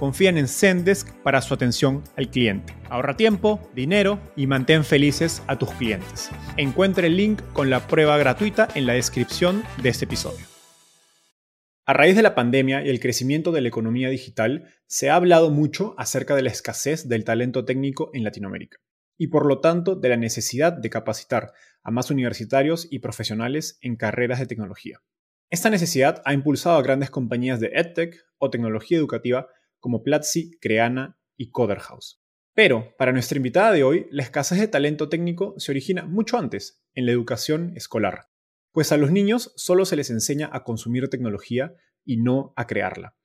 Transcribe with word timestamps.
confían 0.00 0.38
en 0.38 0.48
Zendesk 0.48 1.12
para 1.22 1.42
su 1.42 1.52
atención 1.52 2.02
al 2.16 2.30
cliente. 2.30 2.74
Ahorra 2.88 3.18
tiempo, 3.18 3.60
dinero 3.74 4.18
y 4.34 4.46
mantén 4.46 4.82
felices 4.82 5.42
a 5.46 5.58
tus 5.58 5.70
clientes. 5.72 6.30
Encuentre 6.56 7.08
el 7.08 7.18
link 7.18 7.42
con 7.52 7.68
la 7.68 7.86
prueba 7.86 8.16
gratuita 8.16 8.66
en 8.74 8.86
la 8.86 8.94
descripción 8.94 9.62
de 9.82 9.90
este 9.90 10.06
episodio. 10.06 10.46
A 11.84 11.92
raíz 11.92 12.16
de 12.16 12.22
la 12.22 12.34
pandemia 12.34 12.82
y 12.82 12.88
el 12.88 12.98
crecimiento 12.98 13.52
de 13.52 13.60
la 13.60 13.68
economía 13.68 14.08
digital, 14.08 14.72
se 14.86 15.10
ha 15.10 15.16
hablado 15.16 15.50
mucho 15.50 15.94
acerca 15.98 16.34
de 16.34 16.42
la 16.42 16.50
escasez 16.50 17.06
del 17.06 17.24
talento 17.24 17.66
técnico 17.66 18.10
en 18.14 18.24
Latinoamérica 18.24 18.78
y 19.18 19.26
por 19.26 19.44
lo 19.44 19.60
tanto 19.60 19.96
de 19.96 20.08
la 20.08 20.16
necesidad 20.16 20.72
de 20.72 20.88
capacitar 20.88 21.52
a 21.82 21.90
más 21.90 22.10
universitarios 22.10 22.88
y 22.90 23.00
profesionales 23.00 23.76
en 23.82 23.96
carreras 23.96 24.38
de 24.38 24.46
tecnología. 24.46 25.02
Esta 25.50 25.68
necesidad 25.68 26.22
ha 26.24 26.32
impulsado 26.32 26.78
a 26.78 26.82
grandes 26.82 27.10
compañías 27.10 27.60
de 27.60 27.72
EdTech 27.74 28.16
o 28.38 28.48
tecnología 28.48 28.96
educativa 28.96 29.48
como 29.80 30.02
Platzi, 30.02 30.52
Creana 30.60 31.18
y 31.36 31.50
Coderhouse. 31.50 32.22
Pero, 32.54 32.94
para 32.98 33.12
nuestra 33.12 33.36
invitada 33.36 33.72
de 33.72 33.82
hoy, 33.82 34.06
la 34.10 34.22
escasez 34.22 34.60
de 34.60 34.68
talento 34.68 35.08
técnico 35.08 35.54
se 35.56 35.72
origina 35.72 36.04
mucho 36.04 36.38
antes, 36.38 36.84
en 36.94 37.06
la 37.06 37.12
educación 37.12 37.72
escolar, 37.76 38.28
pues 38.72 38.92
a 38.92 38.96
los 38.96 39.10
niños 39.10 39.52
solo 39.56 39.84
se 39.84 39.96
les 39.96 40.10
enseña 40.10 40.50
a 40.52 40.62
consumir 40.62 41.08
tecnología 41.08 41.74
y 42.04 42.18
no 42.18 42.52
a 42.56 42.66
crearla. 42.66 43.16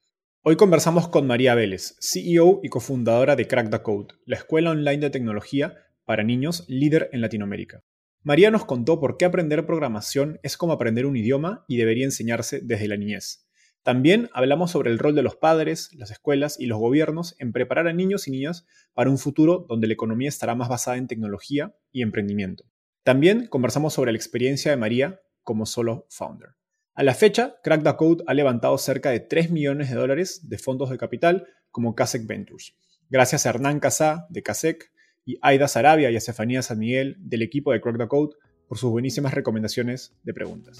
Hoy 0.44 0.56
conversamos 0.58 1.08
con 1.08 1.26
María 1.26 1.56
Vélez, 1.56 1.96
CEO 2.00 2.60
y 2.64 2.70
cofundadora 2.70 3.36
de 3.36 3.48
Crack 3.48 3.72
the 3.72 3.82
Code, 3.82 4.14
la 4.26 4.38
escuela 4.38 4.72
online 4.72 5.00
de 5.00 5.10
tecnología 5.10 5.76
para 6.06 6.24
niños 6.24 6.66
líder 6.68 7.10
en 7.12 7.22
Latinoamérica. 7.22 7.84
María 8.22 8.52
nos 8.52 8.66
contó 8.66 9.00
por 9.00 9.18
qué 9.18 9.26
aprender 9.26 9.66
programación 9.66 10.40
es 10.44 10.58
como 10.58 10.74
aprender 10.74 11.06
un 11.06 11.16
idioma 11.16 11.66
y 11.68 11.78
debería 11.78 12.06
enseñarse 12.06 12.60
desde 12.64 12.88
la 12.88 12.98
niñez. 12.98 13.45
También 13.86 14.32
hablamos 14.34 14.72
sobre 14.72 14.90
el 14.90 14.98
rol 14.98 15.14
de 15.14 15.22
los 15.22 15.36
padres, 15.36 15.94
las 15.94 16.10
escuelas 16.10 16.60
y 16.60 16.66
los 16.66 16.80
gobiernos 16.80 17.36
en 17.38 17.54
preparar 17.54 17.88
a 17.88 17.94
niños 17.94 18.28
y 18.28 18.32
niñas 18.32 18.66
para 18.96 19.12
un 19.12 19.20
futuro 19.20 19.68
donde 19.70 19.86
la 19.86 19.94
economía 19.94 20.28
estará 20.28 20.56
más 20.56 20.70
basada 20.70 20.98
en 20.98 21.06
tecnología 21.06 21.76
y 21.92 22.02
emprendimiento. 22.02 22.66
También 23.04 23.46
conversamos 23.46 23.94
sobre 23.94 24.12
la 24.12 24.18
experiencia 24.18 24.72
de 24.72 24.78
María 24.78 25.22
como 25.44 25.68
solo 25.68 26.08
founder. 26.10 26.56
A 26.96 27.04
la 27.04 27.14
fecha, 27.14 27.58
Crack 27.64 27.84
the 27.84 27.96
Code 27.96 28.24
ha 28.26 28.34
levantado 28.34 28.76
cerca 28.80 29.12
de 29.12 29.20
3 29.20 29.52
millones 29.52 29.92
de 29.92 29.98
dólares 29.98 30.50
de 30.50 30.58
fondos 30.58 30.90
de 30.90 30.98
capital 30.98 31.46
como 31.70 31.94
Casec 31.94 32.26
Ventures. 32.26 32.76
Gracias 33.12 33.46
a 33.46 33.50
Hernán 33.50 33.80
Casá 33.80 34.26
de 34.32 34.42
Casec 34.42 34.92
y 35.26 35.38
Aida 35.44 35.68
Sarabia 35.68 36.10
y 36.10 36.16
a 36.16 36.18
Estefanía 36.18 36.64
San 36.64 36.80
Miguel 36.80 37.18
del 37.20 37.44
equipo 37.44 37.72
de 37.72 37.82
Crack 37.82 38.00
the 38.00 38.08
Code 38.08 38.36
por 38.68 38.80
sus 38.80 38.90
buenísimas 38.90 39.36
recomendaciones 39.36 40.18
de 40.24 40.34
preguntas. 40.34 40.80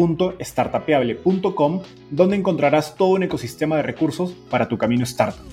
www.startapeable.com, 0.00 1.82
donde 2.10 2.36
encontrarás 2.36 2.96
todo 2.96 3.10
un 3.10 3.22
ecosistema 3.22 3.76
de 3.76 3.82
recursos 3.82 4.32
para 4.50 4.68
tu 4.68 4.78
camino 4.78 5.04
startup. 5.04 5.44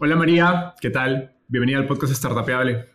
Hola 0.00 0.16
María, 0.16 0.74
¿qué 0.80 0.90
tal? 0.90 1.34
Bienvenida 1.48 1.78
al 1.78 1.86
podcast 1.86 2.14
Startapeable. 2.14 2.86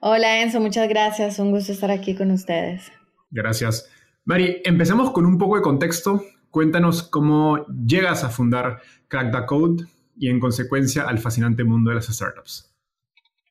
Hola 0.00 0.42
Enzo, 0.42 0.60
muchas 0.60 0.88
gracias. 0.88 1.38
Un 1.38 1.50
gusto 1.50 1.72
estar 1.72 1.90
aquí 1.90 2.14
con 2.14 2.30
ustedes. 2.30 2.90
Gracias. 3.30 3.90
Mari, 4.24 4.62
empecemos 4.64 5.10
con 5.10 5.26
un 5.26 5.38
poco 5.38 5.56
de 5.56 5.62
contexto. 5.62 6.24
Cuéntanos 6.50 7.02
cómo 7.02 7.66
llegas 7.66 8.24
a 8.24 8.30
fundar 8.30 8.80
Crack 9.08 9.32
the 9.32 9.46
Code 9.46 9.84
y 10.16 10.28
en 10.30 10.40
consecuencia 10.40 11.02
al 11.02 11.18
fascinante 11.18 11.64
mundo 11.64 11.90
de 11.90 11.96
las 11.96 12.06
startups. 12.06 12.72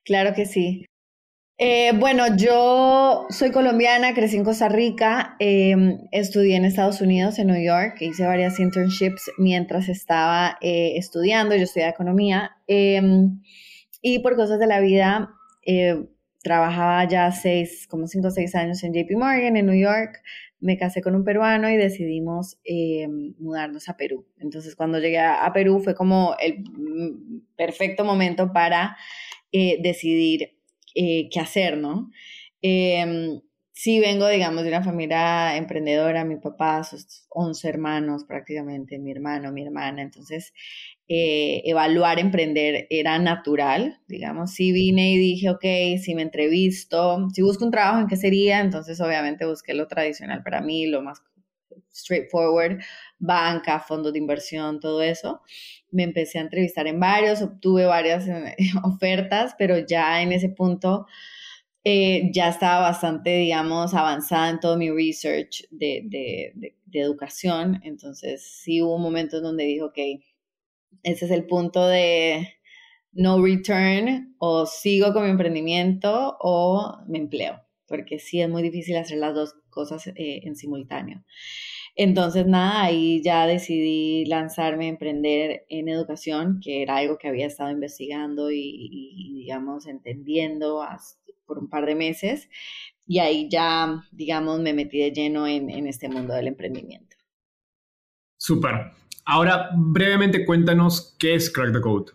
Claro 0.03 0.33
que 0.35 0.45
sí. 0.45 0.85
Eh, 1.57 1.93
bueno, 1.97 2.35
yo 2.35 3.27
soy 3.29 3.51
colombiana, 3.51 4.13
crecí 4.13 4.35
en 4.35 4.43
Costa 4.43 4.67
Rica, 4.67 5.37
em, 5.39 5.99
estudié 6.11 6.57
en 6.57 6.65
Estados 6.65 6.99
Unidos, 6.99 7.39
en 7.39 7.47
New 7.47 7.63
York, 7.63 7.95
hice 8.01 8.25
varias 8.25 8.59
internships 8.59 9.31
mientras 9.37 9.87
estaba 9.87 10.57
eh, 10.59 10.97
estudiando, 10.97 11.55
yo 11.55 11.63
estudiaba 11.63 11.91
economía, 11.91 12.51
em, 12.67 13.41
y 14.01 14.19
por 14.19 14.35
cosas 14.35 14.59
de 14.59 14.67
la 14.67 14.81
vida 14.81 15.29
eh, 15.65 15.95
trabajaba 16.43 17.07
ya 17.07 17.31
seis, 17.31 17.87
como 17.87 18.07
cinco 18.07 18.27
o 18.27 18.31
seis 18.31 18.53
años 18.53 18.83
en 18.83 18.91
JP 18.93 19.15
Morgan, 19.15 19.55
en 19.55 19.65
New 19.65 19.79
York, 19.79 20.21
me 20.59 20.77
casé 20.77 21.01
con 21.01 21.15
un 21.15 21.23
peruano 21.23 21.69
y 21.69 21.77
decidimos 21.77 22.57
em, 22.65 23.33
mudarnos 23.39 23.87
a 23.87 23.95
Perú. 23.95 24.25
Entonces, 24.39 24.75
cuando 24.75 24.99
llegué 24.99 25.19
a 25.19 25.49
Perú 25.53 25.79
fue 25.79 25.95
como 25.95 26.35
el 26.37 26.59
mm, 26.59 27.55
perfecto 27.55 28.03
momento 28.03 28.51
para 28.51 28.97
decidir 29.81 30.54
eh, 30.95 31.29
qué 31.31 31.39
hacer, 31.39 31.77
¿no? 31.77 32.09
Eh, 32.61 33.39
sí 33.75 33.99
vengo, 33.99 34.27
digamos, 34.27 34.63
de 34.63 34.69
una 34.69 34.83
familia 34.83 35.57
emprendedora, 35.57 36.23
mi 36.25 36.37
papá, 36.37 36.83
sus 36.83 37.25
11 37.29 37.67
hermanos 37.69 38.23
prácticamente, 38.25 38.97
mi 38.99 39.11
hermano, 39.11 39.51
mi 39.51 39.63
hermana, 39.63 40.01
entonces 40.01 40.53
eh, 41.07 41.61
evaluar 41.65 42.19
emprender 42.19 42.87
era 42.89 43.19
natural, 43.19 43.99
digamos, 44.07 44.53
sí 44.53 44.71
vine 44.71 45.11
y 45.13 45.17
dije, 45.17 45.49
ok, 45.49 46.01
si 46.01 46.15
me 46.15 46.21
entrevisto, 46.23 47.27
si 47.33 47.41
busco 47.41 47.65
un 47.65 47.71
trabajo, 47.71 47.99
¿en 47.99 48.07
qué 48.07 48.15
sería? 48.15 48.61
Entonces 48.61 48.99
obviamente 49.01 49.45
busqué 49.45 49.73
lo 49.73 49.87
tradicional 49.87 50.41
para 50.43 50.61
mí, 50.61 50.87
lo 50.87 51.01
más 51.01 51.21
straightforward, 51.95 52.81
banca, 53.19 53.79
fondos 53.79 54.13
de 54.13 54.19
inversión, 54.19 54.79
todo 54.79 55.01
eso. 55.01 55.41
Me 55.91 56.03
empecé 56.03 56.39
a 56.39 56.41
entrevistar 56.41 56.87
en 56.87 56.99
varios, 56.99 57.41
obtuve 57.41 57.85
varias 57.85 58.27
eh, 58.27 58.55
ofertas, 58.83 59.55
pero 59.57 59.79
ya 59.79 60.21
en 60.21 60.33
ese 60.33 60.49
punto 60.49 61.07
eh, 61.87 62.31
ya 62.33 62.49
estaba 62.49 62.81
bastante, 62.81 63.29
digamos, 63.37 63.93
avanzada 63.93 64.49
en 64.49 64.59
todo 64.59 64.75
mi 64.75 64.89
research 64.89 65.67
de, 65.69 66.01
de, 66.05 66.75
educación. 66.93 67.81
Entonces 67.83 68.41
sí 68.41 68.81
hubo 68.81 68.97
momentos 68.97 69.41
donde 69.43 69.65
dije, 69.65 69.83
ok, 69.83 69.97
ese 71.03 71.25
es 71.25 71.31
el 71.31 71.45
punto 71.45 71.85
de 71.87 72.55
no 73.11 73.43
return, 73.43 74.35
o 74.39 74.65
sigo 74.65 75.13
con 75.13 75.23
mi 75.23 75.29
emprendimiento 75.29 76.37
o 76.39 76.97
me 77.07 77.17
empleo, 77.19 77.61
porque 77.87 78.17
sí 78.17 78.41
es 78.41 78.49
muy 78.49 78.63
difícil 78.63 78.97
hacer 78.97 79.17
las 79.17 79.35
dos 79.35 79.55
cosas 79.69 80.07
eh, 80.07 80.41
en 80.43 80.55
simultáneo. 80.55 81.23
Entonces, 81.97 82.45
nada, 82.45 82.83
ahí 82.83 83.21
ya 83.23 83.47
decidí 83.47 84.25
lanzarme 84.25 84.85
a 84.85 84.89
emprender 84.89 85.65
en 85.69 85.87
educación, 85.87 86.59
que 86.61 86.81
era 86.81 86.97
algo 86.97 87.17
que 87.17 87.29
había 87.29 87.47
estado 87.47 87.71
investigando 87.71 88.51
y, 88.51 89.31
digamos, 89.33 89.87
entendiendo 89.87 90.85
por 91.45 91.57
un 91.57 91.69
par 91.69 91.85
de 91.85 91.95
meses. 91.95 92.49
Y 93.07 93.19
ahí 93.19 93.47
ya, 93.49 94.03
digamos, 94.11 94.59
me 94.59 94.73
metí 94.73 94.99
de 94.99 95.11
lleno 95.11 95.47
en, 95.47 95.69
en 95.69 95.87
este 95.87 96.09
mundo 96.09 96.33
del 96.33 96.47
emprendimiento. 96.47 97.15
Súper. 98.37 98.91
Ahora, 99.25 99.69
brevemente 99.75 100.45
cuéntanos 100.45 101.15
qué 101.17 101.35
es 101.35 101.49
Crack 101.49 101.71
the 101.71 101.81
Code. 101.81 102.11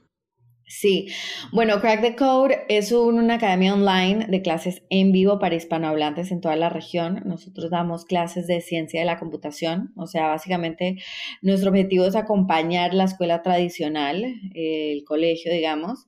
Sí, 0.71 1.09
bueno, 1.51 1.81
Crack 1.81 2.01
the 2.01 2.15
Code 2.15 2.65
es 2.69 2.93
una 2.93 3.35
academia 3.35 3.75
online 3.75 4.27
de 4.29 4.41
clases 4.41 4.85
en 4.89 5.11
vivo 5.11 5.41
para 5.41 5.57
hispanohablantes 5.57 6.31
en 6.31 6.41
toda 6.41 6.55
la 6.55 6.69
región. 6.69 7.23
Nosotros 7.25 7.71
damos 7.73 8.05
clases 8.05 8.47
de 8.47 8.61
ciencia 8.61 9.01
de 9.01 9.07
la 9.07 9.19
computación, 9.19 9.93
o 9.97 10.07
sea, 10.07 10.29
básicamente 10.29 10.99
nuestro 11.43 11.71
objetivo 11.71 12.05
es 12.05 12.15
acompañar 12.15 12.95
la 12.95 13.03
escuela 13.03 13.43
tradicional, 13.43 14.25
el 14.55 15.03
colegio, 15.05 15.53
digamos, 15.53 16.07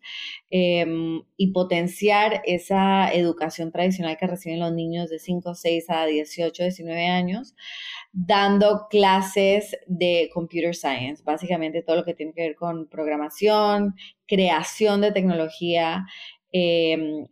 em, 0.50 1.22
y 1.36 1.48
potenciar 1.50 2.40
esa 2.46 3.12
educación 3.12 3.72
tradicional 3.72 4.16
que 4.16 4.28
reciben 4.28 4.60
los 4.60 4.72
niños 4.72 5.10
de 5.10 5.18
5, 5.18 5.56
6 5.56 5.86
a 5.90 6.06
18, 6.06 6.62
19 6.62 7.08
años 7.08 7.56
dando 8.12 8.88
clases 8.90 9.74
de 9.86 10.30
computer 10.32 10.74
science, 10.74 11.22
básicamente 11.24 11.82
todo 11.82 11.96
lo 11.96 12.04
que 12.04 12.14
tiene 12.14 12.34
que 12.34 12.42
ver 12.42 12.56
con 12.56 12.86
programación, 12.88 13.94
creación 14.26 15.00
de 15.00 15.12
tecnología 15.12 16.04
em, 16.52 17.26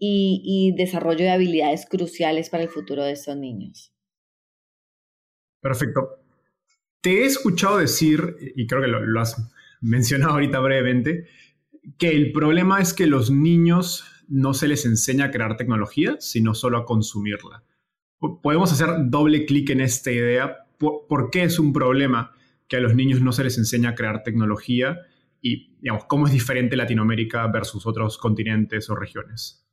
y, 0.00 0.74
desarrollo 0.76 1.24
de 1.24 1.30
habilidades 1.30 1.86
cruciales 1.86 2.50
para 2.50 2.64
el 2.64 2.68
futuro 2.68 3.04
de 3.04 3.12
estos 3.12 3.36
niños. 3.36 3.92
Perfecto. 5.60 6.20
Te 7.00 7.22
he 7.22 7.24
escuchado 7.24 7.78
decir, 7.78 8.36
y 8.56 8.66
creo 8.66 8.82
que 8.82 8.88
lo 8.88 9.20
has 9.20 9.36
mencionado 9.80 10.32
ahorita 10.32 10.58
brevemente, 10.58 11.26
que 11.96 12.08
el 12.08 12.32
problema 12.32 12.80
es 12.80 12.92
que 12.92 13.06
los 13.06 13.30
niños 13.30 14.04
no 14.28 14.52
se 14.52 14.68
les 14.68 14.84
enseña 14.84 15.26
a 15.26 15.30
crear 15.30 15.56
tecnología, 15.56 16.16
sino 16.18 16.54
solo 16.54 16.78
a 16.78 16.84
consumirla 16.84 17.64
podemos 18.18 18.72
hacer 18.72 18.88
doble 19.06 19.46
clic 19.46 19.70
en 19.70 19.80
esta 19.80 20.10
idea. 20.10 20.66
¿Por, 20.78 21.30
qué 21.30 21.44
es 21.44 21.58
un 21.58 21.72
problema 21.72 22.32
que 22.68 22.76
a 22.76 22.80
los 22.80 22.94
niños 22.94 23.20
no 23.20 23.32
se 23.32 23.44
les 23.44 23.58
enseña 23.58 23.90
a 23.90 23.94
crear 23.94 24.22
tecnología? 24.22 24.98
Y, 25.40 25.76
digamos, 25.80 26.04
¿cómo 26.06 26.26
es 26.26 26.32
diferente 26.32 26.76
Latinoamérica 26.76 27.46
versus 27.48 27.86
otros 27.86 28.18
continentes 28.18 28.90
o 28.90 28.94
regiones? 28.94 29.67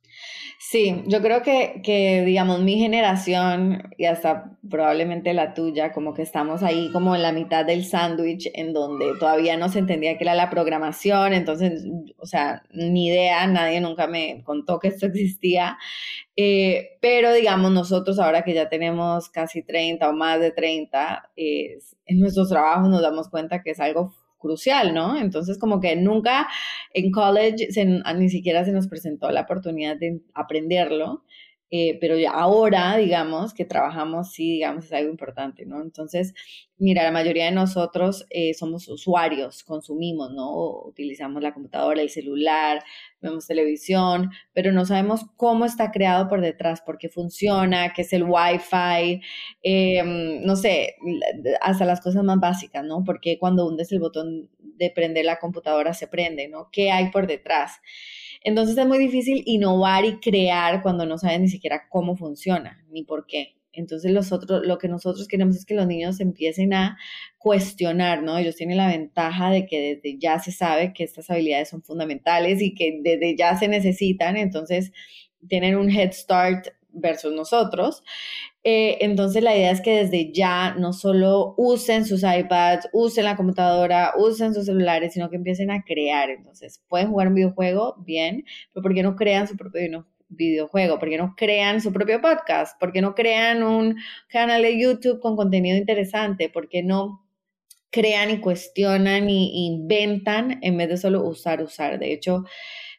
Sí, 0.58 1.02
yo 1.06 1.20
creo 1.20 1.42
que, 1.42 1.80
que, 1.84 2.24
digamos, 2.24 2.60
mi 2.60 2.78
generación 2.78 3.90
y 3.98 4.06
hasta 4.06 4.56
probablemente 4.68 5.34
la 5.34 5.54
tuya, 5.54 5.92
como 5.92 6.14
que 6.14 6.22
estamos 6.22 6.62
ahí 6.62 6.90
como 6.92 7.14
en 7.14 7.22
la 7.22 7.32
mitad 7.32 7.64
del 7.64 7.84
sándwich 7.84 8.50
en 8.54 8.72
donde 8.72 9.06
todavía 9.20 9.56
no 9.56 9.68
se 9.68 9.80
entendía 9.80 10.16
qué 10.16 10.24
era 10.24 10.34
la 10.34 10.50
programación, 10.50 11.34
entonces, 11.34 11.84
o 12.18 12.26
sea, 12.26 12.62
ni 12.70 13.08
idea, 13.08 13.46
nadie 13.46 13.80
nunca 13.80 14.06
me 14.06 14.42
contó 14.44 14.78
que 14.78 14.88
esto 14.88 15.06
existía. 15.06 15.78
Eh, 16.36 16.98
pero 17.00 17.32
digamos, 17.32 17.70
nosotros 17.72 18.18
ahora 18.18 18.42
que 18.42 18.54
ya 18.54 18.68
tenemos 18.68 19.28
casi 19.30 19.62
30 19.62 20.08
o 20.08 20.12
más 20.12 20.40
de 20.40 20.50
30, 20.50 21.30
en 21.36 22.20
nuestros 22.20 22.48
trabajos 22.48 22.88
nos 22.88 23.02
damos 23.02 23.28
cuenta 23.28 23.62
que 23.62 23.70
es 23.70 23.80
algo 23.80 24.14
crucial, 24.38 24.94
¿no? 24.94 25.18
Entonces, 25.18 25.58
como 25.58 25.80
que 25.80 25.96
nunca 25.96 26.48
en 26.92 27.10
college 27.10 27.68
ni 28.16 28.28
siquiera 28.28 28.64
se 28.64 28.72
nos 28.72 28.88
presentó 28.88 29.30
la 29.30 29.42
oportunidad 29.42 29.96
de 29.96 30.20
aprenderlo. 30.34 31.24
Eh, 31.70 31.98
pero 32.00 32.14
ahora, 32.32 32.96
digamos, 32.96 33.52
que 33.52 33.64
trabajamos, 33.64 34.32
sí, 34.32 34.52
digamos, 34.52 34.84
es 34.84 34.92
algo 34.92 35.10
importante, 35.10 35.66
¿no? 35.66 35.82
Entonces, 35.82 36.32
mira, 36.78 37.02
la 37.02 37.10
mayoría 37.10 37.46
de 37.46 37.50
nosotros 37.50 38.24
eh, 38.30 38.54
somos 38.54 38.86
usuarios, 38.88 39.64
consumimos, 39.64 40.30
¿no? 40.32 40.52
Utilizamos 40.84 41.42
la 41.42 41.52
computadora, 41.52 42.00
el 42.02 42.10
celular, 42.10 42.84
vemos 43.20 43.48
televisión, 43.48 44.30
pero 44.52 44.70
no 44.72 44.84
sabemos 44.86 45.22
cómo 45.36 45.64
está 45.64 45.90
creado 45.90 46.28
por 46.28 46.40
detrás, 46.40 46.82
por 46.82 46.98
qué 46.98 47.08
funciona, 47.08 47.92
qué 47.92 48.02
es 48.02 48.12
el 48.12 48.22
Wi-Fi, 48.24 49.20
em, 49.62 50.42
no 50.44 50.54
sé, 50.54 50.96
hasta 51.60 51.84
las 51.84 52.00
cosas 52.00 52.22
más 52.22 52.38
básicas, 52.38 52.84
¿no? 52.84 53.02
Porque 53.04 53.38
cuando 53.38 53.66
hundes 53.66 53.90
el 53.90 53.98
botón 54.00 54.48
de 54.58 54.90
prender 54.90 55.24
la 55.24 55.38
computadora 55.38 55.94
se 55.94 56.06
prende, 56.06 56.48
¿no? 56.48 56.68
¿Qué 56.70 56.90
hay 56.92 57.10
por 57.10 57.26
detrás? 57.26 57.80
Entonces 58.46 58.78
es 58.78 58.86
muy 58.86 58.98
difícil 58.98 59.42
innovar 59.44 60.04
y 60.04 60.20
crear 60.20 60.80
cuando 60.80 61.04
no 61.04 61.18
sabes 61.18 61.40
ni 61.40 61.48
siquiera 61.48 61.88
cómo 61.90 62.16
funciona 62.16 62.84
ni 62.90 63.02
por 63.02 63.26
qué. 63.26 63.56
Entonces 63.72 64.12
lo 64.12 64.78
que 64.78 64.88
nosotros 64.88 65.26
queremos 65.26 65.56
es 65.56 65.66
que 65.66 65.74
los 65.74 65.88
niños 65.88 66.20
empiecen 66.20 66.72
a 66.72 66.96
cuestionar, 67.38 68.22
¿no? 68.22 68.38
Ellos 68.38 68.54
tienen 68.54 68.76
la 68.76 68.86
ventaja 68.86 69.50
de 69.50 69.66
que 69.66 69.96
desde 69.96 70.18
ya 70.20 70.38
se 70.38 70.52
sabe 70.52 70.92
que 70.92 71.02
estas 71.02 71.28
habilidades 71.28 71.70
son 71.70 71.82
fundamentales 71.82 72.62
y 72.62 72.72
que 72.72 73.00
desde 73.02 73.36
ya 73.36 73.58
se 73.58 73.66
necesitan, 73.66 74.36
entonces 74.36 74.92
tienen 75.48 75.74
un 75.76 75.90
head 75.90 76.12
start 76.12 76.68
versus 76.96 77.32
nosotros. 77.32 78.02
Eh, 78.64 78.98
entonces 79.00 79.42
la 79.42 79.56
idea 79.56 79.70
es 79.70 79.80
que 79.80 79.98
desde 79.98 80.32
ya 80.32 80.74
no 80.74 80.92
solo 80.92 81.54
usen 81.56 82.04
sus 82.04 82.22
iPads, 82.24 82.88
usen 82.92 83.24
la 83.24 83.36
computadora, 83.36 84.12
usen 84.16 84.54
sus 84.54 84.66
celulares, 84.66 85.14
sino 85.14 85.30
que 85.30 85.36
empiecen 85.36 85.70
a 85.70 85.84
crear. 85.84 86.30
Entonces 86.30 86.82
pueden 86.88 87.10
jugar 87.10 87.28
un 87.28 87.34
videojuego, 87.34 87.94
bien, 87.98 88.44
pero 88.72 88.82
¿por 88.82 88.94
qué 88.94 89.02
no 89.02 89.14
crean 89.14 89.46
su 89.46 89.56
propio 89.56 90.06
videojuego? 90.28 90.98
¿Por 90.98 91.08
qué 91.08 91.18
no 91.18 91.34
crean 91.36 91.80
su 91.80 91.92
propio 91.92 92.20
podcast? 92.20 92.78
¿Por 92.80 92.92
qué 92.92 93.00
no 93.00 93.14
crean 93.14 93.62
un 93.62 93.96
canal 94.28 94.62
de 94.62 94.80
YouTube 94.80 95.20
con 95.20 95.36
contenido 95.36 95.76
interesante? 95.76 96.48
¿Por 96.48 96.68
qué 96.68 96.82
no 96.82 97.24
crean 97.90 98.30
y 98.30 98.40
cuestionan 98.40 99.30
y 99.30 99.66
inventan 99.66 100.58
en 100.62 100.76
vez 100.76 100.88
de 100.88 100.96
solo 100.96 101.22
usar, 101.22 101.62
usar? 101.62 101.98
De 101.98 102.12
hecho, 102.12 102.44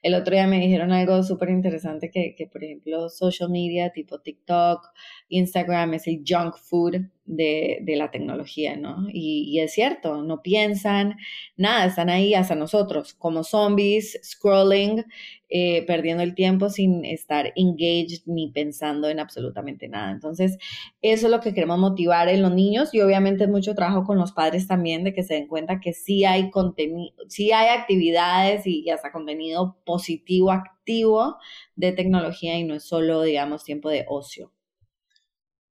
el 0.01 0.15
otro 0.15 0.33
día 0.33 0.47
me 0.47 0.59
dijeron 0.59 0.91
algo 0.91 1.23
súper 1.23 1.49
interesante 1.49 2.09
que, 2.11 2.35
que, 2.35 2.47
por 2.47 2.63
ejemplo, 2.63 3.09
social 3.09 3.49
media 3.49 3.91
tipo 3.91 4.19
TikTok, 4.19 4.87
Instagram 5.29 5.95
es 5.95 6.07
el 6.07 6.23
junk 6.27 6.55
food 6.57 7.07
de, 7.27 7.93
la 7.97 8.09
tecnología, 8.09 8.75
¿no? 8.75 9.07
Y, 9.11 9.59
es 9.59 9.73
cierto, 9.73 10.23
no 10.23 10.41
piensan 10.41 11.17
nada, 11.57 11.85
están 11.85 12.09
ahí 12.09 12.33
hasta 12.33 12.55
nosotros, 12.55 13.13
como 13.13 13.43
zombies, 13.43 14.19
scrolling, 14.23 15.05
eh, 15.49 15.85
perdiendo 15.85 16.23
el 16.23 16.35
tiempo 16.35 16.69
sin 16.69 17.05
estar 17.05 17.53
engaged 17.55 18.23
ni 18.25 18.51
pensando 18.51 19.09
en 19.09 19.19
absolutamente 19.19 19.87
nada. 19.87 20.11
Entonces, 20.11 20.57
eso 21.01 21.27
es 21.27 21.31
lo 21.31 21.39
que 21.39 21.53
queremos 21.53 21.79
motivar 21.79 22.29
en 22.29 22.41
los 22.41 22.53
niños 22.53 22.93
y 22.93 23.01
obviamente 23.01 23.47
mucho 23.47 23.75
trabajo 23.75 24.03
con 24.03 24.17
los 24.17 24.31
padres 24.31 24.67
también 24.67 25.03
de 25.03 25.13
que 25.13 25.23
se 25.23 25.35
den 25.35 25.47
cuenta 25.47 25.79
que 25.79 25.93
sí 25.93 26.25
hay 26.25 26.49
contenido, 26.49 27.13
sí 27.27 27.51
hay 27.51 27.77
actividades 27.77 28.67
y, 28.67 28.81
y 28.81 28.89
hasta 28.89 29.11
contenido 29.11 29.77
positivo, 29.85 30.51
activo 30.51 31.37
de 31.75 31.91
tecnología 31.91 32.57
y 32.57 32.63
no 32.63 32.75
es 32.75 32.83
solo, 32.83 33.21
digamos, 33.21 33.63
tiempo 33.63 33.89
de 33.89 34.05
ocio. 34.07 34.51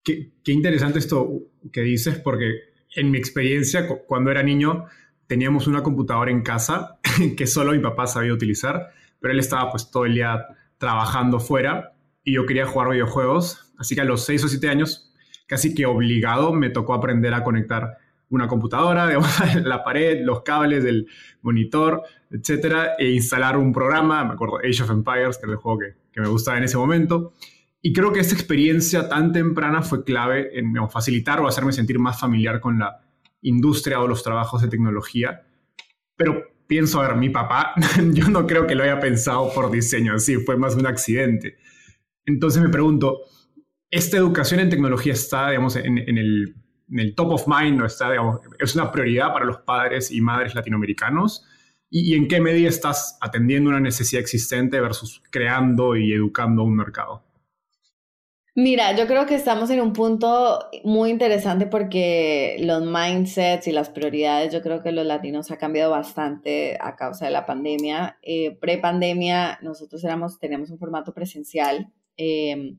Qué, 0.03 0.31
interesante 0.47 0.99
esto 0.99 1.29
que 1.71 1.81
dices, 1.81 2.17
porque 2.17 2.55
en 2.95 3.11
mi 3.11 3.17
experiencia, 3.17 3.87
cuando 4.07 4.31
era 4.31 4.41
niño, 4.41 4.85
teníamos 5.27 5.67
una 5.67 5.83
computadora 5.83 6.31
en 6.31 6.41
casa 6.41 6.99
que 7.37 7.47
solo 7.47 7.71
mi 7.71 7.79
papá 7.79 8.07
sabía 8.07 8.33
utilizar, 8.33 8.91
pero 9.21 9.33
él 9.33 9.39
estaba 9.39 9.71
pues 9.71 9.89
todo 9.89 10.05
el 10.05 10.15
día 10.15 10.45
trabajando 10.77 11.39
fuera 11.39 11.93
y 12.23 12.33
yo 12.33 12.45
quería 12.45 12.65
jugar 12.65 12.89
videojuegos, 12.89 13.71
así 13.77 13.95
que 13.95 14.01
a 14.01 14.05
los 14.05 14.25
6 14.25 14.43
o 14.43 14.47
7 14.49 14.67
años, 14.67 15.13
casi 15.47 15.73
que 15.73 15.85
obligado, 15.85 16.51
me 16.51 16.69
tocó 16.69 16.93
aprender 16.93 17.33
a 17.33 17.43
conectar 17.43 17.97
una 18.29 18.47
computadora, 18.47 19.09
la 19.63 19.83
pared, 19.83 20.25
los 20.25 20.41
cables 20.41 20.83
del 20.83 21.07
monitor, 21.41 22.01
etcétera, 22.29 22.95
e 22.97 23.11
instalar 23.11 23.57
un 23.57 23.71
programa, 23.71 24.23
me 24.25 24.33
acuerdo 24.33 24.57
Age 24.57 24.83
of 24.83 24.89
Empires, 24.89 25.37
que 25.37 25.45
era 25.45 25.53
el 25.53 25.59
juego 25.59 25.79
que 26.11 26.21
me 26.21 26.27
gustaba 26.27 26.57
en 26.57 26.63
ese 26.63 26.77
momento, 26.77 27.33
y 27.81 27.93
creo 27.93 28.13
que 28.13 28.19
esta 28.19 28.35
experiencia 28.35 29.09
tan 29.09 29.31
temprana 29.31 29.81
fue 29.81 30.03
clave 30.03 30.57
en 30.57 30.73
facilitar 30.89 31.39
o 31.39 31.47
hacerme 31.47 31.73
sentir 31.73 31.97
más 31.97 32.19
familiar 32.19 32.59
con 32.59 32.77
la 32.77 33.01
industria 33.41 33.99
o 33.99 34.07
los 34.07 34.21
trabajos 34.21 34.61
de 34.61 34.67
tecnología. 34.67 35.41
Pero 36.15 36.43
pienso, 36.71 37.01
a 37.01 37.09
ver, 37.09 37.17
mi 37.17 37.29
papá, 37.29 37.73
yo 38.13 38.29
no 38.29 38.47
creo 38.47 38.65
que 38.65 38.75
lo 38.75 38.83
haya 38.83 38.97
pensado 38.97 39.53
por 39.53 39.69
diseño, 39.69 40.13
así 40.13 40.37
fue 40.37 40.55
más 40.55 40.73
un 40.73 40.87
accidente. 40.87 41.57
Entonces 42.25 42.63
me 42.63 42.69
pregunto, 42.69 43.23
¿esta 43.89 44.15
educación 44.15 44.61
en 44.61 44.69
tecnología 44.69 45.11
está, 45.11 45.49
digamos, 45.49 45.75
en, 45.75 45.97
el, 45.97 46.55
top 47.13 47.33
of 47.33 47.43
mind, 47.45 47.81
o 47.81 47.85
está, 47.85 48.09
digamos, 48.09 48.39
es 48.57 48.73
una 48.73 48.89
prioridad 48.89 49.33
para 49.33 49.43
los 49.43 49.57
padres 49.57 50.11
y 50.11 50.21
madres 50.21 50.55
latinoamericanos? 50.55 51.45
¿Y, 51.89 52.13
¿Y 52.13 52.15
en 52.15 52.29
qué 52.29 52.39
medida 52.39 52.69
estás 52.69 53.17
atendiendo 53.19 53.69
una 53.69 53.81
necesidad 53.81 54.21
existente 54.21 54.79
versus 54.79 55.21
creando 55.29 55.97
y 55.97 56.13
educando 56.13 56.63
un 56.63 56.77
mercado? 56.77 57.21
Mira, 58.53 58.97
yo 58.97 59.07
creo 59.07 59.25
que 59.25 59.35
estamos 59.35 59.69
en 59.69 59.79
un 59.79 59.93
punto 59.93 60.59
muy 60.83 61.09
interesante 61.09 61.67
porque 61.67 62.57
los 62.59 62.83
mindsets 62.85 63.67
y 63.67 63.71
las 63.71 63.89
prioridades, 63.89 64.51
yo 64.51 64.61
creo 64.61 64.83
que 64.83 64.91
los 64.91 65.05
latinos 65.05 65.51
ha 65.51 65.57
cambiado 65.57 65.91
bastante 65.91 66.77
a 66.81 66.97
causa 66.97 67.25
de 67.25 67.31
la 67.31 67.45
pandemia. 67.45 68.19
Eh, 68.21 68.57
Pre-pandemia, 68.59 69.59
nosotros 69.61 70.03
éramos, 70.03 70.37
teníamos 70.37 70.69
un 70.69 70.79
formato 70.79 71.13
presencial. 71.13 71.93
Em, 72.17 72.77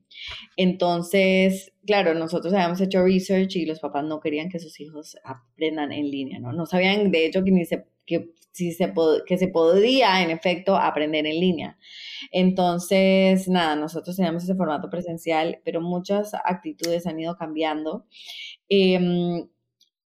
entonces, 0.57 1.73
claro, 1.87 2.13
nosotros 2.13 2.53
habíamos 2.53 2.79
hecho 2.79 3.03
research 3.03 3.55
y 3.55 3.65
los 3.65 3.79
papás 3.79 4.05
no 4.05 4.19
querían 4.19 4.49
que 4.49 4.59
sus 4.59 4.79
hijos 4.79 5.17
aprendan 5.23 5.91
en 5.91 6.11
línea, 6.11 6.39
¿no? 6.39 6.53
No 6.53 6.67
sabían, 6.67 7.09
de 7.11 7.25
hecho, 7.25 7.43
que 7.43 7.51
ni 7.51 7.65
se, 7.65 7.85
que 8.05 8.33
si 8.53 8.71
se 8.71 8.93
que 9.25 9.37
se 9.37 9.47
podía, 9.47 10.21
en 10.21 10.29
efecto, 10.29 10.75
aprender 10.77 11.25
en 11.25 11.39
línea. 11.39 11.77
Entonces, 12.31 13.47
nada, 13.47 13.75
nosotros 13.75 14.15
teníamos 14.15 14.43
ese 14.43 14.55
formato 14.55 14.89
presencial, 14.89 15.59
pero 15.65 15.81
muchas 15.81 16.33
actitudes 16.35 17.07
han 17.07 17.19
ido 17.19 17.35
cambiando. 17.35 18.05
Em, 18.69 19.47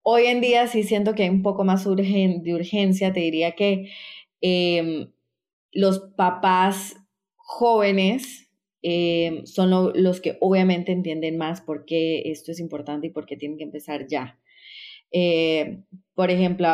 hoy 0.03 0.27
en 0.27 0.41
día 0.41 0.69
sí 0.69 0.85
siento 0.85 1.15
que 1.15 1.25
hay 1.25 1.31
un 1.31 1.43
poco 1.43 1.65
más 1.65 1.85
de 1.85 2.55
urgencia, 2.55 3.13
te 3.13 3.21
diría 3.21 3.53
que 3.53 3.91
em, 4.41 5.11
los 5.73 6.01
papás 6.17 6.97
jóvenes 7.37 8.51
em, 8.83 9.45
son 9.47 9.93
los 9.95 10.21
que 10.21 10.39
obviamente 10.41 10.93
entienden 10.93 11.39
más 11.39 11.61
por 11.61 11.85
qué 11.87 12.31
esto 12.31 12.53
es 12.53 12.61
importante 12.61 13.09
y 13.09 13.11
por 13.11 13.27
qué 13.27 13.37
tienen 13.37 13.59
que 13.59 13.65
empezar 13.65 14.07
ya. 14.09 14.39
Eh, 15.13 15.83
por 16.15 16.31
ejemplo, 16.31 16.69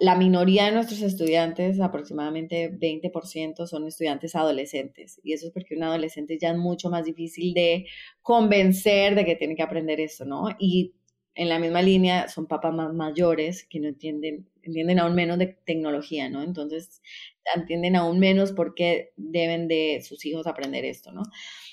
la 0.00 0.16
minoría 0.16 0.66
de 0.66 0.72
nuestros 0.72 1.02
estudiantes, 1.02 1.80
aproximadamente 1.80 2.70
20%, 2.70 3.66
son 3.66 3.86
estudiantes 3.86 4.34
adolescentes. 4.34 5.20
Y 5.22 5.32
eso 5.32 5.46
es 5.46 5.52
porque 5.52 5.76
un 5.76 5.82
adolescente 5.82 6.38
ya 6.40 6.50
es 6.50 6.56
mucho 6.56 6.90
más 6.90 7.04
difícil 7.04 7.54
de 7.54 7.86
convencer 8.22 9.14
de 9.14 9.24
que 9.24 9.36
tiene 9.36 9.56
que 9.56 9.62
aprender 9.62 10.00
esto, 10.00 10.24
¿no? 10.24 10.48
Y 10.58 10.94
en 11.34 11.48
la 11.48 11.58
misma 11.58 11.82
línea 11.82 12.28
son 12.28 12.46
papás 12.46 12.74
más 12.74 12.94
mayores 12.94 13.66
que 13.68 13.78
no 13.78 13.88
entienden, 13.88 14.48
entienden 14.62 14.98
aún 14.98 15.14
menos 15.14 15.38
de 15.38 15.58
tecnología, 15.64 16.30
¿no? 16.30 16.42
Entonces, 16.42 17.02
entienden 17.54 17.96
aún 17.96 18.18
menos 18.18 18.52
por 18.52 18.74
qué 18.74 19.12
deben 19.16 19.68
de 19.68 20.02
sus 20.02 20.24
hijos 20.24 20.46
aprender 20.46 20.84
esto, 20.84 21.12
¿no? 21.12 21.22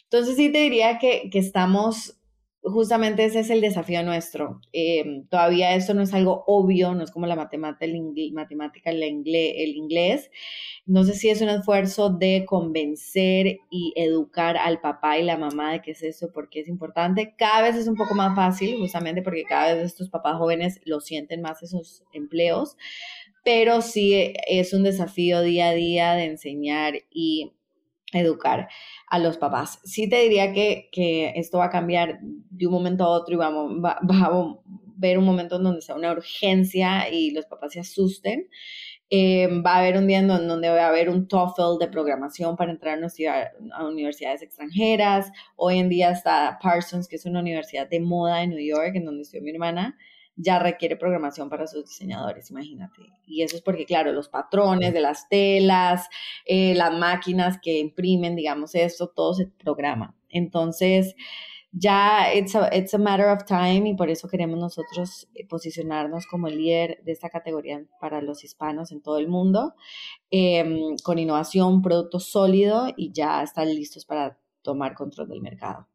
Entonces, 0.03 0.36
sí 0.36 0.51
te 0.51 0.60
diría 0.60 1.00
que, 1.00 1.30
que 1.32 1.39
estamos 1.39 2.20
justamente 2.63 3.25
ese 3.25 3.41
es 3.41 3.50
el 3.50 3.62
desafío 3.62 4.03
nuestro. 4.03 4.62
Em, 4.72 5.27
todavía 5.27 5.75
esto 5.75 5.93
no 5.93 6.01
es 6.01 6.13
algo 6.13 6.43
obvio, 6.48 6.93
no 6.93 7.03
es 7.03 7.12
como 7.12 7.27
la 7.27 7.36
matemática, 7.36 7.86
el, 7.86 9.03
inglés, 9.03 9.53
el 9.58 9.75
inglés. 9.75 10.32
No 10.86 11.03
sé 11.03 11.13
si 11.13 11.29
es 11.29 11.41
un 11.41 11.50
esfuerzo 11.50 12.10
de 12.10 12.46
convencer 12.48 13.60
y 13.70 13.93
educar 13.96 14.58
al 14.58 14.79
papá 14.79 15.17
y 15.17 15.24
la 15.24 15.38
mamá 15.38 15.74
de 15.74 15.82
qué 15.82 15.91
es 15.91 16.03
eso, 16.03 16.32
porque 16.34 16.62
es 16.62 16.67
importante. 16.67 17.36
Cada 17.38 17.62
vez 17.63 17.75
es 17.75 17.88
un 17.88 17.96
poco 17.96 18.15
más 18.15 18.36
fácil, 18.36 18.77
justamente 18.77 19.22
porque 19.22 19.43
cada 19.43 19.74
vez 19.74 19.84
estos 19.84 20.10
papás 20.10 20.38
jóvenes 20.38 20.79
lo 20.86 21.01
sienten 21.01 21.41
más 21.41 21.62
esos 21.63 22.03
empleos, 22.13 22.77
pero 23.43 23.82
sí 23.82 24.34
es 24.48 24.74
un 24.74 24.84
desafío 24.84 25.41
día 25.41 25.70
a 25.70 25.74
día 25.74 26.13
de 26.13 26.25
enseñar 26.25 26.93
y 27.12 27.51
educar 28.20 28.67
a 29.10 29.20
los 29.20 29.38
papás. 29.38 29.79
Sí 29.84 30.10
te 30.10 30.22
diría 30.22 30.53
que, 30.53 31.34
esto 31.36 31.60
va 31.60 31.65
a 31.65 31.70
cambiar 31.70 32.20
de 32.22 32.67
un 32.67 32.74
momento 32.74 33.03
a 33.03 33.10
otro 33.10 33.34
y 33.34 33.38
vamos, 33.38 33.84
va, 33.84 34.00
a 34.01 34.55
ver 34.96 35.17
un 35.17 35.25
momento 35.25 35.58
en 35.58 35.63
donde 35.63 35.82
sea 35.82 35.96
una 35.96 36.12
urgencia 36.12 37.10
y 37.10 37.32
los 37.32 37.46
papás 37.46 37.74
se 37.74 37.79
asusten. 37.79 38.48
Eh, 39.10 39.48
va 39.62 39.75
a 39.75 39.79
haber 39.79 39.98
un 39.98 40.08
día 40.08 40.20
en 40.20 40.27
donde 40.27 40.70
va 40.70 40.86
a 40.86 40.88
haber 40.88 41.10
un 41.10 41.27
TOEFL 41.27 41.77
de 41.79 41.88
programación 41.88 42.55
para 42.55 42.72
entrar 42.72 43.00
a 43.00 43.86
universidades 43.86 44.41
extranjeras. 44.41 45.32
Hoy 45.55 45.77
en 45.77 45.89
día 45.89 46.10
está 46.12 46.58
Parsons, 46.62 47.08
que 47.08 47.17
es 47.17 47.25
una 47.25 47.41
universidad 47.41 47.88
de 47.88 48.00
moda 48.00 48.41
en 48.41 48.51
New 48.51 48.65
York, 48.65 48.96
en 48.96 49.05
donde 49.05 49.24
estudió 49.24 49.43
mi 49.43 49.51
hermana 49.51 49.98
ya 50.36 50.60
requiere 50.60 50.96
programación 50.96 51.50
para 51.50 51.68
sus 51.68 51.86
diseñadores, 51.86 52.50
imagínate. 52.52 53.02
Y 53.25 53.44
eso 53.44 53.56
es 53.56 53.62
porque, 53.62 53.86
claro, 53.86 54.12
los 54.12 54.30
patrones 54.30 54.94
de 54.94 55.02
las 55.02 55.30
telas, 55.30 56.08
eh, 56.46 56.74
las 56.75 56.94
máquinas 56.94 57.60
que 57.62 57.80
imprimen, 57.80 58.36
digamos, 58.36 58.75
esto, 58.75 59.08
todo 59.08 59.34
se 59.34 59.48
programa. 59.48 60.16
Entonces, 60.30 61.16
ya 61.72 62.34
it's 62.34 62.56
a, 62.56 62.70
it's 62.72 62.94
a 62.94 63.00
matter 63.00 63.28
of 63.28 63.46
time 63.46 63.90
y 63.90 63.96
por 63.96 64.10
eso 64.10 64.28
queremos 64.28 64.60
nosotros 64.60 65.28
eh, 65.34 65.46
posicionarnos 65.48 66.28
como 66.28 66.48
el 66.48 66.58
líder 66.58 67.02
de 67.04 67.12
esta 67.12 67.30
categoría 67.30 67.84
para 68.00 68.22
los 68.22 68.44
hispanos 68.44 68.92
en 68.92 69.02
todo 69.02 69.18
el 69.18 69.28
mundo, 69.28 69.74
em, 70.30 70.96
con 71.04 71.18
innovación, 71.18 71.82
producto 71.82 72.20
sólido 72.20 72.88
y 72.96 73.12
ya 73.12 73.42
están 73.44 73.74
listos 73.74 74.06
para 74.06 74.38
tomar 74.62 74.94
control 74.96 75.30
del 75.30 75.42
mercado. 75.42 75.88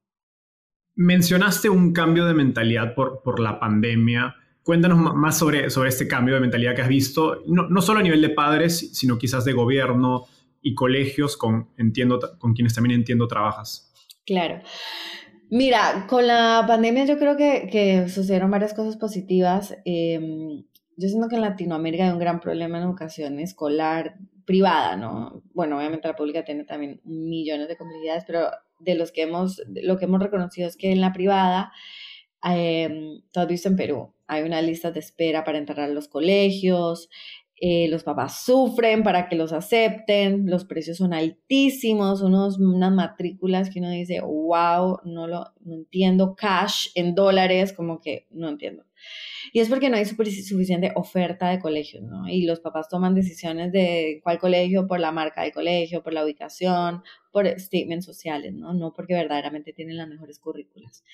Mencionaste 1.00 1.69
un 1.69 1.93
cambio 1.93 2.26
de 2.26 2.35
mentalidad 2.35 2.93
por, 2.97 3.23
por 3.23 3.38
la 3.38 3.61
pandemia. 3.61 4.35
Cuéntanos 4.64 4.99
más 5.14 5.38
sobre, 5.38 5.71
sobre 5.71 5.90
este 5.90 6.09
cambio 6.09 6.35
de 6.35 6.40
mentalidad 6.40 6.75
que 6.75 6.83
has 6.83 6.88
visto, 6.88 7.45
no, 7.47 7.69
no 7.69 7.81
solo 7.81 8.00
a 8.00 8.02
nivel 8.02 8.21
de 8.21 8.31
padres, 8.31 8.90
sino 8.99 9.17
quizás 9.17 9.45
de 9.45 9.52
gobierno 9.52 10.25
y 10.61 10.75
colegios 10.75 11.37
con, 11.37 11.69
entiendo, 11.76 12.19
con 12.40 12.52
quienes 12.52 12.75
también 12.75 12.99
entiendo 12.99 13.28
trabajas. 13.28 13.93
Claro. 14.26 14.61
Mira, 15.50 16.09
con 16.09 16.26
la 16.26 16.64
pandemia 16.67 17.05
yo 17.05 17.17
creo 17.17 17.37
que, 17.37 17.69
que 17.71 18.09
sucedieron 18.09 18.50
varias 18.50 18.75
cosas 18.75 18.97
positivas. 18.97 19.76
Em, 19.85 20.64
yo 20.97 21.09
siento 21.09 21.28
que 21.28 21.37
en 21.37 21.43
Latinoamérica 21.43 22.07
hay 22.07 22.11
un 22.11 22.19
gran 22.19 22.40
problema 22.40 22.78
en 22.78 22.85
educación 22.85 23.38
escolar 23.38 24.17
privada, 24.45 24.97
¿no? 24.97 25.45
Bueno, 25.55 25.78
obviamente 25.78 26.09
la 26.09 26.17
pública 26.17 26.45
tiene 26.45 26.64
también 26.64 27.00
millones 27.05 27.69
de 27.69 27.76
complejidades, 27.76 28.25
pero 28.26 28.49
de 28.78 28.94
los 28.94 29.12
que 29.12 29.23
hemos, 29.23 29.62
lo 29.68 29.99
que 29.99 30.04
hemos 30.06 30.20
reconocido 30.20 30.68
es 30.68 30.76
que 30.76 30.92
en 30.92 31.00
la 31.00 31.12
privada, 31.12 31.73
eh, 32.49 33.20
tú 33.32 33.47
visto 33.47 33.68
en 33.68 33.76
Perú, 33.76 34.14
hay 34.26 34.42
una 34.42 34.62
lista 34.62 34.90
de 34.90 35.00
espera 35.00 35.44
para 35.44 35.58
entrar 35.58 35.80
a 35.80 35.88
los 35.88 36.08
colegios, 36.08 37.08
eh, 37.61 37.88
los 37.88 38.04
papás 38.04 38.44
sufren 38.44 39.02
para 39.02 39.28
que 39.28 39.35
los 39.35 39.52
acepten, 39.52 40.49
los 40.49 40.64
precios 40.64 40.99
son 40.99 41.12
altísimos, 41.12 42.23
unos, 42.23 42.58
unas 42.58 42.92
matrículas 42.92 43.68
que 43.70 43.80
uno 43.80 43.90
dice, 43.90 44.20
wow, 44.20 44.99
no 45.04 45.26
lo 45.26 45.44
no 45.64 45.75
entiendo, 45.75 46.37
cash 46.37 46.88
en 46.94 47.16
dólares, 47.16 47.73
como 47.73 48.00
que 48.00 48.28
no 48.30 48.49
entiendo. 48.49 48.85
Y 49.52 49.61
es 49.61 49.69
porque 49.69 49.88
no 49.90 49.97
hay 49.97 50.05
suficiente 50.05 50.93
oferta 50.95 51.49
de 51.49 51.61
colegios, 51.61 52.02
¿no? 52.02 52.28
Y 52.28 52.45
los 52.45 52.61
papás 52.61 52.88
toman 52.88 53.14
decisiones 53.14 53.73
de 53.73 54.21
cuál 54.23 54.38
colegio 54.38 54.87
por 54.87 55.00
la 55.00 55.12
marca 55.12 55.43
de 55.43 55.52
colegio, 55.52 56.02
por 56.02 56.12
la 56.12 56.25
ubicación, 56.25 57.02
por 57.33 57.47
statements 57.59 58.05
sociales, 58.05 58.55
¿no? 58.55 58.75
No 58.75 58.93
porque 58.93 59.14
verdaderamente 59.14 59.73
tienen 59.73 59.97
las 59.97 60.09
mejores 60.09 60.38
currículas. 60.38 61.05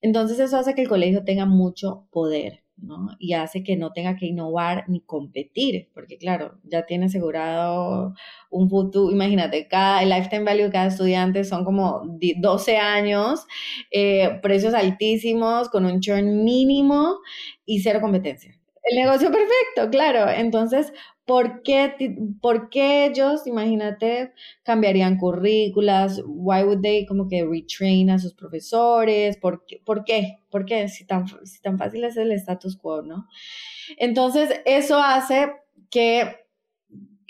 Entonces 0.00 0.38
eso 0.38 0.58
hace 0.58 0.74
que 0.74 0.82
el 0.82 0.88
colegio 0.88 1.24
tenga 1.24 1.46
mucho 1.46 2.06
poder, 2.10 2.63
¿no? 2.76 3.08
Y 3.18 3.34
hace 3.34 3.62
que 3.62 3.76
no 3.76 3.92
tenga 3.92 4.16
que 4.16 4.26
innovar 4.26 4.84
ni 4.88 5.00
competir, 5.00 5.88
porque 5.94 6.18
claro, 6.18 6.58
ya 6.64 6.86
tiene 6.86 7.06
asegurado 7.06 8.14
un 8.50 8.68
futuro, 8.68 9.12
imagínate, 9.12 9.68
cada, 9.68 10.02
el 10.02 10.10
lifetime 10.10 10.44
value 10.44 10.64
de 10.64 10.70
cada 10.70 10.86
estudiante 10.86 11.44
son 11.44 11.64
como 11.64 12.02
12 12.36 12.76
años, 12.76 13.46
eh, 13.90 14.38
precios 14.42 14.74
altísimos, 14.74 15.68
con 15.68 15.86
un 15.86 16.00
churn 16.00 16.44
mínimo 16.44 17.18
y 17.64 17.80
cero 17.80 18.00
competencia. 18.00 18.58
El 18.84 18.96
negocio 18.96 19.30
perfecto, 19.30 19.90
claro. 19.90 20.30
Entonces, 20.30 20.92
¿Por 21.26 21.62
qué, 21.62 21.94
¿Por 22.42 22.68
qué 22.68 23.06
ellos, 23.06 23.46
imagínate, 23.46 24.32
cambiarían 24.62 25.16
currículas? 25.16 26.22
Why 26.26 26.64
would 26.64 26.82
they 26.82 27.06
como 27.06 27.28
que 27.28 27.44
retrain 27.44 28.10
a 28.10 28.18
sus 28.18 28.34
profesores? 28.34 29.38
¿Por 29.38 29.64
qué? 29.64 29.80
¿Por 29.84 30.04
qué? 30.04 30.38
¿Por 30.50 30.66
qué? 30.66 30.88
Si 30.88 31.06
tan, 31.06 31.26
si 31.46 31.62
tan 31.62 31.78
fácil 31.78 32.04
es 32.04 32.16
el 32.18 32.30
status 32.32 32.76
quo, 32.76 33.02
¿no? 33.02 33.26
Entonces, 33.96 34.50
eso 34.66 35.02
hace 35.02 35.52
que 35.90 36.44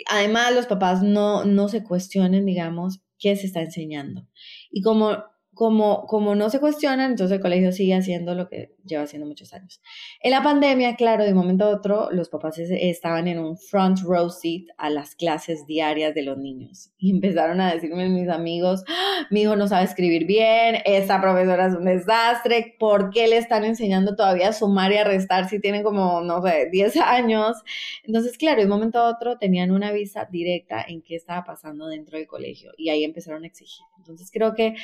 además 0.09 0.55
los 0.55 0.67
papás 0.67 1.03
no, 1.03 1.45
no 1.45 1.69
se 1.69 1.85
cuestionen, 1.85 2.45
digamos, 2.47 3.01
qué 3.19 3.37
se 3.37 3.47
está 3.47 3.61
enseñando. 3.61 4.27
Y 4.71 4.83
como 4.83 5.19
como, 5.55 6.07
como 6.07 6.35
no 6.35 6.51
se 6.51 6.61
cuestionan, 6.61 7.13
entonces 7.13 7.37
el 7.37 7.43
colegio 7.43 7.73
sigue 7.73 7.95
haciendo 7.95 8.35
lo 8.35 8.49
que 8.49 8.75
lleva 8.85 9.05
haciendo 9.05 9.27
muchos 9.27 9.53
años. 9.53 9.81
En 10.21 10.31
la 10.31 10.43
pandemia, 10.43 10.97
claro, 10.97 11.25
de 11.25 11.31
un 11.31 11.39
momento 11.39 11.65
a 11.65 11.69
otro, 11.69 12.11
los 12.11 12.29
papás 12.29 12.59
estaban 12.59 13.29
en 13.29 13.39
un 13.39 13.57
front 13.57 14.01
row 14.01 14.29
seat 14.31 14.65
a 14.77 14.91
las 14.91 15.15
clases 15.15 15.67
diarias 15.67 16.15
de 16.15 16.23
los 16.23 16.37
niños 16.37 16.93
y 16.99 17.11
empezaron 17.11 17.61
a 17.61 17.73
decirme 17.73 18.09
mis 18.09 18.29
amigos, 18.29 18.85
¡Ah! 18.89 19.27
mi 19.31 19.43
hijo 19.43 19.57
no 19.57 19.69
sabe 19.69 19.85
escribir 19.85 20.27
bien, 20.27 20.77
esta 20.85 21.21
profesora 21.21 21.67
es 21.67 21.75
un 21.75 21.85
desastre, 21.85 22.77
¿por 22.79 23.11
qué 23.11 23.29
le 23.29 23.39
están 23.39 23.65
enseñando 23.65 24.17
todavía 24.17 24.49
a 24.49 24.53
sumar 24.53 24.93
y 24.93 24.97
a 24.97 25.05
restar 25.05 25.49
si 25.49 25.61
tienen 25.61 25.83
como, 25.83 26.21
no 26.21 26.43
sé, 26.43 26.69
10 26.71 26.97
años? 26.99 27.57
Entonces, 28.05 28.37
claro, 28.37 28.59
de 28.59 28.65
un 28.65 28.71
momento 28.71 28.99
a 28.99 29.11
otro 29.11 29.39
tenían 29.39 29.71
una 29.71 29.93
vista 29.93 30.29
directa 30.31 30.85
en 30.87 31.03
qué 31.03 31.17
estaba 31.17 31.45
pasando 31.45 31.87
dentro 31.87 32.19
del 32.19 32.27
colegio 32.27 32.73
y 32.77 32.91
ahí 32.91 33.05
empezaron 33.05 33.45
a 33.45 33.47
exigir. 33.47 33.85
Entonces, 33.99 34.31
creo 34.33 34.55
que 34.55 34.75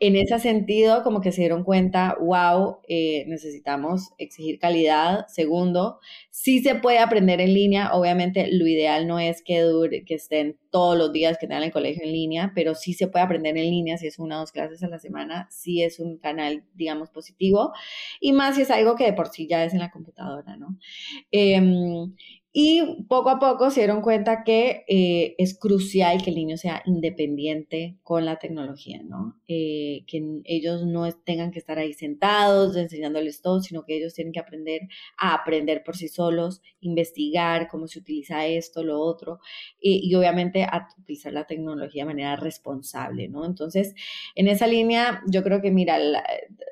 en 0.00 0.14
ese 0.14 0.38
sentido, 0.38 1.02
como 1.02 1.20
que 1.20 1.32
se 1.32 1.40
dieron 1.40 1.64
cuenta, 1.64 2.16
wow, 2.20 2.78
eh, 2.86 3.24
necesitamos 3.26 4.10
exigir 4.18 4.60
calidad. 4.60 5.26
Segundo, 5.26 5.98
sí 6.30 6.60
se 6.62 6.76
puede 6.76 6.98
aprender 7.00 7.40
en 7.40 7.52
línea. 7.52 7.92
Obviamente, 7.92 8.48
lo 8.52 8.68
ideal 8.68 9.08
no 9.08 9.18
es 9.18 9.42
que 9.42 9.60
dure, 9.60 10.04
que 10.04 10.14
estén 10.14 10.56
todos 10.70 10.96
los 10.96 11.12
días 11.12 11.36
que 11.38 11.48
tengan 11.48 11.64
el 11.64 11.72
colegio 11.72 12.04
en 12.04 12.12
línea, 12.12 12.52
pero 12.54 12.76
sí 12.76 12.92
se 12.92 13.08
puede 13.08 13.24
aprender 13.24 13.56
en 13.56 13.64
línea 13.64 13.98
si 13.98 14.06
es 14.06 14.20
una 14.20 14.36
o 14.36 14.40
dos 14.40 14.52
clases 14.52 14.84
a 14.84 14.88
la 14.88 15.00
semana. 15.00 15.48
Sí 15.50 15.82
es 15.82 15.98
un 15.98 16.18
canal, 16.18 16.64
digamos, 16.74 17.10
positivo. 17.10 17.72
Y 18.20 18.32
más 18.32 18.54
si 18.54 18.62
es 18.62 18.70
algo 18.70 18.94
que 18.94 19.04
de 19.04 19.14
por 19.14 19.28
sí 19.28 19.48
ya 19.48 19.64
es 19.64 19.72
en 19.72 19.80
la 19.80 19.90
computadora, 19.90 20.56
¿no? 20.56 20.78
Em, 21.32 22.14
Y 22.50 23.04
poco 23.08 23.28
a 23.28 23.38
poco 23.38 23.70
se 23.70 23.80
dieron 23.80 24.00
cuenta 24.00 24.42
que 24.42 24.84
eh, 24.88 25.34
es 25.36 25.58
crucial 25.58 26.22
que 26.22 26.30
el 26.30 26.36
niño 26.36 26.56
sea 26.56 26.82
independiente 26.86 27.98
con 28.02 28.24
la 28.24 28.38
tecnología, 28.38 29.02
¿no? 29.04 29.36
Eh, 29.46 30.04
que 30.06 30.22
ellos 30.44 30.86
no 30.86 31.12
tengan 31.12 31.50
que 31.50 31.58
estar 31.58 31.78
ahí 31.78 31.92
sentados 31.92 32.74
enseñándoles 32.74 33.42
todo, 33.42 33.60
sino 33.60 33.84
que 33.84 33.98
ellos 33.98 34.14
tienen 34.14 34.32
que 34.32 34.40
aprender 34.40 34.82
a 35.18 35.34
aprender 35.34 35.84
por 35.84 35.96
sí 35.96 36.08
solos, 36.08 36.62
investigar 36.80 37.68
cómo 37.68 37.86
se 37.86 37.98
utiliza 37.98 38.46
esto, 38.46 38.82
lo 38.82 38.98
otro, 38.98 39.40
y, 39.78 40.08
y 40.10 40.14
obviamente 40.14 40.64
a 40.64 40.88
utilizar 40.98 41.34
la 41.34 41.46
tecnología 41.46 42.04
de 42.04 42.06
manera 42.06 42.36
responsable, 42.36 43.28
¿no? 43.28 43.44
Entonces, 43.44 43.94
en 44.34 44.48
esa 44.48 44.66
línea, 44.66 45.22
yo 45.26 45.42
creo 45.42 45.60
que, 45.60 45.70
mira, 45.70 45.98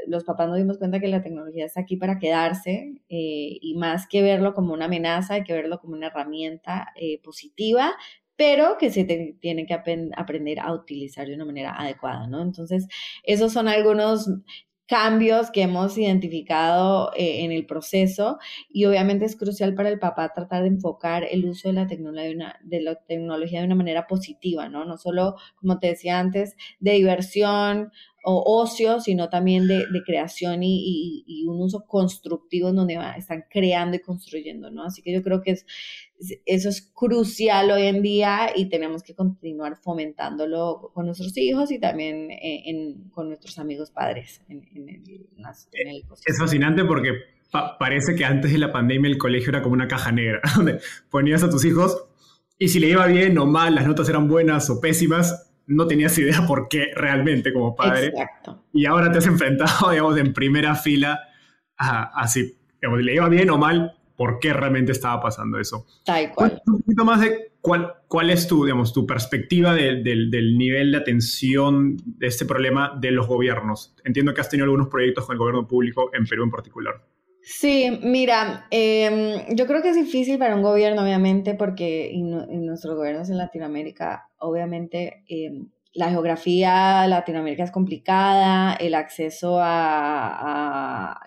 los 0.07 0.25
papás 0.25 0.49
nos 0.49 0.57
dimos 0.59 0.79
cuenta 0.79 1.01
que 1.01 1.09
la 1.09 1.23
tecnología 1.23 1.67
está 1.67 1.81
aquí 1.81 1.97
para 1.97 2.19
quedarse 2.19 2.95
eh, 3.09 3.59
y 3.61 3.75
más 3.77 4.07
que 4.07 4.23
verlo 4.23 4.55
como 4.55 4.73
una 4.73 4.87
amenaza, 4.87 5.35
hay 5.35 5.45
que 5.45 5.53
verlo 5.53 5.79
como 5.81 5.95
una 5.95 6.09
herramienta 6.09 6.89
eh, 6.97 7.21
positiva, 7.23 7.95
pero 8.37 8.77
que 8.79 8.91
se 8.91 9.05
tiene 9.41 9.67
que 9.67 9.75
aprender 9.75 10.61
a 10.61 10.73
utilizar 10.73 11.27
de 11.27 11.35
una 11.35 11.47
manera 11.47 11.75
adecuada, 11.75 12.27
¿no? 12.27 12.43
Entonces, 12.43 12.87
esos 13.25 13.53
son 13.53 13.67
algunos 13.69 14.29
cambios 14.87 15.51
que 15.51 15.63
hemos 15.63 15.99
identificado 15.99 17.13
eh, 17.17 17.45
en 17.45 17.53
el 17.53 17.67
proceso 17.67 18.39
y 18.69 18.85
obviamente 18.85 19.25
es 19.25 19.37
crucial 19.37 19.75
para 19.75 19.89
el 19.89 19.99
papá 19.99 20.33
tratar 20.33 20.63
de 20.63 20.69
enfocar 20.69 21.25
el 21.25 21.45
uso 21.45 21.69
de 21.69 21.75
la 21.75 21.87
tecnología 21.87 22.57
de, 22.63 22.81
la 22.81 22.95
tecnología 22.95 23.61
de 23.61 23.67
una 23.67 23.75
manera 23.75 24.07
positiva, 24.07 24.69
¿no? 24.69 24.85
No 24.85 24.97
solo, 24.97 25.37
como 25.57 25.79
te 25.79 25.89
decía 25.89 26.19
antes, 26.19 26.57
de 26.79 26.93
diversión 26.93 27.91
o 28.29 28.61
ocio, 28.61 28.99
sino 28.99 29.29
también 29.29 29.69
de, 29.69 29.87
creación 30.05 30.61
y, 30.65 31.45
un 31.47 31.63
uso 31.63 31.87
constructivo 31.87 32.71
en 32.71 32.75
donde 32.75 32.99
están 33.17 33.45
creando 33.49 33.97
y 33.97 34.01
construyendo, 34.01 34.69
¿no? 34.69 34.83
Así 34.83 35.01
que 35.01 35.13
yo 35.13 35.23
creo 35.23 35.43
que 35.43 35.53
es, 35.53 35.65
eso 36.45 36.69
es 36.69 36.91
crucial 36.93 37.71
hoy 37.71 37.83
en 37.83 38.03
día 38.03 38.51
y 38.57 38.69
tenemos 38.69 39.05
que 39.05 39.15
continuar 39.15 39.77
fomentándolo 39.77 40.91
con 40.93 41.07
nuestros 41.07 41.37
hijos 41.37 41.71
y 41.71 41.79
también 41.79 42.33
eh, 42.33 42.97
con 43.13 43.29
nuestros 43.29 43.61
amigos 43.61 43.93
padres 43.93 44.43
en, 44.49 44.67
el, 44.89 46.03
Es 46.27 46.37
fascinante 46.37 46.85
porque 46.85 47.11
parece 47.79 48.17
que 48.17 48.25
antes 48.25 48.51
de 48.51 48.59
la 48.59 48.73
pandemia 48.73 49.09
el 49.09 49.19
colegio 49.19 49.51
era 49.51 49.63
como 49.63 49.75
una 49.75 49.87
caja 49.87 50.11
negra, 50.11 50.41
donde 50.57 50.81
ponías 51.11 51.45
a 51.45 51.49
tus 51.49 51.65
hijos 51.65 51.97
y 52.59 52.69
si 52.69 52.81
le 52.81 52.89
iba 52.89 53.07
bien 53.07 53.37
o 53.39 53.47
mal, 53.47 53.75
las 53.75 53.87
notas 53.87 54.09
eran 54.09 54.29
buenas 54.29 54.71
o 54.71 54.81
pésimas, 54.81 55.46
no 55.67 55.87
tenías 55.87 56.17
idea 56.19 56.47
por 56.47 56.69
qué 56.69 56.93
realmente 56.95 57.53
como 57.53 57.75
padre. 57.75 58.09
Exacto. 58.09 58.65
Y 58.73 58.87
ahora 58.87 59.11
te 59.11 59.19
has 59.19 59.27
enfrentado, 59.27 59.91
digamos, 59.91 60.17
en 60.19 60.33
primera 60.33 60.75
fila 60.75 61.21
a, 61.77 62.05
así, 62.21 62.57
digamos, 62.81 63.03
le 63.03 63.15
iba 63.15 63.29
bien 63.29 63.51
o 63.51 63.59
mal, 63.59 63.97
por 64.17 64.39
qué 64.39 64.53
realmente 64.53 64.93
estaba 64.93 65.21
pasando 65.21 65.59
eso. 65.59 65.87
Tal 66.05 66.33
cual. 66.33 66.63
Un 66.67 66.81
poquito 66.81 67.05
más 67.05 67.21
de 67.21 67.53
cuál, 67.61 67.93
cuál 68.09 68.31
es 68.31 68.47
tu, 68.47 68.65
digamos, 68.65 68.93
tu 68.93 69.07
perspectiva 69.07 69.75
del 69.75 70.57
nivel 70.57 70.93
de 70.93 70.99
atención 70.99 71.97
de 72.05 72.27
este 72.27 72.47
problema 72.47 72.97
de 72.99 73.11
los 73.11 73.27
gobiernos. 73.27 73.95
Entiendo 74.05 74.33
que 74.33 74.41
has 74.41 74.49
tenido 74.49 74.65
algunos 74.65 74.89
proyectos 74.89 75.27
con 75.27 75.35
el 75.35 75.39
gobierno 75.39 75.67
público 75.67 76.11
en 76.15 76.25
Perú 76.25 76.45
en 76.45 76.51
particular. 76.51 77.05
Sí, 77.49 78.01
mira, 78.03 78.67
em, 78.73 79.55
yo 79.55 79.69
creo 79.69 79.81
que 79.81 79.91
es 79.91 79.97
difícil 79.97 80.37
para 80.37 80.57
un 80.57 80.63
gobierno, 80.63 81.03
obviamente, 81.03 81.55
porque 81.55 82.11
en, 82.11 82.67
nuestros 82.67 82.97
gobiernos 82.97 83.31
en 83.31 83.39
Latinoamérica, 83.39 84.29
obviamente, 84.39 85.23
em, 85.29 85.69
la 85.95 86.11
geografía 86.11 87.07
Latinoamérica 87.07 87.63
es 87.63 87.71
complicada, 87.71 88.75
el 88.75 88.97
acceso 88.97 89.59
a, 89.61 91.21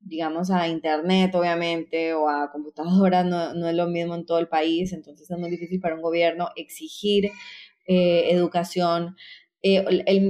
digamos, 0.00 0.50
a 0.50 0.68
Internet, 0.68 1.34
obviamente, 1.34 2.12
o 2.12 2.28
a 2.28 2.50
computadoras 2.52 3.24
no, 3.24 3.66
es 3.66 3.74
lo 3.74 3.86
mismo 3.88 4.14
en 4.14 4.26
todo 4.26 4.38
el 4.40 4.48
país, 4.48 4.92
entonces 4.92 5.30
es 5.30 5.38
muy 5.38 5.48
difícil 5.50 5.80
para 5.80 5.94
un 5.94 6.02
gobierno 6.02 6.50
exigir 6.54 7.30
eh, 7.86 8.28
educación, 8.30 9.16
eh, 9.62 9.82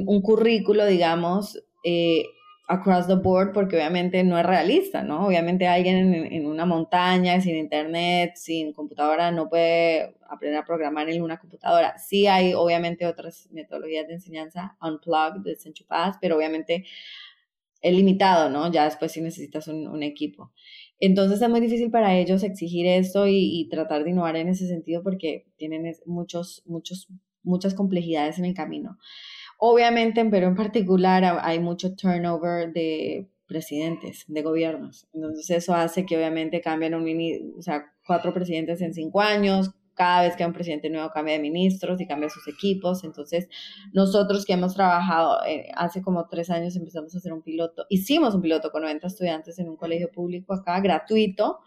un 0.06 0.22
currículo, 0.22 0.86
digamos, 0.86 1.60
eh, 1.82 2.26
across 2.68 3.06
the 3.06 3.16
board 3.16 3.52
porque 3.52 3.76
obviamente 3.76 4.22
no 4.24 4.38
es 4.38 4.46
realista, 4.46 5.02
¿no? 5.02 5.26
Obviamente 5.26 5.66
alguien 5.66 6.14
en, 6.14 6.46
una 6.46 6.64
montaña, 6.64 7.40
sin 7.40 7.56
internet, 7.56 8.32
sin 8.36 8.72
computadora, 8.72 9.30
no 9.30 9.48
puede 9.48 10.14
aprender 10.28 10.60
a 10.60 10.64
programar 10.64 11.08
en 11.08 11.22
una 11.22 11.38
computadora. 11.38 11.98
Sí 11.98 12.26
hay 12.26 12.54
obviamente 12.54 13.06
otras 13.06 13.48
metodologías 13.50 14.06
de 14.06 14.14
enseñanza, 14.14 14.76
unplugged, 14.80 15.42
desenchufadas, 15.42 16.16
pero 16.20 16.36
obviamente 16.36 16.84
es 17.80 17.92
limitado, 17.92 18.48
¿no? 18.48 18.70
Ya 18.70 18.84
después 18.84 19.10
sí 19.12 19.20
necesitas 19.20 19.66
un, 19.66 20.02
equipo. 20.04 20.52
Entonces 21.00 21.42
es 21.42 21.48
muy 21.50 21.60
difícil 21.60 21.90
para 21.90 22.16
ellos 22.16 22.44
exigir 22.44 22.86
esto 22.86 23.26
y, 23.26 23.60
y, 23.60 23.68
tratar 23.68 24.04
de 24.04 24.10
innovar 24.10 24.36
en 24.36 24.48
ese 24.48 24.68
sentido 24.68 25.02
porque 25.02 25.46
tienen 25.56 25.92
muchos, 26.06 26.62
muchos, 26.64 27.08
muchas 27.42 27.74
complejidades 27.74 28.38
en 28.38 28.44
el 28.44 28.54
camino. 28.54 28.98
Obviamente 29.64 30.20
en 30.20 30.32
Perú 30.32 30.48
en 30.48 30.56
particular 30.56 31.38
hay 31.40 31.60
mucho 31.60 31.94
turnover 31.94 32.72
de 32.72 33.28
presidentes, 33.46 34.24
de 34.26 34.42
gobiernos. 34.42 35.06
Entonces 35.14 35.48
eso 35.50 35.72
hace 35.72 36.04
que 36.04 36.16
obviamente 36.16 36.60
cambien 36.60 36.96
un 36.96 37.06
o 37.56 37.62
sea, 37.62 37.84
cuatro 38.04 38.34
presidentes 38.34 38.80
en 38.80 38.92
cinco 38.92 39.20
años, 39.20 39.70
cada 39.94 40.22
vez 40.22 40.34
que 40.34 40.42
hay 40.42 40.48
un 40.48 40.52
presidente 40.52 40.90
nuevo 40.90 41.10
cambia 41.10 41.34
de 41.34 41.40
ministros 41.40 42.00
y 42.00 42.08
cambia 42.08 42.28
sus 42.28 42.48
equipos. 42.48 43.04
Entonces, 43.04 43.48
nosotros 43.92 44.44
que 44.44 44.54
hemos 44.54 44.74
trabajado, 44.74 45.44
eh, 45.46 45.70
hace 45.76 46.02
como 46.02 46.26
tres 46.26 46.50
años 46.50 46.74
empezamos 46.74 47.14
a 47.14 47.18
hacer 47.18 47.32
un 47.32 47.42
piloto, 47.42 47.86
hicimos 47.88 48.34
un 48.34 48.42
piloto 48.42 48.72
con 48.72 48.82
90 48.82 49.06
estudiantes 49.06 49.60
en 49.60 49.68
un 49.68 49.76
colegio 49.76 50.10
público 50.10 50.54
acá, 50.54 50.80
gratuito. 50.80 51.60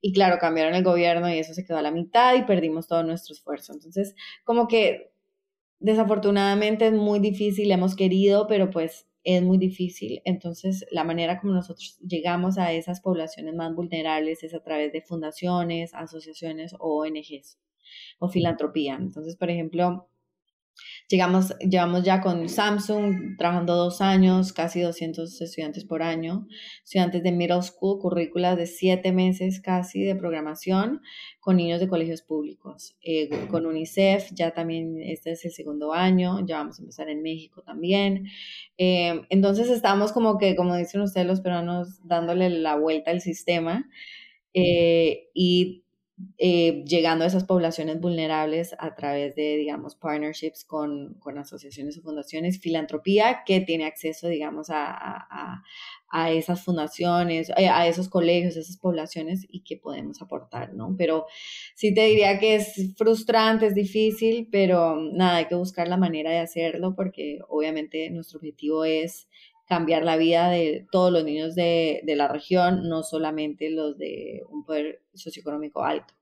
Y 0.00 0.14
claro, 0.14 0.38
cambiaron 0.38 0.74
el 0.74 0.82
gobierno 0.82 1.28
y 1.28 1.38
eso 1.40 1.52
se 1.52 1.62
quedó 1.62 1.76
a 1.76 1.82
la 1.82 1.90
mitad 1.90 2.34
y 2.36 2.44
perdimos 2.44 2.86
todo 2.86 3.02
nuestro 3.02 3.34
esfuerzo. 3.34 3.74
Entonces, 3.74 4.14
como 4.44 4.66
que 4.66 5.12
desafortunadamente 5.78 6.86
es 6.86 6.92
muy 6.92 7.18
difícil, 7.20 7.70
hemos 7.70 7.96
querido, 7.96 8.46
pero 8.46 8.70
pues 8.70 9.06
es 9.24 9.42
muy 9.42 9.58
difícil. 9.58 10.22
Entonces, 10.24 10.86
la 10.90 11.02
manera 11.04 11.40
como 11.40 11.52
nosotros 11.52 11.98
llegamos 12.06 12.58
a 12.58 12.72
esas 12.72 13.00
poblaciones 13.00 13.54
más 13.54 13.74
vulnerables 13.74 14.44
es 14.44 14.54
a 14.54 14.62
través 14.62 14.92
de 14.92 15.02
fundaciones, 15.02 15.94
asociaciones 15.94 16.74
o 16.78 17.02
ONGs 17.02 17.58
o 18.20 18.28
filantropía. 18.28 18.94
Entonces, 18.94 19.36
por 19.36 19.50
ejemplo, 19.50 20.08
Llegamos, 21.08 21.56
llevamos 21.60 22.02
ya 22.02 22.20
con 22.20 22.48
Samsung 22.48 23.36
trabajando 23.38 23.76
dos 23.76 24.00
años, 24.00 24.52
casi 24.52 24.80
200 24.80 25.40
estudiantes 25.40 25.84
por 25.84 26.02
año, 26.02 26.48
estudiantes 26.82 27.22
de 27.22 27.30
middle 27.30 27.62
school, 27.62 28.00
currículas 28.00 28.56
de 28.56 28.66
siete 28.66 29.12
meses 29.12 29.60
casi 29.60 30.02
de 30.02 30.16
programación 30.16 31.02
con 31.38 31.58
niños 31.58 31.78
de 31.78 31.86
colegios 31.86 32.22
públicos. 32.22 32.96
Eh, 33.02 33.28
con 33.48 33.66
UNICEF 33.66 34.30
ya 34.32 34.50
también 34.50 35.00
este 35.00 35.30
es 35.30 35.44
el 35.44 35.52
segundo 35.52 35.92
año, 35.92 36.44
ya 36.44 36.56
vamos 36.58 36.80
a 36.80 36.82
empezar 36.82 37.08
en 37.08 37.22
México 37.22 37.62
también. 37.62 38.26
Eh, 38.76 39.22
entonces 39.30 39.70
estamos 39.70 40.10
como 40.10 40.38
que, 40.38 40.56
como 40.56 40.76
dicen 40.76 41.02
ustedes 41.02 41.26
los 41.28 41.40
peruanos, 41.40 42.00
dándole 42.02 42.50
la 42.50 42.74
vuelta 42.74 43.12
al 43.12 43.20
sistema. 43.20 43.88
Eh, 44.54 45.28
y 45.34 45.84
eh, 46.38 46.82
llegando 46.86 47.24
a 47.24 47.28
esas 47.28 47.44
poblaciones 47.44 48.00
vulnerables 48.00 48.74
a 48.78 48.94
través 48.94 49.34
de, 49.34 49.56
digamos, 49.56 49.96
partnerships 49.96 50.64
con, 50.64 51.14
con 51.14 51.36
asociaciones 51.38 51.98
o 51.98 52.02
fundaciones, 52.02 52.58
filantropía 52.58 53.42
que 53.44 53.60
tiene 53.60 53.84
acceso, 53.84 54.28
digamos, 54.28 54.70
a, 54.70 54.86
a, 54.90 55.62
a 56.08 56.30
esas 56.30 56.62
fundaciones, 56.62 57.50
eh, 57.56 57.68
a 57.68 57.86
esos 57.86 58.08
colegios, 58.08 58.56
a 58.56 58.60
esas 58.60 58.78
poblaciones 58.78 59.46
y 59.48 59.60
que 59.60 59.76
podemos 59.76 60.22
aportar, 60.22 60.72
¿no? 60.72 60.94
Pero 60.96 61.26
sí 61.74 61.92
te 61.92 62.06
diría 62.06 62.38
que 62.38 62.56
es 62.56 62.94
frustrante, 62.96 63.66
es 63.66 63.74
difícil, 63.74 64.48
pero 64.50 64.96
nada, 64.96 65.36
hay 65.36 65.46
que 65.46 65.54
buscar 65.54 65.86
la 65.88 65.98
manera 65.98 66.30
de 66.30 66.38
hacerlo 66.38 66.94
porque 66.94 67.40
obviamente 67.48 68.08
nuestro 68.10 68.38
objetivo 68.38 68.84
es 68.86 69.28
cambiar 69.68 70.04
la 70.04 70.16
vida 70.16 70.48
de 70.48 70.86
todos 70.90 71.12
los 71.12 71.24
niños 71.24 71.54
de, 71.54 72.00
de 72.04 72.16
la 72.16 72.28
región, 72.28 72.88
no 72.88 73.02
solamente 73.02 73.70
los 73.70 73.98
de 73.98 74.42
un 74.48 74.64
poder 74.64 75.02
socioeconómico 75.14 75.84
alto. 75.84 76.14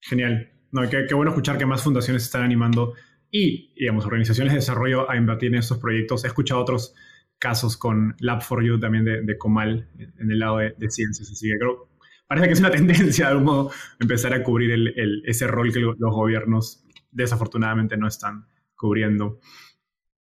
Genial. 0.00 0.50
No, 0.70 0.88
qué, 0.88 1.14
bueno 1.14 1.30
escuchar 1.30 1.58
que 1.58 1.66
más 1.66 1.82
fundaciones 1.82 2.24
están 2.24 2.42
animando 2.42 2.94
y, 3.30 3.72
digamos, 3.74 4.04
organizaciones 4.04 4.52
de 4.52 4.58
desarrollo 4.58 5.10
a 5.10 5.16
invertir 5.16 5.48
en 5.48 5.58
estos 5.58 5.78
proyectos. 5.78 6.24
He 6.24 6.28
escuchado 6.28 6.60
otros 6.60 6.94
casos 7.38 7.76
con 7.76 8.16
Lab4U 8.16 8.80
también 8.80 9.04
de, 9.04 9.22
de 9.22 9.38
Comal 9.38 9.88
en 9.98 10.30
el 10.30 10.38
lado 10.38 10.58
de, 10.58 10.90
ciencias, 10.90 11.30
así 11.30 11.48
que 11.48 11.56
creo, 11.58 11.88
parece 12.26 12.48
que 12.48 12.52
es 12.52 12.60
una 12.60 12.70
tendencia 12.72 13.26
de 13.26 13.30
algún 13.30 13.44
modo 13.44 13.70
empezar 14.00 14.34
a 14.34 14.42
cubrir 14.42 14.72
el, 14.72 15.22
ese 15.24 15.46
rol 15.46 15.72
que 15.72 15.80
los 15.80 15.96
gobiernos 15.98 16.84
desafortunadamente 17.10 17.96
no 17.96 18.08
están 18.08 18.46
cubriendo. 18.76 19.40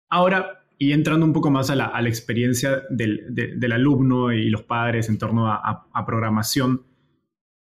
Ahora, 0.10 0.63
y 0.78 0.92
entrando 0.92 1.26
un 1.26 1.34
poco 1.34 1.50
más 1.50 1.70
a 1.70 1.76
la, 1.76 1.86
a 1.86 2.02
la 2.02 2.10
experiencia 2.10 2.84
del, 2.90 3.26
del, 3.30 3.72
alumno 3.72 4.32
y 4.32 4.50
los 4.50 4.64
padres 4.64 5.10
en 5.10 5.18
torno 5.18 5.48
a, 5.48 5.88
a, 5.94 6.06
programación, 6.06 6.86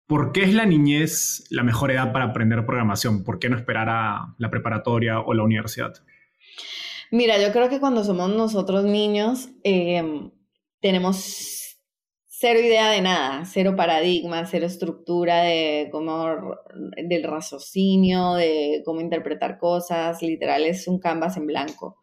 ¿por 0.06 0.32
qué 0.32 0.42
es 0.42 0.54
la 0.54 0.66
niñez 0.66 1.46
la 1.50 1.62
mejor 1.62 1.90
edad 1.90 2.12
para 2.12 2.26
aprender 2.26 2.66
programación? 2.66 3.24
¿Por 3.24 3.38
qué 3.38 3.48
no 3.48 3.56
esperar 3.56 3.88
a 3.88 4.34
la 4.38 4.50
preparatoria 4.50 5.20
o 5.20 5.32
la 5.34 5.42
universidad? 5.42 5.94
Mira, 7.10 7.40
yo 7.40 7.52
creo 7.52 7.68
que 7.68 7.80
cuando 7.80 8.04
somos 8.04 8.28
nosotros 8.30 8.84
niños, 8.84 9.48
eh, 9.64 10.30
tenemos 10.80 11.58
cero 12.40 12.60
idea 12.60 12.90
de 12.90 13.00
nada, 13.00 13.44
cero 13.46 13.74
paradigma, 13.76 14.46
cero 14.46 14.66
estructura 14.66 15.42
de 15.42 15.88
cómo, 15.90 16.56
del 17.08 17.24
raciocinio, 17.24 18.34
de 18.34 18.82
cómo 18.84 19.00
interpretar 19.00 19.58
cosas, 19.58 20.22
literal 20.22 20.64
es 20.64 20.86
un 20.86 21.00
canvas 21.00 21.36
en 21.36 21.46
blanco. 21.46 21.98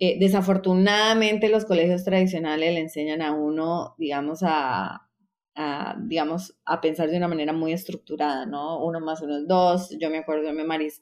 Eh, 0.00 0.18
desafortunadamente 0.18 1.48
los 1.48 1.64
colegios 1.64 2.04
tradicionales 2.04 2.74
le 2.74 2.80
enseñan 2.80 3.22
a 3.22 3.32
uno, 3.32 3.94
digamos, 3.96 4.40
a, 4.42 5.08
a, 5.56 5.94
digamos, 6.00 6.56
a 6.64 6.80
pensar 6.80 7.08
de 7.10 7.16
una 7.16 7.28
manera 7.28 7.52
muy 7.52 7.72
estructurada, 7.72 8.44
¿no? 8.44 8.84
Uno 8.84 8.98
más 9.00 9.22
uno 9.22 9.36
es 9.38 9.46
dos. 9.46 9.96
Yo 10.00 10.10
me 10.10 10.18
acuerdo, 10.18 10.42
yo 10.44 10.52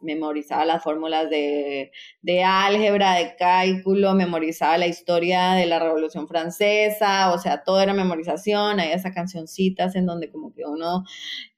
memorizaba 0.03 0.67
las 0.67 0.83
fórmulas 0.83 1.31
de, 1.31 1.91
de 2.21 2.45
álgebra, 2.45 3.15
de 3.15 3.35
cálculo, 3.37 4.15
memorizaba 4.15 4.77
la 4.77 4.87
historia 4.89 5.53
de 5.55 5.65
la 5.67 5.79
Revolución 5.79 6.29
Francesa, 6.29 7.33
o 7.33 7.39
sea, 7.39 7.63
todo 7.65 7.81
era 7.81 7.95
memorización, 7.95 8.79
hay 8.79 8.93
esas 8.93 9.15
cancioncitas 9.15 9.97
en 9.97 10.05
donde 10.05 10.31
como 10.31 10.53
que 10.53 10.65
uno 10.67 11.05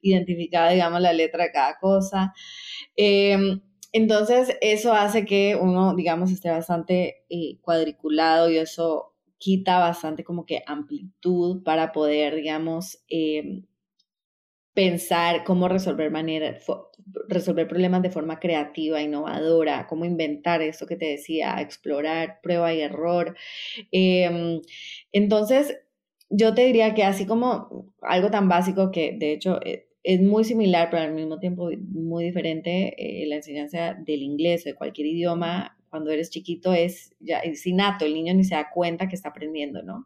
identificaba, 0.01 0.69
digamos, 0.69 1.01
la 1.01 1.11
letra 1.13 1.43
de 1.45 1.51
cada 1.51 1.77
cosa. 1.79 2.33
Em, 2.95 3.61
entonces, 3.95 4.57
eso 4.61 4.93
hace 4.93 5.25
que 5.25 5.55
uno, 5.55 5.95
digamos, 5.95 6.29
esté 6.31 6.49
bastante 6.49 7.23
eh, 7.29 7.57
cuadriculado 7.61 8.49
y 8.49 8.57
eso 8.57 9.13
quita 9.37 9.79
bastante 9.79 10.23
como 10.25 10.45
que 10.45 10.63
amplitud 10.67 11.63
para 11.63 11.93
poder, 11.93 12.35
digamos, 12.35 12.99
em, 13.07 13.65
pensar 14.73 15.43
cómo 15.45 15.69
resolver, 15.69 16.11
manera, 16.11 16.57
resolver 17.29 17.67
problemas 17.67 18.01
de 18.01 18.09
forma 18.11 18.39
creativa, 18.39 19.01
innovadora, 19.01 19.87
cómo 19.87 20.03
inventar 20.05 20.61
esto 20.61 20.85
que 20.85 20.97
te 20.97 21.05
decía, 21.05 21.61
explorar, 21.61 22.39
prueba 22.43 22.73
y 22.73 22.81
error. 22.81 23.35
Em, 23.91 24.61
entonces, 25.13 25.77
yo 26.29 26.53
te 26.55 26.65
diría 26.65 26.93
que 26.95 27.03
así 27.03 27.25
como 27.27 27.93
algo 28.01 28.31
tan 28.31 28.49
básico 28.49 28.91
que 28.91 29.15
de 29.17 29.33
hecho 29.33 29.61
eh, 29.65 29.87
es 30.05 30.21
muy 30.21 30.43
similar, 30.43 30.89
pero 30.91 31.01
al 31.01 31.13
mismo 31.13 31.39
tiempo 31.39 31.71
muy 31.89 32.25
diferente, 32.25 32.93
eh, 32.97 33.25
la 33.25 33.37
enseñanza 33.37 33.95
del 33.95 34.21
inglés 34.21 34.63
o 34.65 34.69
de 34.69 34.75
cualquier 34.75 35.07
idioma 35.07 35.75
cuando 35.89 36.11
eres 36.11 36.29
chiquito 36.29 36.73
es 36.73 37.15
ya 37.19 37.39
es 37.39 37.65
innato, 37.65 38.05
el 38.05 38.13
niño 38.13 38.35
ni 38.35 38.43
se 38.43 38.53
da 38.53 38.69
cuenta 38.69 39.07
que 39.07 39.15
está 39.15 39.29
aprendiendo, 39.29 39.81
¿no? 39.81 40.05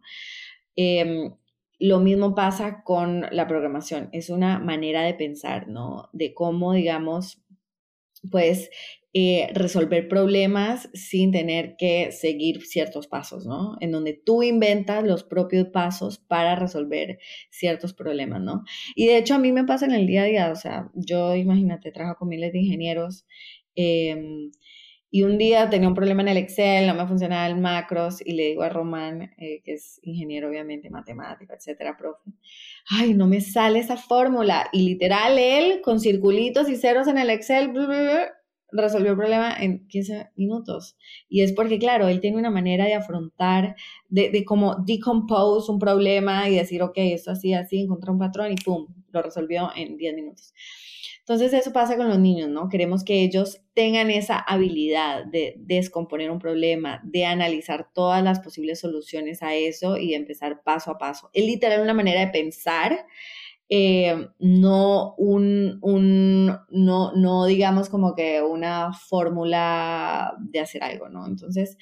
Em, 0.77 1.33
lo 1.79 1.99
mismo 1.99 2.33
pasa 2.33 2.81
con 2.83 3.25
la 3.31 3.45
programación, 3.47 4.07
es 4.13 4.29
una 4.29 4.57
manera 4.59 5.01
de 5.03 5.15
pensar, 5.15 5.67
¿no? 5.67 6.09
De 6.13 6.33
cómo, 6.33 6.71
digamos, 6.73 7.43
pues 8.29 8.69
eh, 9.13 9.49
resolver 9.53 10.07
problemas 10.07 10.89
sin 10.93 11.31
tener 11.31 11.75
que 11.77 12.11
seguir 12.11 12.61
ciertos 12.65 13.07
pasos, 13.07 13.45
¿no? 13.47 13.75
En 13.79 13.91
donde 13.91 14.13
tú 14.13 14.43
inventas 14.43 15.03
los 15.03 15.23
propios 15.23 15.67
pasos 15.69 16.19
para 16.19 16.55
resolver 16.55 17.17
ciertos 17.49 17.93
problemas, 17.93 18.41
¿no? 18.41 18.63
Y 18.95 19.07
de 19.07 19.17
hecho 19.17 19.35
a 19.35 19.39
mí 19.39 19.51
me 19.51 19.63
pasa 19.65 19.85
en 19.85 19.93
el 19.93 20.05
día 20.05 20.23
a 20.23 20.25
día, 20.25 20.51
o 20.51 20.55
sea, 20.55 20.91
yo 20.93 21.35
imagínate, 21.35 21.91
trabajo 21.91 22.19
con 22.19 22.29
miles 22.29 22.53
de 22.53 22.59
ingenieros. 22.59 23.25
Eh, 23.75 24.15
y 25.11 25.23
un 25.23 25.37
día 25.37 25.69
tenía 25.69 25.87
un 25.87 25.95
problema 25.95 26.21
en 26.21 26.27
el 26.27 26.37
Excel, 26.37 26.85
no 26.85 26.93
me 26.93 27.07
funcionaba 27.07 27.47
el 27.47 27.57
macros 27.57 28.21
y 28.23 28.33
le 28.33 28.49
digo 28.49 28.61
a 28.61 28.69
Román, 28.69 29.33
eh, 29.37 29.61
que 29.63 29.73
es 29.73 29.99
ingeniero 30.03 30.49
obviamente, 30.49 30.89
matemático, 30.89 31.53
etcétera, 31.53 31.97
profe, 31.97 32.31
ay, 32.91 33.13
no 33.15 33.27
me 33.27 33.41
sale 33.41 33.79
esa 33.79 33.97
fórmula. 33.97 34.69
Y 34.71 34.83
literal, 34.83 35.39
él 35.39 35.81
con 35.81 35.99
circulitos 35.99 36.69
y 36.69 36.75
ceros 36.75 37.07
en 37.07 37.17
el 37.17 37.31
Excel, 37.31 37.73
resolvió 38.71 39.11
el 39.11 39.17
problema 39.17 39.55
en 39.59 39.87
15 39.87 40.29
minutos. 40.35 40.95
Y 41.27 41.41
es 41.41 41.53
porque, 41.53 41.79
claro, 41.79 42.07
él 42.07 42.19
tiene 42.19 42.37
una 42.37 42.51
manera 42.51 42.85
de 42.85 42.93
afrontar, 42.93 43.75
de, 44.09 44.29
de 44.29 44.45
como 44.45 44.75
decompose 44.85 45.71
un 45.71 45.79
problema 45.79 46.47
y 46.49 46.55
decir, 46.55 46.83
ok, 46.83 46.93
esto 46.97 47.31
así, 47.31 47.53
así, 47.53 47.81
encontró 47.81 48.13
un 48.13 48.19
patrón 48.19 48.51
y 48.51 48.55
pum, 48.55 48.85
lo 49.11 49.21
resolvió 49.23 49.71
en 49.75 49.97
10 49.97 50.13
minutos. 50.13 50.53
Entonces 51.29 51.53
eso 51.53 51.71
pasa 51.71 51.95
con 51.95 52.09
los 52.09 52.17
niños, 52.17 52.49
¿no? 52.49 52.69
Queremos 52.69 53.03
que 53.03 53.21
ellos 53.21 53.61
tengan 53.75 54.09
esa 54.09 54.39
habilidad 54.39 55.25
de 55.25 55.53
descomponer 55.59 56.31
un 56.31 56.39
problema, 56.39 57.01
de 57.03 57.25
analizar 57.25 57.87
todas 57.93 58.23
las 58.23 58.39
posibles 58.39 58.79
soluciones 58.79 59.43
a 59.43 59.53
eso 59.53 59.95
y 59.97 60.09
de 60.09 60.15
empezar 60.15 60.63
paso 60.63 60.89
a 60.89 60.97
paso. 60.97 61.29
Es 61.33 61.45
literal 61.45 61.81
una 61.81 61.93
manera 61.93 62.21
de 62.21 62.31
pensar, 62.31 63.05
eh, 63.69 64.27
no 64.39 65.13
un, 65.19 65.77
un, 65.83 66.47
no, 66.71 67.11
no 67.13 67.45
digamos 67.45 67.89
como 67.89 68.15
que 68.15 68.41
una 68.41 68.91
fórmula 68.93 70.33
de 70.39 70.61
hacer 70.61 70.83
algo, 70.83 71.09
¿no? 71.09 71.27
Entonces, 71.27 71.77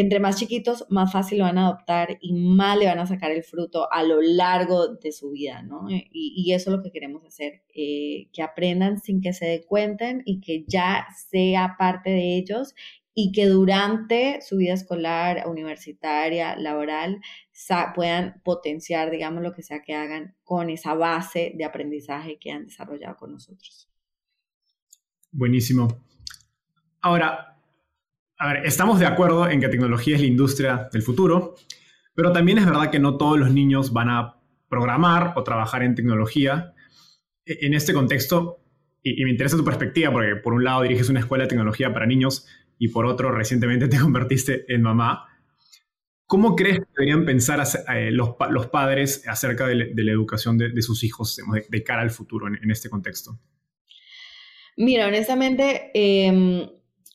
entre 0.00 0.20
más 0.20 0.36
chiquitos, 0.36 0.86
más 0.90 1.10
fácil 1.10 1.38
lo 1.38 1.44
van 1.44 1.58
a 1.58 1.66
adoptar 1.66 2.18
y 2.20 2.32
más 2.32 2.78
le 2.78 2.86
van 2.86 3.00
a 3.00 3.06
sacar 3.06 3.32
el 3.32 3.42
fruto 3.42 3.92
a 3.92 4.04
lo 4.04 4.20
largo 4.22 4.94
de 4.94 5.10
su 5.10 5.32
vida, 5.32 5.62
¿no? 5.62 5.88
Y, 5.90 6.52
eso 6.52 6.70
es 6.70 6.76
lo 6.76 6.84
que 6.84 6.92
queremos 6.92 7.24
hacer, 7.24 7.64
eh, 7.74 8.28
que 8.32 8.42
aprendan 8.42 9.00
sin 9.00 9.20
que 9.20 9.32
se 9.32 9.44
den 9.44 9.62
cuenta 9.66 10.14
y 10.24 10.40
que 10.40 10.64
ya 10.68 11.08
sea 11.28 11.74
parte 11.76 12.10
de 12.10 12.36
ellos 12.36 12.76
y 13.12 13.32
que 13.32 13.46
durante 13.46 14.40
su 14.40 14.58
vida 14.58 14.74
escolar, 14.74 15.48
universitaria, 15.48 16.54
laboral, 16.56 17.20
puedan 17.96 18.40
potenciar, 18.44 19.10
digamos, 19.10 19.42
lo 19.42 19.52
que 19.52 19.64
sea 19.64 19.82
que 19.82 19.94
hagan 19.94 20.36
con 20.44 20.70
esa 20.70 20.94
base 20.94 21.54
de 21.56 21.64
aprendizaje 21.64 22.38
que 22.38 22.52
han 22.52 22.66
desarrollado 22.66 23.16
con 23.16 23.32
nosotros. 23.32 23.90
Buenísimo. 25.32 25.88
Ahora, 27.00 27.57
a 28.38 28.52
ver, 28.52 28.66
estamos 28.66 29.00
de 29.00 29.06
acuerdo 29.06 29.48
en 29.48 29.60
que 29.60 29.68
tecnología 29.68 30.14
es 30.14 30.20
la 30.20 30.28
industria 30.28 30.88
del 30.92 31.02
futuro, 31.02 31.56
pero 32.14 32.32
también 32.32 32.58
es 32.58 32.66
verdad 32.66 32.90
que 32.90 33.00
no 33.00 33.16
todos 33.16 33.38
los 33.38 33.52
niños 33.52 33.92
van 33.92 34.10
a 34.10 34.40
programar 34.68 35.32
o 35.36 35.42
trabajar 35.42 35.82
en 35.82 35.94
tecnología. 35.94 36.74
E, 37.44 37.66
en 37.66 37.74
este 37.74 37.92
contexto, 37.92 38.60
y, 39.02 39.24
me 39.24 39.30
interesa 39.30 39.56
tu 39.56 39.64
perspectiva, 39.64 40.12
porque 40.12 40.36
por 40.36 40.54
un 40.54 40.62
lado 40.62 40.82
diriges 40.82 41.08
una 41.08 41.20
escuela 41.20 41.44
de 41.44 41.48
tecnología 41.48 41.92
para 41.92 42.06
niños 42.06 42.46
y 42.78 42.88
por 42.88 43.06
otro 43.06 43.32
recientemente 43.32 43.88
te 43.88 43.98
convertiste 44.00 44.64
en 44.72 44.82
mamá. 44.82 45.26
¿Cómo 46.26 46.54
crees 46.54 46.78
que 46.78 46.86
deberían 46.96 47.24
pensar 47.24 47.60
eh, 47.94 48.10
los, 48.12 48.36
padres 48.70 49.26
acerca 49.26 49.66
de, 49.66 49.92
la 49.94 50.12
educación 50.12 50.58
de, 50.58 50.82
sus 50.82 51.02
hijos 51.02 51.40
de, 51.70 51.82
cara 51.82 52.02
al 52.02 52.10
futuro 52.10 52.48
en, 52.48 52.70
este 52.70 52.90
contexto? 52.90 53.40
Mira, 54.76 55.08
honestamente, 55.08 55.90
em, 55.94 56.68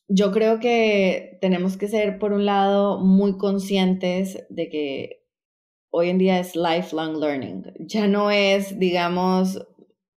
yo 0.07 0.31
creo 0.31 0.59
que 0.59 1.37
tenemos 1.41 1.77
que 1.77 1.87
ser, 1.87 2.19
por 2.19 2.33
un 2.33 2.45
lado, 2.45 2.99
muy 2.99 3.37
conscientes 3.37 4.45
de 4.49 4.69
que 4.69 5.23
hoy 5.91 6.09
en 6.09 6.17
día 6.17 6.39
es 6.39 6.55
lifelong 6.55 7.19
learning. 7.19 7.73
Ya 7.79 8.07
no 8.07 8.31
es, 8.31 8.79
digamos, 8.79 9.65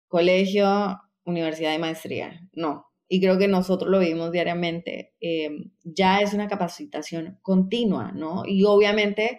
colegio, 0.09 1.01
universidad 1.25 1.75
y 1.75 1.79
maestría. 1.79 2.41
No. 2.53 2.87
Y 3.09 3.21
creo 3.21 3.39
que 3.39 3.49
nosotros 3.49 3.91
lo 3.91 4.01
vivimos 4.01 4.33
diariamente. 4.33 5.15
Eh, 5.21 5.51
ya 5.85 6.21
es 6.21 6.35
una 6.35 6.49
capacitación 6.49 7.39
continua, 7.43 8.13
¿no? 8.13 8.45
Y 8.47 8.65
obviamente 8.65 9.39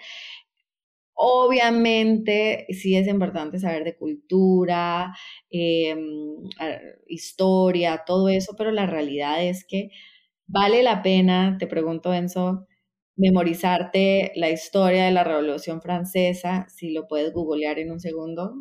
Obviamente, 1.17 2.65
sí 2.69 2.97
es 2.97 3.07
importante 3.07 3.57
saber 3.59 3.85
de 3.85 3.95
cultura, 3.95 5.15
eh, 5.49 5.95
historia, 7.07 8.03
todo 8.05 8.27
eso, 8.27 8.53
pero 8.57 8.71
la 8.71 8.85
realidad 8.85 9.41
es 9.43 9.65
que 9.65 9.91
¿Vale 10.47 10.83
la 10.83 11.01
pena, 11.01 11.57
te 11.59 11.65
pregunto 11.67 12.13
Enzo, 12.13 12.67
memorizarte 13.15 14.31
la 14.35 14.49
historia 14.51 15.05
de 15.05 15.11
la 15.11 15.23
Revolución 15.23 15.81
Francesa 15.81 16.67
si 16.69 16.91
lo 16.91 17.07
puedes 17.07 17.33
googlear 17.33 17.79
en 17.79 17.91
un 17.91 17.99
segundo 17.99 18.53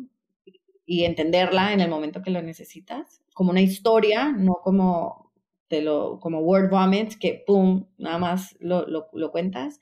y 0.85 1.03
entenderla 1.05 1.73
en 1.73 1.81
el 1.81 1.89
momento 1.89 2.21
que 2.23 2.31
lo 2.31 2.41
necesitas? 2.41 3.21
Como 3.33 3.51
una 3.51 3.61
historia, 3.61 4.31
no 4.31 4.55
como, 4.63 5.31
te 5.67 5.81
lo, 5.81 6.19
como 6.19 6.39
word 6.39 6.69
vomit, 6.71 7.15
que 7.19 7.43
pum, 7.45 7.85
nada 7.97 8.17
más 8.17 8.55
lo, 8.59 8.87
lo, 8.87 9.07
lo 9.13 9.31
cuentas. 9.31 9.79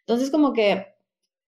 Entonces, 0.00 0.30
como 0.30 0.52
que 0.54 0.86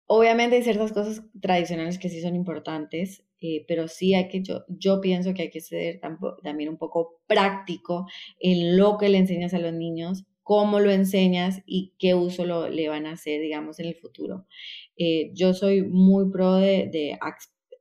obviamente 0.07 0.57
hay 0.57 0.63
ciertas 0.63 0.93
cosas 0.93 1.23
tradicionales 1.41 1.99
que 1.99 2.09
sí 2.09 2.21
son 2.21 2.35
importantes, 2.35 3.23
eh, 3.45 3.65
pero 3.67 3.89
sí 3.89 4.13
hay 4.13 4.29
que, 4.29 4.41
yo, 4.41 4.63
yo 4.69 5.01
pienso 5.01 5.33
que 5.33 5.41
hay 5.41 5.49
que 5.49 5.59
ser 5.59 5.99
también 6.41 6.69
un 6.69 6.77
poco 6.77 7.19
práctico 7.27 8.07
en 8.39 8.77
lo 8.77 8.97
que 8.97 9.09
le 9.09 9.17
enseñas 9.17 9.53
a 9.53 9.59
los 9.59 9.73
niños, 9.73 10.23
cómo 10.43 10.79
lo 10.79 10.89
enseñas 10.91 11.61
y 11.65 11.91
qué 11.99 12.15
uso 12.15 12.45
lo, 12.45 12.69
le 12.69 12.87
van 12.87 13.05
a 13.05 13.11
hacer, 13.11 13.41
digamos, 13.41 13.79
en 13.79 13.87
el 13.87 13.95
futuro. 13.95 14.47
Eh, 14.95 15.31
yo 15.33 15.53
soy 15.53 15.83
muy 15.83 16.31
pro 16.31 16.55
de, 16.55 16.87
de, 16.89 17.19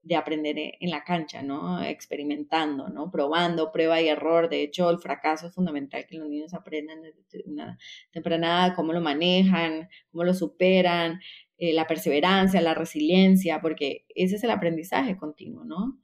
de, 0.03 0.17
aprender 0.17 0.57
en 0.59 0.91
la 0.91 1.05
cancha, 1.05 1.43
¿no? 1.43 1.81
Experimentando, 1.81 2.89
¿no? 2.89 3.13
Probando, 3.13 3.71
prueba 3.71 4.01
y 4.01 4.09
error. 4.09 4.49
De 4.49 4.65
hecho, 4.65 4.91
el 4.91 4.99
fracaso 4.99 5.47
es 5.47 5.55
fundamental 5.55 6.07
que 6.09 6.17
los 6.17 6.29
niños 6.29 6.55
aprendan 6.55 7.03
desde 7.03 7.49
una 7.49 7.79
temprana 8.11 8.73
cómo 8.75 8.93
lo 8.93 9.01
manejan, 9.01 9.89
cómo 10.11 10.25
lo 10.25 10.35
superan, 10.35 11.21
eh, 11.63 11.73
la 11.73 11.87
perseverancia, 11.87 12.61
la 12.61 12.75
resiliencia, 12.75 13.61
porque 13.61 14.05
ese 14.17 14.35
es 14.35 14.43
el 14.43 14.51
aprendizaje 14.51 15.17
continuo, 15.17 15.65
¿no? 15.65 15.97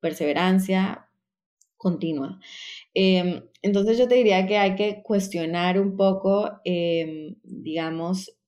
Perseverancia 0.00 1.10
continua. 1.76 2.40
Em, 2.94 3.42
entonces 3.60 3.98
yo 3.98 4.08
te 4.08 4.14
diría 4.14 4.46
que 4.46 4.56
hay 4.56 4.74
que 4.74 5.02
cuestionar 5.02 5.78
un 5.78 5.98
poco, 5.98 6.50
em, 6.64 7.36
digamos, 7.42 8.38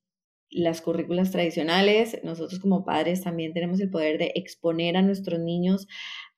las 0.51 0.81
currículas 0.81 1.33
tradicionales. 1.33 2.19
Nosotros 2.25 2.61
como 2.61 2.83
padres 2.83 3.23
también 3.23 3.53
tenemos 3.53 3.79
el 3.81 3.91
poder 3.91 4.17
de 4.17 4.33
exponer 4.35 4.97
a 4.97 5.03
nuestros 5.03 5.41
niños 5.41 5.87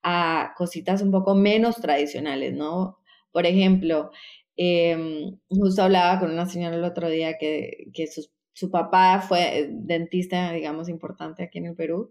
a 0.02 0.54
cositas 0.56 1.02
un 1.02 1.12
poco 1.12 1.36
menos 1.36 1.76
tradicionales, 1.76 2.52
¿no? 2.54 2.98
Por 3.30 3.46
ejemplo, 3.46 4.10
em, 4.56 5.38
justo 5.48 5.82
hablaba 5.84 6.18
con 6.20 6.32
una 6.32 6.46
señora 6.46 6.76
el 6.76 6.84
otro 6.84 7.08
día 7.08 7.38
que, 7.38 7.86
que 7.94 8.08
su 8.52 8.70
papá 8.70 9.20
fue 9.20 9.68
dentista, 9.70 10.52
digamos, 10.52 10.88
importante 10.88 11.42
aquí 11.42 11.58
en 11.58 11.66
el 11.66 11.74
Perú, 11.74 12.10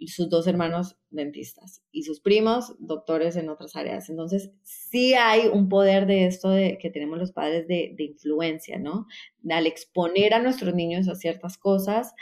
y 0.00 0.08
sus 0.08 0.30
dos 0.30 0.46
hermanos 0.46 0.96
dentistas 1.10 1.82
y 1.92 2.04
sus 2.04 2.20
primos 2.20 2.74
doctores 2.78 3.36
en 3.36 3.50
otras 3.50 3.76
áreas. 3.76 4.08
Entonces, 4.08 4.50
sí 4.62 5.12
hay 5.12 5.46
un 5.46 5.68
poder 5.68 6.06
de 6.06 6.24
esto 6.24 6.48
de, 6.48 6.78
que 6.78 6.88
tenemos 6.88 7.18
los 7.18 7.32
padres 7.32 7.68
de, 7.68 7.92
de 7.94 8.04
influencia, 8.04 8.78
¿no? 8.78 9.06
Al 9.50 9.66
exponer 9.66 10.32
a 10.32 10.38
nuestros 10.38 10.74
niños 10.74 11.06
a 11.06 11.16
ciertas 11.16 11.58
cosas, 11.58 12.14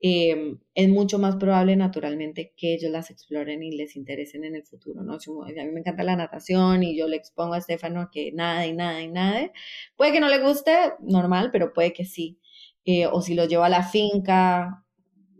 em, 0.00 0.60
es 0.74 0.88
mucho 0.88 1.18
más 1.18 1.34
probable 1.34 1.74
naturalmente 1.74 2.54
que 2.56 2.72
ellos 2.72 2.92
las 2.92 3.10
exploren 3.10 3.64
y 3.64 3.72
les 3.72 3.96
interesen 3.96 4.44
en 4.44 4.54
el 4.54 4.62
futuro, 4.62 5.02
¿no? 5.02 5.14
a 5.14 5.64
mí 5.64 5.72
me 5.72 5.80
encanta 5.80 6.04
la 6.04 6.14
natación 6.14 6.84
y 6.84 6.96
yo 6.96 7.08
le 7.08 7.16
expongo 7.16 7.54
a 7.54 7.58
Estefano 7.58 8.10
que 8.12 8.30
nada 8.30 8.64
y 8.64 8.74
nada 8.74 9.02
y 9.02 9.08
nada, 9.08 9.50
puede 9.96 10.12
que 10.12 10.20
no 10.20 10.28
le 10.28 10.38
guste, 10.38 10.72
normal, 11.00 11.50
pero 11.50 11.72
puede 11.72 11.92
que 11.92 12.04
sí. 12.04 12.38
Eh, 12.84 13.06
o 13.06 13.22
si 13.22 13.34
lo 13.34 13.46
llevo 13.46 13.64
a 13.64 13.68
la 13.68 13.82
finca 13.82 14.84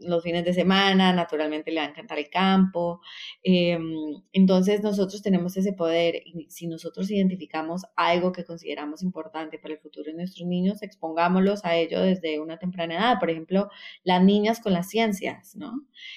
los 0.07 0.23
fines 0.23 0.45
de 0.45 0.53
semana, 0.53 1.13
naturalmente 1.13 1.71
le 1.71 1.81
va 1.81 1.87
a 1.87 1.91
encantar 1.91 2.19
el 2.19 2.29
campo. 2.29 3.01
Em, 3.43 3.95
entonces 4.33 4.83
nosotros 4.83 5.23
tenemos 5.23 5.57
ese 5.57 5.73
poder 5.73 6.23
y 6.25 6.47
si 6.51 6.67
nosotros 6.67 7.11
identificamos 7.11 7.83
algo 7.97 8.33
que 8.33 8.45
consideramos 8.45 9.03
importante 9.03 9.59
para 9.59 9.75
el 9.75 9.81
futuro 9.81 10.11
de 10.11 10.15
nuestros 10.15 10.47
niños, 10.47 10.83
expongámoslos 10.83 11.65
a 11.65 11.77
ello 11.77 12.01
desde 12.01 12.41
una 12.41 12.59
temprana 12.59 12.95
edad. 12.95 13.19
Por 13.19 13.31
ejemplo, 13.31 13.69
las 14.03 14.23
niñas 14.23 14.61
con 14.61 14.73
las 14.73 14.89
ciencias, 14.89 15.57
¿no? 15.57 15.73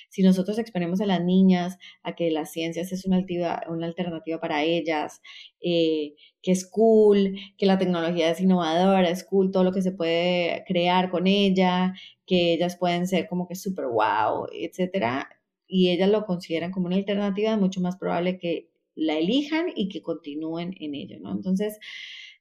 Si 0.09 0.23
nosotros 0.23 0.59
exponemos 0.59 1.01
a 1.01 1.05
las 1.05 1.23
niñas 1.23 1.77
a 2.03 2.15
que 2.15 2.31
las 2.31 2.51
ciencias 2.51 2.91
es 2.91 3.05
una, 3.05 3.23
una 3.69 3.87
alternativa 3.87 4.39
para 4.39 4.63
ellas, 4.63 5.21
eh, 5.61 6.13
que 6.47 6.53
es 6.53 6.65
cool, 6.65 7.36
que 7.57 7.65
la 7.65 7.77
tecnología 7.77 8.31
es 8.31 8.39
innovadora, 8.39 9.10
es 9.10 9.25
cool 9.25 9.51
todo 9.51 9.65
lo 9.65 9.73
que 9.73 9.81
se 9.81 9.91
puede 9.91 10.63
crear 10.65 11.10
con 11.10 11.27
ella, 11.27 11.93
que 12.25 12.53
ellas 12.53 12.77
pueden 12.77 13.05
ser 13.05 13.27
como 13.27 13.49
que 13.49 13.55
súper 13.55 13.88
wow, 13.88 14.47
etcétera, 14.53 15.27
y 15.67 15.89
ellas 15.89 16.10
lo 16.10 16.25
consideran 16.25 16.71
como 16.71 16.88
una 16.88 16.95
alternativa, 16.95 17.57
mucho 17.57 17.81
más 17.81 17.97
probable 17.97 18.39
que 18.39 18.69
la 18.95 19.17
elijan 19.17 19.65
y 19.75 19.89
que 19.89 20.01
continúen 20.01 20.73
en 20.79 20.95
ello, 20.95 21.19
¿no? 21.19 21.33
Entonces, 21.33 21.79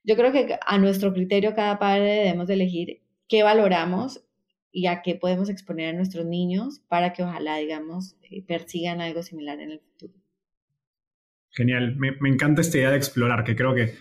yo 0.05 0.15
creo 0.15 0.31
que 0.31 0.57
a 0.65 0.77
nuestro 0.77 1.11
criterio 1.13 1.53
cada 1.53 1.77
padre 1.77 2.05
debemos 2.05 2.47
de 2.47 2.53
elegir 2.53 3.01
qué 3.27 3.43
valoramos 3.43 4.23
y 4.71 4.85
a 4.87 5.01
qué 5.01 5.15
podemos 5.15 5.49
exponer 5.49 5.89
a 5.89 5.97
nuestros 5.97 6.25
niños 6.25 6.79
para 6.87 7.11
que 7.11 7.23
ojalá, 7.23 7.57
digamos, 7.57 8.15
eh, 8.31 8.41
persigan 8.41 9.01
algo 9.01 9.21
similar 9.21 9.59
en 9.59 9.71
el 9.71 9.81
futuro. 9.81 10.13
Genial, 11.51 11.95
me, 11.95 12.29
encanta 12.29 12.61
esta 12.61 12.77
idea 12.77 12.91
de 12.91 12.97
explorar, 12.97 13.43
que 13.43 13.55
creo 13.55 13.73
que 13.73 13.95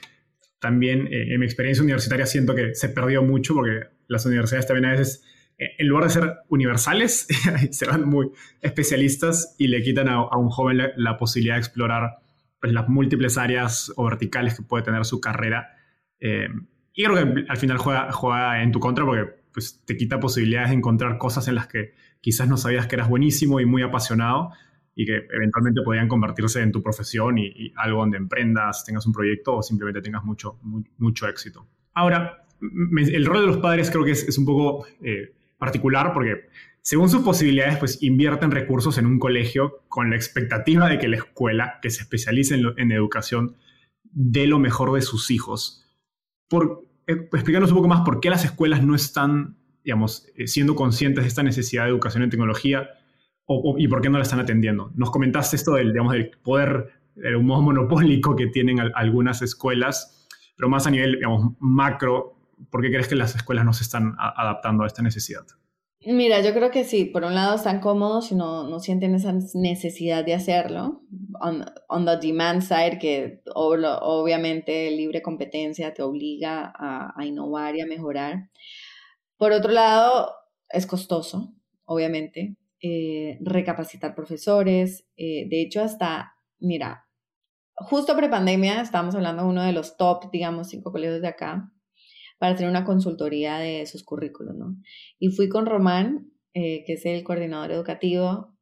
también 0.60 1.06
eh, 1.08 1.32
en 1.32 1.40
mi 1.40 1.46
experiencia 1.46 1.82
universitaria 1.82 2.26
siento 2.26 2.54
que 2.54 2.74
se 2.74 2.88
perdió 2.88 3.22
mucho 3.22 3.54
porque 3.54 3.86
las 4.08 4.26
universidades 4.26 4.66
también 4.66 4.86
a 4.86 4.90
veces, 4.90 5.24
eh, 5.58 5.70
en 5.78 5.88
lugar 5.88 6.04
de 6.04 6.10
ser 6.10 6.34
universales, 6.48 7.26
se 7.70 7.86
van 7.86 8.08
muy 8.08 8.30
especialistas 8.60 9.54
y 9.58 9.68
le 9.68 9.82
quitan 9.82 10.08
a, 10.08 10.36
un 10.36 10.50
joven 10.50 10.92
la, 10.96 11.16
posibilidad 11.16 11.54
de 11.54 11.60
explorar 11.60 12.18
pues, 12.60 12.72
las 12.72 12.88
múltiples 12.88 13.38
áreas 13.38 13.92
o 13.96 14.04
verticales 14.04 14.54
que 14.56 14.62
puede 14.62 14.84
tener 14.84 15.04
su 15.04 15.20
carrera. 15.20 15.76
Eh, 16.20 16.48
y 16.92 17.04
creo 17.04 17.16
que 17.16 17.44
al 17.48 17.56
final 17.56 17.78
juega, 17.78 18.12
juega 18.12 18.62
en 18.62 18.72
tu 18.72 18.80
contra 18.80 19.04
porque 19.04 19.34
pues, 19.52 19.82
te 19.86 19.96
quita 19.96 20.20
posibilidades 20.20 20.70
de 20.70 20.76
encontrar 20.76 21.18
cosas 21.18 21.48
en 21.48 21.54
las 21.54 21.66
que 21.66 21.94
quizás 22.20 22.48
no 22.48 22.56
sabías 22.56 22.86
que 22.86 22.96
eras 22.96 23.08
buenísimo 23.08 23.60
y 23.60 23.66
muy 23.66 23.82
apasionado 23.82 24.52
y 24.98 25.04
que 25.04 25.26
eventualmente 25.30 25.82
podrían 25.82 26.08
convertirse 26.08 26.62
en 26.62 26.72
tu 26.72 26.82
profesión 26.82 27.36
y, 27.36 27.70
algo 27.76 28.00
donde 28.00 28.16
emprendas, 28.16 28.82
tengas 28.82 29.06
un 29.06 29.12
proyecto 29.12 29.56
o 29.56 29.62
simplemente 29.62 30.00
tengas 30.00 30.24
mucho, 30.24 30.58
mucho 30.96 31.28
éxito. 31.28 31.66
Ahora, 31.92 32.46
el 32.60 33.26
rol 33.26 33.42
de 33.42 33.46
los 33.46 33.58
padres 33.58 33.90
creo 33.90 34.04
que 34.04 34.12
es, 34.12 34.38
un 34.38 34.46
poco 34.46 34.86
eh, 35.02 35.34
particular 35.58 36.14
porque 36.14 36.48
según 36.80 37.10
sus 37.10 37.22
posibilidades, 37.22 37.76
pues 37.76 38.02
invierten 38.02 38.50
recursos 38.50 38.96
en 38.96 39.04
un 39.04 39.18
colegio 39.18 39.82
con 39.88 40.08
la 40.08 40.16
expectativa 40.16 40.88
de 40.88 40.98
que 40.98 41.08
la 41.08 41.16
escuela, 41.16 41.78
que 41.82 41.90
se 41.90 42.02
especialice 42.02 42.54
en, 42.54 42.92
educación, 42.92 43.56
dé 44.04 44.46
lo 44.46 44.58
mejor 44.58 44.94
de 44.94 45.02
sus 45.02 45.30
hijos. 45.30 45.84
Por, 46.48 46.86
eh, 47.06 47.28
un 47.32 47.68
poco 47.74 47.88
más 47.88 48.00
por 48.00 48.20
qué 48.20 48.30
las 48.30 48.46
escuelas 48.46 48.82
no 48.82 48.94
están, 48.94 49.58
digamos, 49.84 50.26
eh, 50.36 50.46
siendo 50.46 50.74
conscientes 50.74 51.24
de 51.24 51.28
esta 51.28 51.42
necesidad 51.42 51.82
de 51.84 51.90
educación 51.90 52.22
en 52.22 52.30
tecnología 52.30 52.88
y 53.78 53.88
por 53.88 54.00
qué 54.00 54.10
no 54.10 54.18
la 54.18 54.24
están 54.24 54.40
atendiendo. 54.40 54.90
Nos 54.94 55.10
comentaste 55.10 55.56
esto 55.56 55.74
del, 55.74 55.92
digamos, 55.92 56.12
del 56.12 56.30
poder, 56.42 56.88
de 57.14 57.36
un 57.36 57.46
modo 57.46 57.62
monopólico 57.62 58.34
que 58.34 58.48
tienen 58.48 58.80
algunas 58.94 59.42
escuelas, 59.42 60.26
pero 60.56 60.68
más 60.68 60.86
a 60.86 60.90
nivel 60.90 61.16
digamos, 61.16 61.54
macro, 61.58 62.36
¿por 62.70 62.82
qué 62.82 62.88
crees 62.88 63.08
que 63.08 63.14
las 63.14 63.34
escuelas 63.34 63.64
no 63.64 63.72
se 63.72 63.84
están 63.84 64.14
adaptando 64.18 64.84
a 64.84 64.86
esta 64.86 65.02
necesidad? 65.02 65.44
Mira, 66.00 66.40
yo 66.40 66.52
creo 66.52 66.70
que 66.70 66.84
sí, 66.84 67.04
por 67.04 67.24
un 67.24 67.34
lado 67.34 67.56
están 67.56 67.80
cómodos 67.80 68.30
y 68.30 68.36
no, 68.36 68.78
sienten 68.78 69.14
esa 69.14 69.32
necesidad 69.54 70.24
de 70.24 70.34
hacerlo. 70.34 71.02
On, 71.40 72.04
the 72.04 72.16
demand 72.16 72.62
side, 72.62 72.98
que 73.00 73.42
obviamente 73.54 74.90
libre 74.92 75.20
competencia 75.20 75.92
te 75.94 76.02
obliga 76.02 76.72
a 76.76 77.24
innovar 77.24 77.74
y 77.76 77.80
a 77.80 77.86
mejorar. 77.86 78.50
Por 79.36 79.52
otro 79.52 79.72
lado, 79.72 80.32
es 80.68 80.86
costoso, 80.86 81.52
obviamente. 81.84 82.56
Eh, 82.82 83.38
recapacitar 83.40 84.14
profesores. 84.14 85.06
Eh, 85.16 85.48
de 85.48 85.62
hecho, 85.62 85.82
hasta, 85.82 86.34
mira, 86.58 87.06
justo 87.74 88.14
prepandemia 88.16 88.82
estábamos 88.82 89.14
hablando 89.14 89.44
de 89.44 89.48
uno 89.48 89.62
de 89.62 89.72
los 89.72 89.96
top, 89.96 90.30
digamos, 90.30 90.68
cinco 90.68 90.92
colegios 90.92 91.22
de 91.22 91.28
acá 91.28 91.72
para 92.38 92.52
hacer 92.52 92.68
una 92.68 92.84
consultoría 92.84 93.58
de 93.58 93.86
sus 93.86 94.04
currículos, 94.04 94.54
¿no? 94.56 94.76
Y 95.18 95.28
fui 95.28 95.48
con 95.48 95.64
Román, 95.64 96.30
eh, 96.52 96.84
que 96.84 96.94
es 96.94 97.06
el 97.06 97.24
coordinador 97.24 97.72
educativo, 97.72 98.54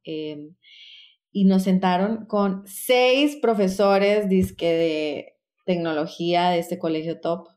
y 1.31 1.45
nos 1.45 1.63
sentaron 1.63 2.27
con 2.27 2.61
seis 2.67 3.37
profesores 3.41 4.29
de 4.29 5.33
tecnología 5.65 6.51
de 6.51 6.59
este 6.59 6.77
colegio 6.77 7.19
top 7.19 7.49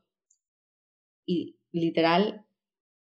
y 1.25 1.59
literal 1.71 2.43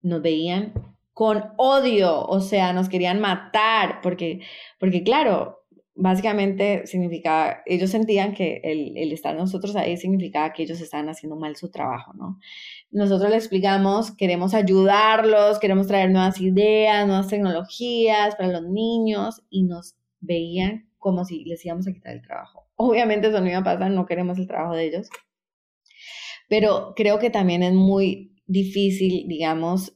nos 0.01 0.21
veían 0.23 0.73
con 1.15 1.53
odio, 1.55 2.27
o 2.27 2.41
sea, 2.41 2.73
nos 2.73 2.89
querían 2.89 3.21
matar, 3.21 4.01
porque, 4.03 4.41
porque 4.77 5.01
claro, 5.01 5.63
básicamente 5.95 6.85
significaba, 6.87 7.63
ellos 7.65 7.89
sentían 7.89 8.33
que 8.33 8.59
el, 8.65 8.97
el, 8.97 9.13
estar 9.13 9.33
nosotros 9.33 9.77
ahí 9.77 9.95
significaba 9.95 10.51
que 10.51 10.63
ellos 10.63 10.81
estaban 10.81 11.07
haciendo 11.07 11.37
mal 11.37 11.55
su 11.55 11.71
trabajo, 11.71 12.11
¿no? 12.15 12.37
Nosotros 12.91 13.29
les 13.31 13.43
explicamos, 13.43 14.11
queremos 14.11 14.53
ayudarlos, 14.53 15.57
queremos 15.59 15.87
traer 15.87 16.11
nuevas 16.11 16.41
ideas, 16.41 17.07
nuevas 17.07 17.29
tecnologías 17.29 18.35
para 18.35 18.49
los 18.51 18.63
niños 18.63 19.41
y 19.49 19.63
nos 19.63 19.95
veían 20.19 20.89
como 20.97 21.23
si 21.23 21.45
les 21.45 21.65
íbamos 21.65 21.87
a 21.87 21.93
quitar 21.93 22.13
el 22.13 22.23
trabajo. 22.23 22.67
Obviamente 22.75 23.29
eso 23.29 23.39
no 23.39 23.47
iba 23.47 23.59
a 23.59 23.63
pasar, 23.63 23.89
no 23.89 24.05
queremos 24.05 24.37
el 24.37 24.47
trabajo 24.47 24.75
de 24.75 24.87
ellos, 24.87 25.07
pero 26.49 26.91
creo 26.93 27.19
que 27.19 27.29
también 27.29 27.63
es 27.63 27.73
muy 27.73 28.35
difícil, 28.47 29.29
digamos, 29.29 29.93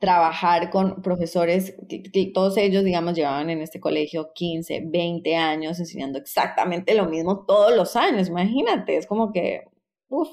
trabajar 0.00 0.70
con 0.70 1.02
profesores, 1.02 1.76
que, 1.88 2.32
todos 2.34 2.56
ellos, 2.56 2.82
digamos, 2.84 3.14
llevaban 3.14 3.50
en 3.50 3.60
este 3.60 3.80
colegio 3.80 4.32
15, 4.34 4.84
20 4.86 5.36
años 5.36 5.78
enseñando 5.78 6.18
exactamente 6.18 6.94
lo 6.94 7.06
mismo 7.06 7.44
todos 7.46 7.76
los 7.76 7.94
años, 7.96 8.28
imagínate, 8.28 8.96
es 8.96 9.06
como 9.06 9.30
que, 9.30 9.64
uff, 10.08 10.30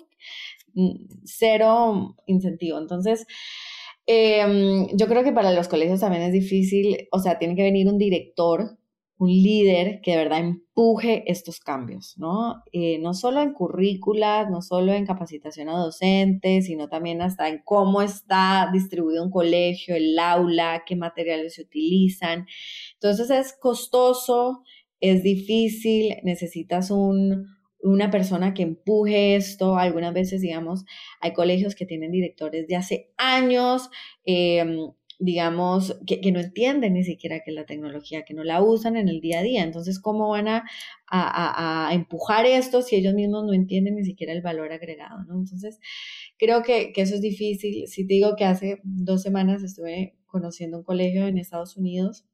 cero 1.25 2.15
incentivo. 2.27 2.77
Entonces, 2.77 3.27
em, 4.05 4.87
yo 4.95 5.07
creo 5.07 5.23
que 5.23 5.33
para 5.33 5.51
los 5.51 5.67
colegios 5.67 5.99
también 5.99 6.23
es 6.23 6.33
difícil, 6.33 7.07
o 7.11 7.19
sea, 7.19 7.37
tiene 7.37 7.55
que 7.55 7.63
venir 7.63 7.87
un 7.87 7.97
director 7.97 8.77
un 9.19 9.29
líder 9.29 9.99
que 10.01 10.11
de 10.11 10.17
verdad 10.17 10.39
empuje 10.39 11.23
estos 11.31 11.59
cambios, 11.59 12.13
¿no? 12.17 12.63
Eh, 12.71 12.99
no 12.99 13.13
solo 13.13 13.41
en 13.41 13.53
currículas, 13.53 14.49
no 14.49 14.61
solo 14.61 14.93
en 14.93 15.05
capacitación 15.07 15.69
a 15.69 15.77
docentes, 15.77 16.67
sino 16.67 16.87
también 16.87 17.21
hasta 17.21 17.49
en 17.49 17.61
cómo 17.65 18.01
está 18.01 18.69
distribuido 18.71 19.23
un 19.23 19.31
colegio, 19.31 19.95
el 19.95 20.17
aula, 20.19 20.83
qué 20.85 20.95
materiales 20.95 21.55
se 21.55 21.63
utilizan. 21.63 22.45
Entonces 22.93 23.31
es 23.31 23.53
costoso, 23.59 24.61
es 24.99 25.23
difícil, 25.23 26.15
necesitas 26.23 26.91
un, 26.91 27.47
una 27.81 28.11
persona 28.11 28.53
que 28.53 28.63
empuje 28.63 29.35
esto. 29.35 29.77
Algunas 29.77 30.13
veces, 30.13 30.41
digamos, 30.41 30.85
hay 31.21 31.33
colegios 31.33 31.75
que 31.75 31.85
tienen 31.85 32.11
directores 32.11 32.67
de 32.67 32.75
hace 32.75 33.11
años, 33.17 33.89
eh, 34.25 34.63
digamos, 35.19 35.97
que, 36.05 36.31
no 36.31 36.39
entienden 36.39 36.93
ni 36.93 37.03
siquiera 37.03 37.41
que 37.43 37.51
la 37.51 37.65
tecnología, 37.65 38.23
que 38.23 38.33
no 38.33 38.43
la 38.43 38.61
usan 38.61 38.97
en 38.97 39.09
el 39.09 39.19
día 39.19 39.39
a 39.39 39.43
día. 39.43 39.63
Entonces, 39.63 39.99
¿cómo 39.99 40.29
van 40.29 40.47
a, 40.47 40.65
a, 41.07 41.89
empujar 41.93 42.45
esto 42.45 42.81
si 42.81 42.95
ellos 42.95 43.13
mismos 43.13 43.45
no 43.45 43.53
entienden 43.53 43.95
ni 43.95 44.03
siquiera 44.03 44.33
el 44.33 44.41
valor 44.41 44.71
agregado? 44.71 45.23
¿no? 45.23 45.39
Entonces, 45.39 45.79
creo 46.37 46.61
que, 46.63 46.91
que, 46.93 47.01
eso 47.01 47.15
es 47.15 47.21
difícil. 47.21 47.87
Si 47.87 48.05
te 48.05 48.13
digo 48.13 48.35
que 48.35 48.45
hace 48.45 48.79
dos 48.83 49.23
semanas 49.23 49.63
estuve 49.63 50.17
conociendo 50.27 50.77
un 50.77 50.83
colegio 50.83 51.27
en 51.27 51.37
Estados 51.37 51.77
Unidos. 51.77 52.25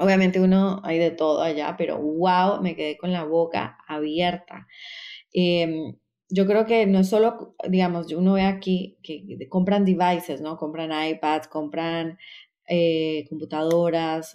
Obviamente 0.00 0.40
uno 0.40 0.80
hay 0.84 0.98
de 0.98 1.10
todo 1.10 1.42
allá, 1.42 1.76
pero 1.78 1.98
wow, 1.98 2.60
me 2.62 2.74
quedé 2.74 2.96
con 2.96 3.12
la 3.12 3.24
boca 3.24 3.78
abierta. 3.86 4.66
Em, 5.32 5.94
yo 6.34 6.46
creo 6.46 6.66
que 6.66 6.84
no 6.86 6.98
es 6.98 7.08
solo, 7.08 7.54
digamos, 7.68 8.12
uno 8.12 8.32
ve 8.34 8.42
aquí 8.42 8.98
que 9.02 9.48
compran 9.48 9.84
devices, 9.84 10.40
¿no? 10.40 10.56
Compran 10.56 10.90
iPads, 10.90 11.46
compran 11.46 12.18
eh, 12.66 13.24
computadoras, 13.28 14.34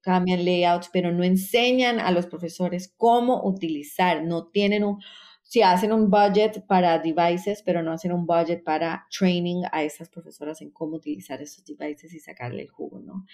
cambian 0.00 0.44
layouts, 0.44 0.90
pero 0.92 1.12
no 1.12 1.24
enseñan 1.24 1.98
a 1.98 2.12
los 2.12 2.26
profesores 2.26 2.94
cómo 2.96 3.42
utilizar, 3.44 4.22
no 4.22 4.46
tienen 4.46 4.84
un, 4.84 5.00
si 5.48 5.62
hacen 5.62 5.94
un 5.94 6.10
budget 6.10 6.66
para 6.66 6.98
devices, 6.98 7.62
pero 7.64 7.82
no 7.82 7.92
hacen 7.92 8.12
un 8.12 8.26
budget 8.26 8.62
para 8.62 9.06
training 9.10 9.62
a 9.72 9.82
esas 9.82 10.10
profesoras 10.10 10.60
en 10.60 10.70
cómo 10.70 10.96
utilizar 10.96 11.40
esos 11.40 11.64
devices 11.64 12.12
y 12.12 12.20
sacarle 12.20 12.60
el 12.60 12.68
jugo, 12.68 13.00
¿no? 13.00 13.24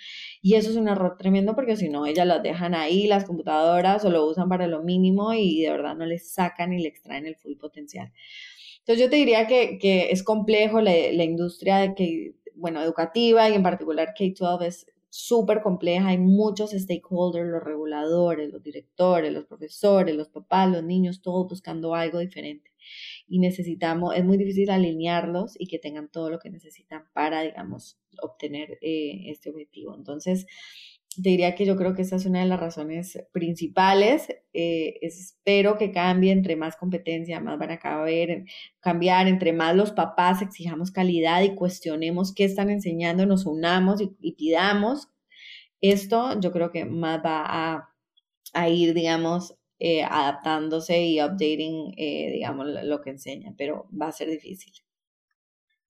Y 0.41 0.55
eso 0.55 0.71
es 0.71 0.77
un 0.77 0.87
error 0.87 1.17
tremendo 1.19 1.57
porque 1.57 1.77
si 1.77 1.89
no, 1.89 2.07
ellas 2.07 2.25
las 2.25 2.41
dejan 2.41 2.77
ahí, 2.77 3.09
las 3.09 3.25
computadoras, 3.25 4.05
o 4.05 4.11
lo 4.11 4.27
usan 4.27 4.49
para 4.49 4.69
lo 4.69 4.85
mínimo 4.85 5.35
y 5.35 5.63
de 5.63 5.71
verdad 5.71 5.97
no 5.97 6.07
les 6.07 6.33
sacan 6.33 6.73
y 6.73 6.81
le 6.81 6.89
extraen 6.89 7.27
el 7.27 7.35
full 7.35 7.57
potencial. 7.57 8.13
Entonces 8.79 9.05
yo 9.05 9.11
te 9.11 9.17
diría 9.17 9.49
que, 9.49 9.79
que 9.81 10.13
es 10.13 10.23
complejo 10.23 10.81
la, 10.81 10.93
la 10.93 11.25
industria 11.25 11.79
de 11.79 11.95
que, 11.97 12.37
bueno, 12.55 12.81
educativa 12.81 13.51
y 13.51 13.55
en 13.55 13.65
particular 13.65 14.15
K-12 14.17 14.67
es 14.67 14.87
súper 15.17 15.63
compleja, 15.63 16.09
hay 16.09 16.19
muchos 16.19 16.73
stakeholders, 16.73 17.49
los 17.49 17.63
reguladores, 17.63 18.51
los 18.53 18.61
directores, 18.65 19.33
los 19.33 19.45
profesores, 19.45 20.17
los 20.17 20.29
papás, 20.29 20.69
los 20.69 20.83
niños, 20.83 21.23
todos 21.23 21.49
buscando 21.49 21.95
algo 21.95 22.19
diferente. 22.19 22.73
Y 23.29 23.39
necesitamos, 23.39 24.17
es 24.17 24.25
muy 24.25 24.37
difícil 24.37 24.71
alinearlos 24.71 25.55
y 25.57 25.69
que 25.69 25.79
tengan 25.79 26.09
todo 26.11 26.31
lo 26.31 26.41
que 26.41 26.51
necesitan 26.51 27.05
para, 27.13 27.43
digamos, 27.43 27.97
obtener 28.23 28.77
eh, 28.83 29.31
este 29.31 29.51
objetivo. 29.51 29.95
Entonces, 29.95 30.47
te 31.23 31.31
diría 31.31 31.55
que 31.55 31.67
yo 31.67 31.77
creo 31.77 31.95
que 31.95 32.03
esa 32.03 32.17
es 32.17 32.27
una 32.27 32.41
de 32.41 32.47
las 32.47 32.61
razones 32.61 33.19
principales. 33.33 34.29
Eh, 34.53 34.99
espero 35.03 35.77
que 35.79 35.93
cambie 35.93 36.33
entre 36.33 36.57
más 36.57 36.77
competencia, 36.77 37.41
más 37.41 37.59
van 37.59 37.71
a 37.71 37.79
caber, 37.79 38.45
cambiar, 38.81 39.29
entre 39.29 39.53
más 39.53 39.77
los 39.77 39.93
papás 39.93 40.43
exijamos 40.43 40.91
calidad 40.91 41.43
y 41.43 41.55
cuestionemos 41.55 42.35
qué 42.35 42.45
están 42.45 42.71
enseñando, 42.71 43.27
nos 43.27 43.47
unamos 43.47 44.01
y, 44.01 44.33
pidamos. 44.33 45.09
Esto 45.81 46.41
yo 46.41 46.53
creo 46.53 46.71
que 46.71 46.85
más 46.85 47.21
va 47.25 47.91
a, 48.53 48.69
ir, 48.69 48.95
digamos, 48.95 49.57
eh, 49.79 50.03
adaptándose 50.05 51.03
y 51.03 51.21
updating, 51.21 51.95
eh, 51.97 52.31
digamos, 52.33 52.67
lo 52.85 53.01
que 53.01 53.11
enseña, 53.11 53.53
pero 53.57 53.89
va 53.91 54.09
a 54.09 54.13
ser 54.13 54.31
difícil. 54.31 54.73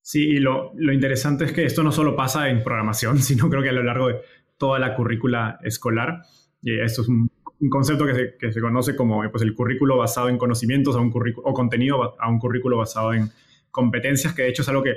Sí, 0.06 0.22
y 0.22 0.38
lo, 0.38 0.72
lo 0.74 0.92
interesante 0.92 1.46
es 1.46 1.52
que 1.52 1.64
esto 1.64 1.82
no 1.82 1.90
solo 1.90 2.14
pasa 2.14 2.50
en 2.50 2.62
programación, 2.62 3.18
sino 3.22 3.48
creo 3.48 3.62
que 3.62 3.70
a 3.70 3.72
lo 3.72 3.82
largo 3.82 4.08
de 4.08 4.20
toda 4.58 4.78
la 4.78 4.94
currícula 4.94 5.58
escolar. 5.62 6.22
Y 6.62 6.78
esto 6.80 7.02
es 7.02 7.08
un, 7.08 7.30
concepto 7.70 8.04
que 8.06 8.14
se, 8.14 8.36
que 8.38 8.52
se, 8.52 8.60
conoce 8.60 8.94
como 8.94 9.22
pues, 9.30 9.42
el 9.42 9.54
currículo 9.54 9.96
basado 9.96 10.28
en 10.28 10.38
conocimientos 10.38 10.96
a 10.96 11.00
un 11.00 11.12
o 11.42 11.54
contenido 11.54 12.20
a 12.20 12.28
un 12.28 12.38
currículo 12.38 12.76
basado 12.76 13.14
en 13.14 13.30
competencias, 13.70 14.34
que 14.34 14.42
de 14.42 14.48
hecho 14.50 14.62
es 14.62 14.68
algo 14.68 14.82
que 14.82 14.94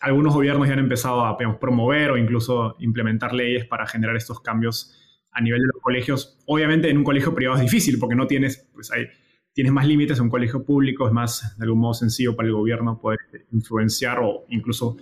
algunos 0.00 0.34
gobiernos 0.34 0.66
ya 0.66 0.72
han 0.72 0.80
empezado 0.80 1.24
a 1.24 1.36
promover 1.36 2.10
o 2.10 2.16
incluso 2.16 2.74
implementar 2.80 3.34
leyes 3.34 3.66
para 3.66 3.86
generar 3.86 4.16
estos 4.16 4.40
cambios 4.40 4.96
a 5.32 5.40
nivel 5.40 5.60
de 5.60 5.68
los 5.72 5.82
colegios. 5.82 6.38
Obviamente 6.46 6.88
en 6.90 6.98
un 6.98 7.04
colegio 7.04 7.34
privado 7.34 7.58
es 7.58 7.62
difícil 7.62 7.98
porque 7.98 8.14
no 8.14 8.26
tienes, 8.26 8.68
pues 8.72 8.90
hay, 8.90 9.06
tienes 9.52 9.72
más 9.72 9.86
límites, 9.86 10.18
en 10.18 10.24
un 10.24 10.30
colegio 10.30 10.64
público 10.64 11.06
es 11.06 11.12
más 11.12 11.56
de 11.58 11.64
algún 11.64 11.80
modo 11.80 11.94
sencillo 11.94 12.34
para 12.34 12.48
el 12.48 12.54
gobierno 12.54 12.98
poder 12.98 13.20
influenciar 13.52 14.20
o 14.20 14.44
incluso 14.48 14.96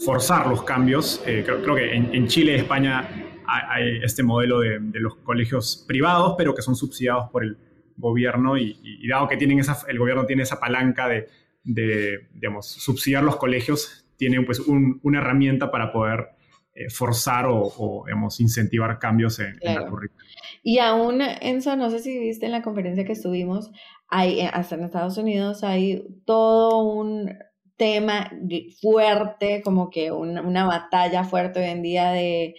forzar 0.00 0.46
los 0.48 0.62
cambios. 0.62 1.22
Eh, 1.26 1.42
creo, 1.44 1.74
que 1.74 1.94
en, 1.94 2.14
en 2.14 2.26
Chile 2.26 2.52
y 2.52 2.56
España 2.56 3.08
hay 3.48 4.00
este 4.02 4.22
modelo 4.22 4.60
de, 4.60 4.80
los 5.00 5.16
colegios 5.16 5.84
privados, 5.88 6.34
pero 6.36 6.54
que 6.54 6.62
son 6.62 6.76
subsidiados 6.76 7.30
por 7.30 7.44
el 7.44 7.56
gobierno 7.96 8.56
y, 8.58 9.06
dado 9.08 9.26
que 9.26 9.36
tienen 9.36 9.58
esa, 9.58 9.76
el 9.88 9.98
gobierno 9.98 10.26
tiene 10.26 10.42
esa 10.42 10.60
palanca 10.60 11.08
de, 11.08 12.28
digamos, 12.34 12.66
subsidiar 12.66 13.24
los 13.24 13.36
colegios, 13.36 14.06
tienen 14.16 14.44
pues 14.44 14.60
una 14.60 15.18
herramienta 15.18 15.70
para 15.70 15.92
poder 15.92 16.28
eh, 16.74 16.90
forzar 16.90 17.46
o, 17.48 18.04
digamos, 18.06 18.38
incentivar 18.40 18.98
cambios 18.98 19.38
en, 19.40 19.58
la 19.62 19.86
currícula. 19.86 20.24
Y 20.62 20.78
aún, 20.78 21.22
Enzo, 21.22 21.74
no 21.76 21.90
sé 21.90 22.00
si 22.00 22.18
viste 22.18 22.46
en 22.46 22.52
la 22.52 22.62
conferencia 22.62 23.04
que 23.04 23.12
estuvimos, 23.12 23.70
hay, 24.08 24.40
eh, 24.40 24.50
hasta 24.52 24.74
en 24.74 24.84
Estados 24.84 25.16
Unidos 25.18 25.64
hay 25.64 26.04
todo 26.24 26.82
un 26.82 27.32
tema 27.76 28.30
fuerte, 28.82 29.62
como 29.62 29.88
que 29.88 30.10
una, 30.12 30.42
una 30.42 30.66
batalla 30.66 31.24
fuerte 31.24 31.60
hoy 31.60 31.66
en 31.66 31.82
día 31.82 32.10
de 32.10 32.56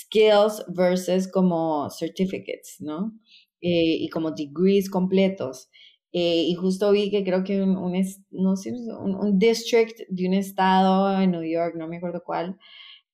skills 0.00 0.64
versus 0.68 1.28
como 1.28 1.88
certificates, 1.90 2.76
¿no? 2.80 3.12
Eh, 3.60 3.96
y 4.00 4.08
como 4.08 4.32
degrees 4.32 4.90
completos. 4.90 5.68
Eh, 6.12 6.44
y 6.48 6.54
justo 6.54 6.92
vi 6.92 7.10
que 7.10 7.24
creo 7.24 7.42
que 7.44 7.62
un, 7.62 7.76
un 7.76 7.94
no 8.30 8.56
sé, 8.56 8.72
un, 8.72 9.38
district 9.38 10.00
de 10.08 10.28
un 10.28 10.34
estado 10.34 11.20
en 11.20 11.30
New 11.30 11.42
York, 11.42 11.74
no 11.76 11.88
me 11.88 11.96
acuerdo 11.98 12.22
cuál, 12.24 12.58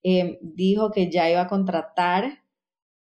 eh, 0.03 0.38
dijo 0.43 0.91
que 0.91 1.11
ya 1.11 1.31
iba 1.31 1.43
a 1.43 1.49
contratar 1.49 2.43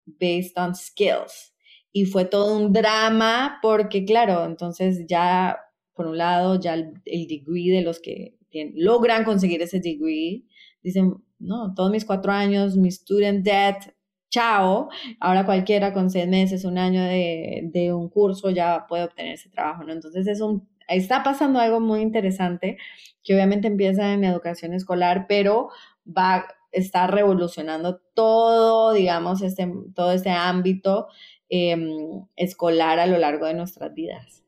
based 0.07 0.53
on 0.57 0.75
skills. 0.75 1.55
Y 1.93 2.05
fue 2.07 2.27
todo 2.27 2.57
un 2.57 2.73
drama 2.73 3.59
porque, 3.63 4.05
claro, 4.05 4.45
entonces 4.45 5.07
ya, 5.09 5.59
por 5.95 6.07
un 6.07 6.19
lado, 6.19 6.61
ya 6.61 6.75
el, 6.75 7.27
degree 7.27 7.71
de 7.71 7.83
los 7.83 8.01
que 8.01 8.37
logran 8.75 9.25
conseguir 9.25 9.63
ese 9.63 9.81
degree, 9.81 10.45
dicen, 10.83 11.15
no, 11.39 11.75
todos 11.75 11.91
mis 11.91 12.05
cuatro 12.05 12.33
años, 12.33 12.77
mi 12.77 12.91
student 12.91 13.45
debt, 13.45 13.95
chao, 14.31 14.89
ahora 15.21 15.45
cualquiera 15.45 15.93
con 15.93 16.11
seis 16.11 16.29
meses, 16.29 16.65
un 16.65 16.79
año 16.79 17.03
de, 17.03 17.93
un 17.93 18.09
curso 18.09 18.51
ya 18.51 18.87
puede 18.89 19.05
obtener 19.05 19.35
ese 19.35 19.51
trabajo, 19.51 19.85
¿no? 19.85 19.93
Entonces 19.93 20.27
es 20.27 20.41
un, 20.41 20.69
está 20.89 21.23
pasando 21.23 21.59
algo 21.59 21.81
muy 21.81 22.01
interesante 22.01 22.79
que 23.23 23.35
obviamente 23.35 23.69
empieza 23.69 24.13
en 24.13 24.25
educación 24.25 24.73
escolar, 24.73 25.27
pero 25.29 25.71
va, 26.07 26.47
está 26.73 27.07
revolucionando 27.07 28.01
todo, 28.15 28.93
digamos, 28.93 29.43
este, 29.43 29.73
todo 29.95 30.13
este 30.13 30.31
ámbito 30.31 31.09
em, 31.49 32.27
escolar 32.37 32.99
a 32.99 33.07
lo 33.07 33.19
largo 33.19 33.47
de 33.47 33.55
nuestras 33.55 33.93
vidas. 33.95 34.43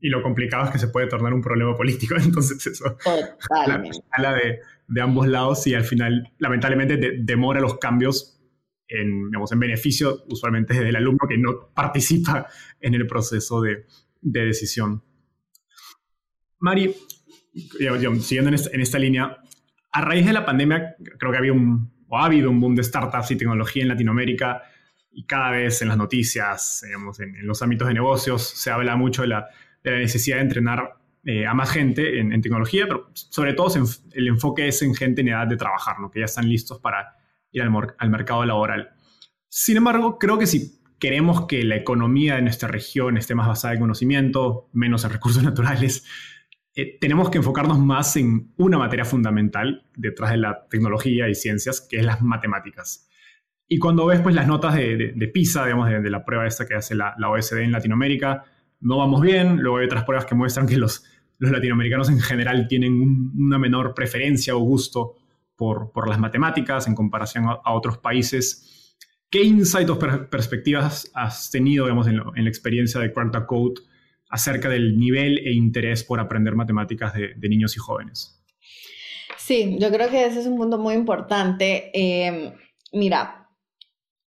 Y 0.00 0.08
lo 0.08 0.22
complicado 0.22 0.64
es 0.64 0.70
que 0.70 0.78
se 0.78 0.88
puede 0.88 1.06
tornar 1.06 1.34
un 1.34 1.42
problema 1.42 1.76
político, 1.76 2.14
entonces 2.22 2.66
eso 2.66 2.96
Totalmente. 3.48 3.98
La, 4.16 4.34
de, 4.34 4.60
de, 4.90 5.00
ambos 5.00 5.26
lados 5.26 5.66
y 5.66 5.74
al 5.74 5.84
final 5.84 6.32
lamentablemente 6.38 7.18
demora 7.18 7.60
los 7.60 7.78
cambios 7.78 8.40
en, 8.88 9.26
digamos, 9.26 9.52
en 9.52 9.60
beneficio 9.60 10.24
usualmente 10.28 10.74
del 10.74 10.96
alumno 10.96 11.26
que 11.28 11.38
no 11.38 11.70
participa 11.74 12.46
en 12.80 12.94
el 12.94 13.06
proceso 13.06 13.60
de, 13.60 13.86
de 14.20 14.46
decisión. 14.46 15.02
Mari, 16.58 16.94
siguiendo 18.20 18.48
en 18.48 18.54
esta, 18.54 18.70
en 18.72 18.80
esta, 18.80 18.98
línea, 18.98 19.38
a 19.92 20.00
raíz 20.00 20.26
de 20.26 20.32
la 20.32 20.44
pandemia 20.44 20.96
creo 21.18 21.32
que 21.32 21.38
había 21.38 21.52
un, 21.52 21.92
o 22.08 22.18
ha 22.18 22.26
habido 22.26 22.50
un 22.50 22.60
boom 22.60 22.74
de 22.74 22.82
startups 22.82 23.30
y 23.30 23.36
tecnología 23.36 23.82
en 23.82 23.88
Latinoamérica 23.88 24.62
y 25.12 25.24
cada 25.24 25.50
vez 25.50 25.82
en 25.82 25.88
las 25.88 25.96
noticias, 25.96 26.82
digamos, 26.84 27.18
en, 27.20 27.46
los 27.46 27.62
ámbitos 27.62 27.88
de 27.88 27.94
negocios, 27.94 28.42
se 28.42 28.70
habla 28.70 28.96
mucho 28.96 29.22
de 29.22 29.28
la, 29.28 29.48
de 29.82 29.90
la 29.90 29.98
necesidad 29.98 30.36
de 30.36 30.42
entrenar 30.42 30.99
eh, 31.24 31.46
a 31.46 31.52
más 31.52 31.70
gente 31.70 32.18
en, 32.18 32.40
tecnología, 32.40 32.86
pero 32.86 33.10
sobre 33.12 33.52
todo 33.52 33.74
el 34.12 34.28
enfoque 34.28 34.68
es 34.68 34.80
en 34.80 34.94
gente 34.94 35.20
en 35.20 35.28
edad 35.28 35.46
de 35.46 35.58
trabajar, 35.58 36.00
¿no? 36.00 36.10
que 36.10 36.20
ya 36.20 36.24
están 36.24 36.48
listos 36.48 36.78
para 36.78 37.14
ir 37.52 37.62
al, 37.62 38.10
mercado 38.10 38.44
laboral. 38.46 38.90
Sin 39.48 39.76
embargo, 39.76 40.18
creo 40.18 40.38
que 40.38 40.46
si 40.46 40.80
queremos 40.98 41.46
que 41.46 41.62
la 41.62 41.76
economía 41.76 42.36
de 42.36 42.42
nuestra 42.42 42.68
región 42.68 43.18
esté 43.18 43.34
más 43.34 43.48
basada 43.48 43.74
en 43.74 43.80
conocimiento, 43.80 44.70
menos 44.72 45.04
en 45.04 45.10
recursos 45.10 45.42
naturales, 45.44 46.06
eh, 46.74 46.98
tenemos 46.98 47.28
que 47.28 47.38
enfocarnos 47.38 47.78
más 47.78 48.16
en 48.16 48.54
una 48.56 48.78
materia 48.78 49.04
fundamental 49.04 49.86
detrás 49.96 50.30
de 50.30 50.38
la 50.38 50.66
tecnología 50.70 51.28
y 51.28 51.34
ciencias, 51.34 51.80
que 51.82 51.98
es 51.98 52.04
las 52.04 52.22
matemáticas. 52.22 53.10
Y 53.68 53.78
cuando 53.78 54.06
ves 54.06 54.20
pues, 54.20 54.34
las 54.34 54.46
notas 54.46 54.74
de, 54.74 55.12
de, 55.14 55.28
PISA, 55.28 55.64
digamos, 55.64 55.88
de, 55.90 56.10
la 56.10 56.24
prueba 56.24 56.46
esta 56.46 56.66
que 56.66 56.74
hace 56.74 56.94
la, 56.94 57.14
la, 57.18 57.28
OSD 57.28 57.58
en 57.58 57.72
Latinoamérica, 57.72 58.44
no 58.80 58.98
vamos 58.98 59.20
bien. 59.20 59.58
Luego 59.58 59.78
hay 59.78 59.86
otras 59.86 60.04
pruebas 60.04 60.26
que 60.26 60.34
muestran 60.34 60.66
que 60.66 60.76
los, 60.76 61.04
los 61.38 61.50
latinoamericanos 61.50 62.08
en 62.10 62.20
general 62.20 62.66
tienen 62.68 63.32
una 63.36 63.58
menor 63.58 63.94
preferencia 63.94 64.56
o 64.56 64.60
gusto 64.60 65.16
por, 65.56 65.92
por 65.92 66.08
las 66.08 66.18
matemáticas 66.18 66.86
en 66.86 66.94
comparación 66.94 67.46
a, 67.46 67.72
otros 67.72 67.98
países. 67.98 68.96
¿Qué 69.30 69.42
insights 69.42 69.90
o 69.90 69.98
perspectivas 69.98 71.10
has 71.14 71.50
tenido 71.50 71.84
digamos, 71.84 72.08
en, 72.08 72.16
la 72.16 72.48
experiencia 72.48 73.00
de 73.00 73.12
Quarta 73.12 73.46
Code 73.46 73.80
acerca 74.28 74.68
del 74.68 74.98
nivel 74.98 75.38
e 75.38 75.52
interés 75.52 76.02
por 76.02 76.18
aprender 76.18 76.54
matemáticas 76.54 77.12
de, 77.14 77.48
niños 77.48 77.76
y 77.76 77.78
jóvenes? 77.78 78.42
Sí, 79.36 79.76
yo 79.80 79.90
creo 79.90 80.10
que 80.10 80.26
ese 80.26 80.40
es 80.40 80.46
un 80.46 80.56
punto 80.56 80.78
muy 80.78 80.94
importante. 80.94 81.90
Eh, 81.94 82.54
mira, 82.92 83.48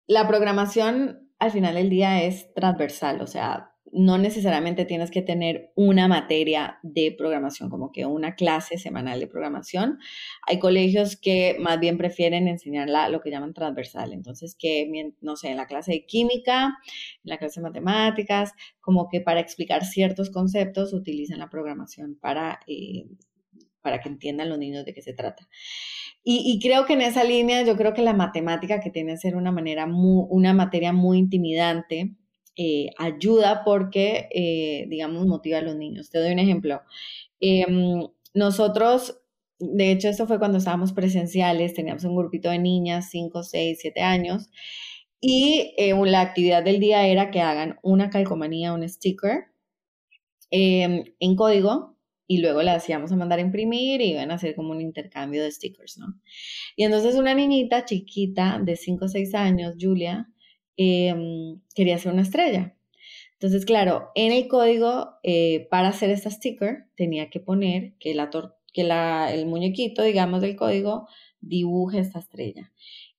la 0.07 0.27
programación 0.27 1.29
al 1.39 1.51
final 1.51 1.75
del 1.75 1.89
día 1.89 2.23
es 2.23 2.53
transversal, 2.53 3.21
o 3.21 3.27
sea, 3.27 3.70
no 3.93 4.17
necesariamente 4.17 4.85
tienes 4.85 5.11
que 5.11 5.21
tener 5.21 5.71
una 5.75 6.07
materia 6.07 6.79
de 6.83 7.13
programación, 7.17 7.69
como 7.69 7.91
que 7.91 8.05
una 8.05 8.35
clase 8.35 8.77
semanal 8.77 9.19
de 9.19 9.27
programación. 9.27 9.99
Hay 10.47 10.59
colegios 10.59 11.17
que 11.17 11.57
más 11.59 11.79
bien 11.79 11.97
prefieren 11.97 12.47
enseñarla 12.47 13.09
lo 13.09 13.21
que 13.21 13.31
llaman 13.31 13.53
transversal. 13.53 14.13
Entonces, 14.13 14.55
que, 14.57 15.13
no 15.21 15.35
sé, 15.35 15.49
en 15.49 15.57
la 15.57 15.67
clase 15.67 15.91
de 15.91 16.05
química, 16.05 16.77
en 17.23 17.29
la 17.29 17.37
clase 17.37 17.59
de 17.59 17.67
matemáticas, 17.67 18.53
como 18.79 19.09
que 19.09 19.21
para 19.21 19.39
explicar 19.39 19.85
ciertos 19.85 20.29
conceptos 20.29 20.93
utilizan 20.93 21.39
la 21.39 21.49
programación 21.49 22.17
para, 22.19 22.59
eh, 22.67 23.05
para 23.81 23.99
que 23.99 24.09
entiendan 24.09 24.49
los 24.49 24.57
niños 24.59 24.85
de 24.85 24.93
qué 24.93 25.01
se 25.01 25.13
trata. 25.13 25.47
Y, 26.23 26.59
creo 26.61 26.85
que 26.85 26.93
en 26.93 27.01
esa 27.01 27.23
línea, 27.23 27.63
yo 27.63 27.75
creo 27.75 27.95
que 27.95 28.03
la 28.03 28.13
matemática, 28.13 28.79
que 28.79 28.91
tiene 28.91 29.13
que 29.13 29.17
ser 29.17 29.35
una, 29.35 29.51
manera 29.51 29.87
una 29.87 30.53
materia 30.53 30.93
muy 30.93 31.17
intimidante, 31.17 32.15
eh, 32.55 32.89
ayuda 32.97 33.63
porque, 33.63 34.27
eh, 34.33 34.85
digamos, 34.89 35.25
motiva 35.27 35.59
a 35.59 35.61
los 35.61 35.75
niños. 35.75 36.09
Te 36.09 36.19
doy 36.19 36.31
un 36.33 36.39
ejemplo. 36.39 36.81
Em, 37.39 38.07
nosotros, 38.33 39.19
de 39.59 39.91
hecho, 39.91 40.09
esto 40.09 40.27
fue 40.27 40.39
cuando 40.39 40.57
estábamos 40.57 40.93
presenciales, 40.93 41.73
teníamos 41.73 42.03
un 42.03 42.15
grupito 42.15 42.49
de 42.49 42.59
niñas, 42.59 43.09
5, 43.09 43.43
6, 43.43 43.79
7 43.81 44.01
años, 44.01 44.49
y 45.21 45.75
eh, 45.77 45.93
la 46.05 46.21
actividad 46.21 46.63
del 46.63 46.79
día 46.79 47.07
era 47.07 47.31
que 47.31 47.41
hagan 47.41 47.77
una 47.83 48.09
calcomanía, 48.09 48.73
un 48.73 48.87
sticker 48.89 49.45
em, 50.49 51.03
en 51.19 51.35
código 51.35 51.97
y 52.27 52.39
luego 52.39 52.63
la 52.63 52.75
hacíamos 52.75 53.11
a 53.11 53.17
mandar 53.17 53.39
a 53.39 53.41
imprimir 53.43 54.01
y 54.01 54.13
iban 54.13 54.31
a 54.31 54.35
hacer 54.35 54.55
como 54.55 54.71
un 54.71 54.81
intercambio 54.81 55.43
de 55.43 55.51
stickers, 55.51 55.97
¿no? 55.97 56.07
Y 56.75 56.85
entonces 56.85 57.15
una 57.15 57.35
niñita 57.35 57.85
chiquita 57.85 58.59
de 58.63 58.77
5 58.77 59.05
o 59.05 59.07
6 59.09 59.35
años, 59.35 59.75
Julia, 59.79 60.30
Em, 60.77 61.61
quería 61.75 61.95
hacer 61.95 62.13
una 62.13 62.21
estrella. 62.23 62.75
Entonces, 63.33 63.65
claro, 63.65 64.11
en 64.15 64.31
el 64.31 64.47
código 64.47 65.15
eh, 65.23 65.67
para 65.69 65.89
hacer 65.89 66.09
esta 66.11 66.29
sticker 66.29 66.85
tenía 66.95 67.29
que 67.29 67.39
poner 67.39 67.93
que, 67.99 68.13
la 68.13 68.29
que 68.73 68.83
la, 68.83 69.33
el 69.33 69.47
muñequito, 69.47 70.03
digamos, 70.03 70.41
del 70.41 70.55
código 70.55 71.07
dibuje 71.41 71.99
esta 71.99 72.19
estrella. 72.19 72.71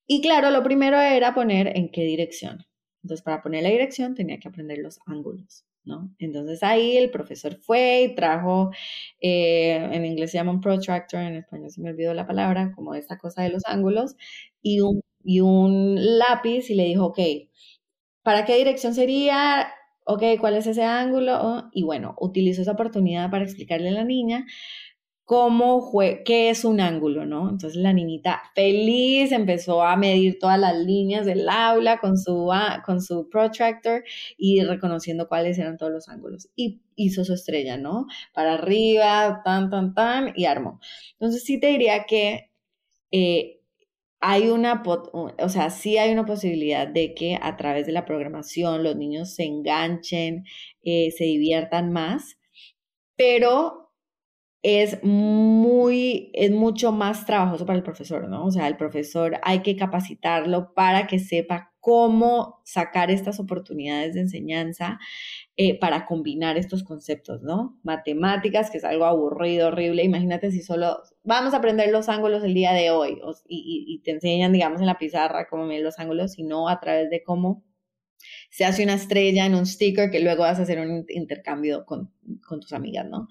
Y 0.07 0.20
claro, 0.22 0.50
lo 0.50 0.62
primero 0.62 1.00
era 1.00 1.34
poner 1.34 1.76
en 1.76 1.90
qué 1.90 2.03
dirección. 2.05 2.66
Entonces, 3.03 3.22
para 3.24 3.42
poner 3.42 3.62
la 3.64 3.70
dirección 3.70 4.14
tenía 4.14 4.38
que 4.38 4.48
aprender 4.48 4.78
los 4.78 5.00
ángulos, 5.07 5.64
¿no? 5.84 6.14
Entonces 6.18 6.62
ahí 6.62 6.96
el 6.96 7.11
profesor 7.11 7.57
fue 7.57 8.03
y 8.05 8.14
trajo, 8.14 8.70
eh, 9.20 9.74
en 9.92 10.05
inglés 10.05 10.30
se 10.30 10.38
llama 10.38 10.53
un 10.53 10.61
protractor, 10.61 11.20
en 11.20 11.36
español 11.36 11.70
se 11.70 11.80
me 11.80 11.90
olvidó 11.90 12.14
la 12.14 12.26
palabra, 12.26 12.72
como 12.76 12.94
esta 12.94 13.18
cosa 13.18 13.42
de 13.42 13.50
los 13.50 13.62
ángulos, 13.66 14.16
y 14.62 14.80
un 14.80 15.03
y 15.25 15.41
un 15.41 16.18
lápiz 16.18 16.70
y 16.70 16.75
le 16.75 16.85
dijo, 16.85 17.07
ok, 17.07 17.18
¿para 18.23 18.45
qué 18.45 18.57
dirección 18.57 18.95
sería? 18.95 19.73
Ok, 20.05 20.23
¿cuál 20.41 20.57
es 20.57 20.66
ese 20.66 20.85
ángulo? 20.85 21.39
Oh, 21.41 21.70
y 21.73 21.85
bueno, 21.85 22.14
utilizó 22.18 22.62
esa 22.62 22.73
oportunidad 22.73 23.31
para 23.31 23.45
explicarle 23.45 23.89
a 23.89 23.93
la 23.93 24.05
niña 24.05 24.47
cómo 25.25 25.81
fue, 25.91 26.23
qué 26.27 26.51
es 26.51 26.62
un 26.64 26.79
ángulo, 26.81 27.25
¿no? 27.25 27.49
Entonces 27.49 27.77
la 27.77 27.95
niñita 27.95 28.43
feliz 28.55 29.33
empezó 29.33 29.83
a 29.83 29.97
medir 29.97 30.39
todas 30.39 30.59
las 30.59 30.77
líneas 30.77 31.25
del 31.25 31.49
aula 31.49 32.01
con 32.01 32.18
su, 32.18 32.51
con 32.85 33.01
su 33.01 33.31
protractor 33.31 34.05
y 34.37 34.62
reconociendo 34.62 35.29
cuáles 35.29 35.59
eran 35.59 35.79
todos 35.79 35.91
los 35.91 36.09
ángulos. 36.11 36.51
Y 36.55 36.83
hizo 36.97 37.25
su 37.25 37.33
estrella, 37.33 37.79
¿no? 37.79 38.07
Para 38.35 38.55
arriba, 38.55 39.41
tan, 39.43 39.70
tan, 39.70 39.95
tan, 39.95 40.33
y 40.37 40.45
armó. 40.45 40.81
Entonces 41.12 41.45
sí 41.45 41.59
te 41.59 41.68
diría 41.68 42.05
que 42.05 42.51
eh, 43.11 43.62
hay 44.25 44.49
una, 44.51 44.83
o 44.85 45.49
sea, 45.49 45.70
sí 45.70 45.99
hay 45.99 46.12
una 46.12 46.25
posibilidad 46.25 46.87
de 46.87 47.12
que 47.12 47.39
a 47.43 47.57
través 47.57 47.87
de 47.87 47.93
la 47.93 48.05
programación 48.05 48.85
los 48.85 48.95
niños 48.97 49.35
se 49.35 49.45
enganchen, 49.45 50.45
eh, 50.85 51.11
se 51.11 51.25
diviertan 51.25 51.93
más, 51.93 52.39
pero 53.16 53.93
es 54.62 55.03
muy, 55.03 56.31
es 56.35 56.53
mucho 56.53 56.93
más 56.93 57.27
trabajoso 57.27 57.66
para 57.66 57.77
el 57.79 57.83
profesor, 57.83 58.29
¿no? 58.29 58.47
O 58.47 58.51
sea, 58.53 58.68
el 58.68 58.77
profesor 58.77 59.41
hay 59.43 59.61
que 59.62 59.77
capacitarlo 59.77 60.73
para 60.73 61.09
que 61.09 61.18
sepa 61.18 61.72
cómo 61.83 62.62
sacar 62.64 63.11
estas 63.11 63.41
oportunidades 63.41 64.14
de 64.14 64.20
enseñanza 64.20 65.01
eh, 65.57 65.76
para 65.80 66.07
combinar 66.07 66.57
estos 66.57 66.85
conceptos, 66.85 67.43
¿no? 67.43 67.76
Matemáticas, 67.83 68.70
que 68.70 68.78
es 68.78 68.85
algo 68.85 69.05
aburrido, 69.05 69.66
horrible. 69.66 70.05
Imagínate 70.05 70.53
si 70.53 70.62
solo 70.62 71.03
vamos 71.24 71.55
a 71.55 71.57
aprender 71.57 71.91
los 71.91 72.09
ángulos 72.09 72.45
el 72.45 72.55
día 72.55 72.72
de 72.72 72.93
hoy 72.93 73.20
y, 73.49 74.01
te 74.05 74.12
enseñan, 74.12 74.53
digamos, 74.53 74.80
en 74.80 74.87
la 74.87 74.97
pizarra 74.97 75.49
cómo 75.51 75.66
medir 75.66 75.83
los 75.83 75.99
ángulos, 75.99 76.35
sino 76.35 76.68
a 76.68 76.78
través 76.78 77.11
de 77.11 77.24
cómo 77.24 77.64
se 78.49 78.64
hace 78.64 78.85
una 78.85 78.95
estrella 78.95 79.45
en 79.45 79.57
un 79.57 79.66
sticker 79.66 80.09
que 80.12 80.20
luego 80.20 80.45
vas 80.45 80.61
a 80.61 80.62
hacer 80.62 80.78
un 80.78 81.05
intercambio 81.09 81.85
con, 81.85 82.14
con 82.47 82.61
tus 82.61 82.72
amigas, 82.72 83.09
¿no? 83.11 83.26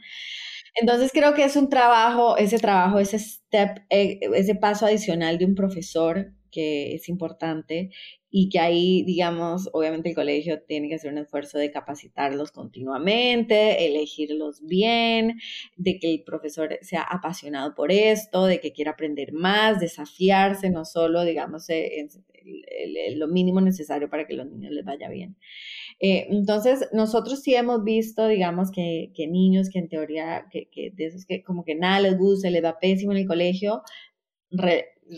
Entonces 0.76 1.12
creo 1.14 1.34
que 1.36 1.46
es 1.46 1.56
un 1.56 1.70
trabajo, 1.70 2.36
ese 2.36 2.58
trabajo, 2.58 3.00
ese 3.00 3.18
step, 3.18 3.86
eh, 3.90 4.20
ese 4.36 4.56
paso 4.56 4.88
adicional 4.88 5.38
de 5.38 5.46
un 5.46 5.56
profesor 5.56 6.34
que 6.52 6.94
es 6.96 7.10
importante 7.10 7.90
y 8.30 8.50
que 8.50 8.60
ahí, 8.60 9.04
digamos, 9.04 9.70
obviamente 9.74 10.10
el 10.10 10.16
colegio 10.16 10.62
tiene 10.62 10.88
que 10.88 10.96
hacer 10.96 11.12
un 11.12 11.18
esfuerzo 11.18 11.58
de 11.58 11.70
capacitarlos 11.70 12.52
continuamente, 12.52 13.86
elegirlos 13.86 14.66
bien, 14.66 15.40
de 15.76 16.00
que 16.00 16.12
el 16.12 16.24
profesor 16.24 16.78
sea 16.82 17.02
apasionado 17.02 17.76
por 17.76 17.92
esto, 17.92 18.46
de 18.46 18.62
que 18.62 18.72
quiera 18.72 18.92
aprender 18.92 19.34
más, 19.34 19.82
desafiarse, 19.82 20.70
no 20.70 20.86
solo, 20.86 21.26
digamos, 21.26 21.70
eh, 21.70 22.08
lo 23.16 23.28
mínimo 23.28 23.60
necesario 23.60 24.10
para 24.10 24.26
que 24.26 24.34
los 24.34 24.48
niños 24.48 24.72
les 24.72 24.86
vaya 24.86 25.10
bien. 25.10 25.36
Eh, 26.00 26.28
entonces, 26.32 26.88
nosotros 26.94 27.42
sí 27.42 27.54
hemos 27.54 27.84
visto, 27.84 28.28
digamos, 28.28 28.72
que, 28.72 29.12
niños 29.30 29.70
que 29.70 29.80
en 29.80 29.90
teoría, 29.90 30.48
que, 30.52 30.92
de 30.94 31.06
esos 31.06 31.26
que 31.26 31.44
como 31.44 31.64
que 31.64 31.76
nada 31.76 32.00
les 32.00 32.18
gusta, 32.18 32.50
les 32.50 32.64
va 32.64 32.80
pésimo 32.80 33.12
en 33.12 33.20
el 33.20 33.28
colegio, 33.28 33.84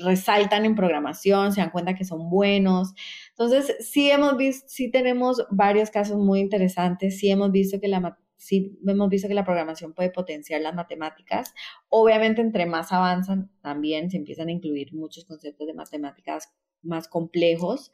resaltan 0.02 0.66
en 0.66 0.76
programación, 0.76 1.54
se 1.54 1.62
dan 1.62 1.72
cuenta 1.72 1.96
que 1.96 2.06
son 2.06 2.30
buenos. 2.30 2.94
Entonces, 3.30 3.76
sí 3.80 4.10
hemos 4.10 4.38
visto, 4.38 4.66
sí 4.70 4.90
tenemos 4.92 5.46
varios 5.52 5.90
casos 5.90 6.18
muy 6.18 6.40
interesantes, 6.40 7.20
sí 7.20 7.30
hemos 7.30 7.52
visto 7.52 7.80
que 7.80 7.88
la 7.88 8.18
sí 8.38 8.78
hemos 8.86 9.10
visto 9.10 9.30
que 9.30 9.34
la 9.34 9.46
programación 9.46 9.94
puede 9.94 10.10
potenciar 10.12 10.62
las 10.62 10.76
matemáticas. 10.76 11.54
Obviamente, 11.90 12.42
entre 12.42 12.66
más 12.66 12.92
avanzan, 12.92 13.50
también 13.62 14.12
se 14.12 14.18
empiezan 14.18 14.50
a 14.50 14.52
incluir 14.52 14.94
muchos 14.94 15.26
conceptos 15.26 15.66
de 15.66 15.74
matemáticas 15.74 16.54
más 16.82 17.08
complejos. 17.08 17.92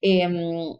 Em, 0.00 0.76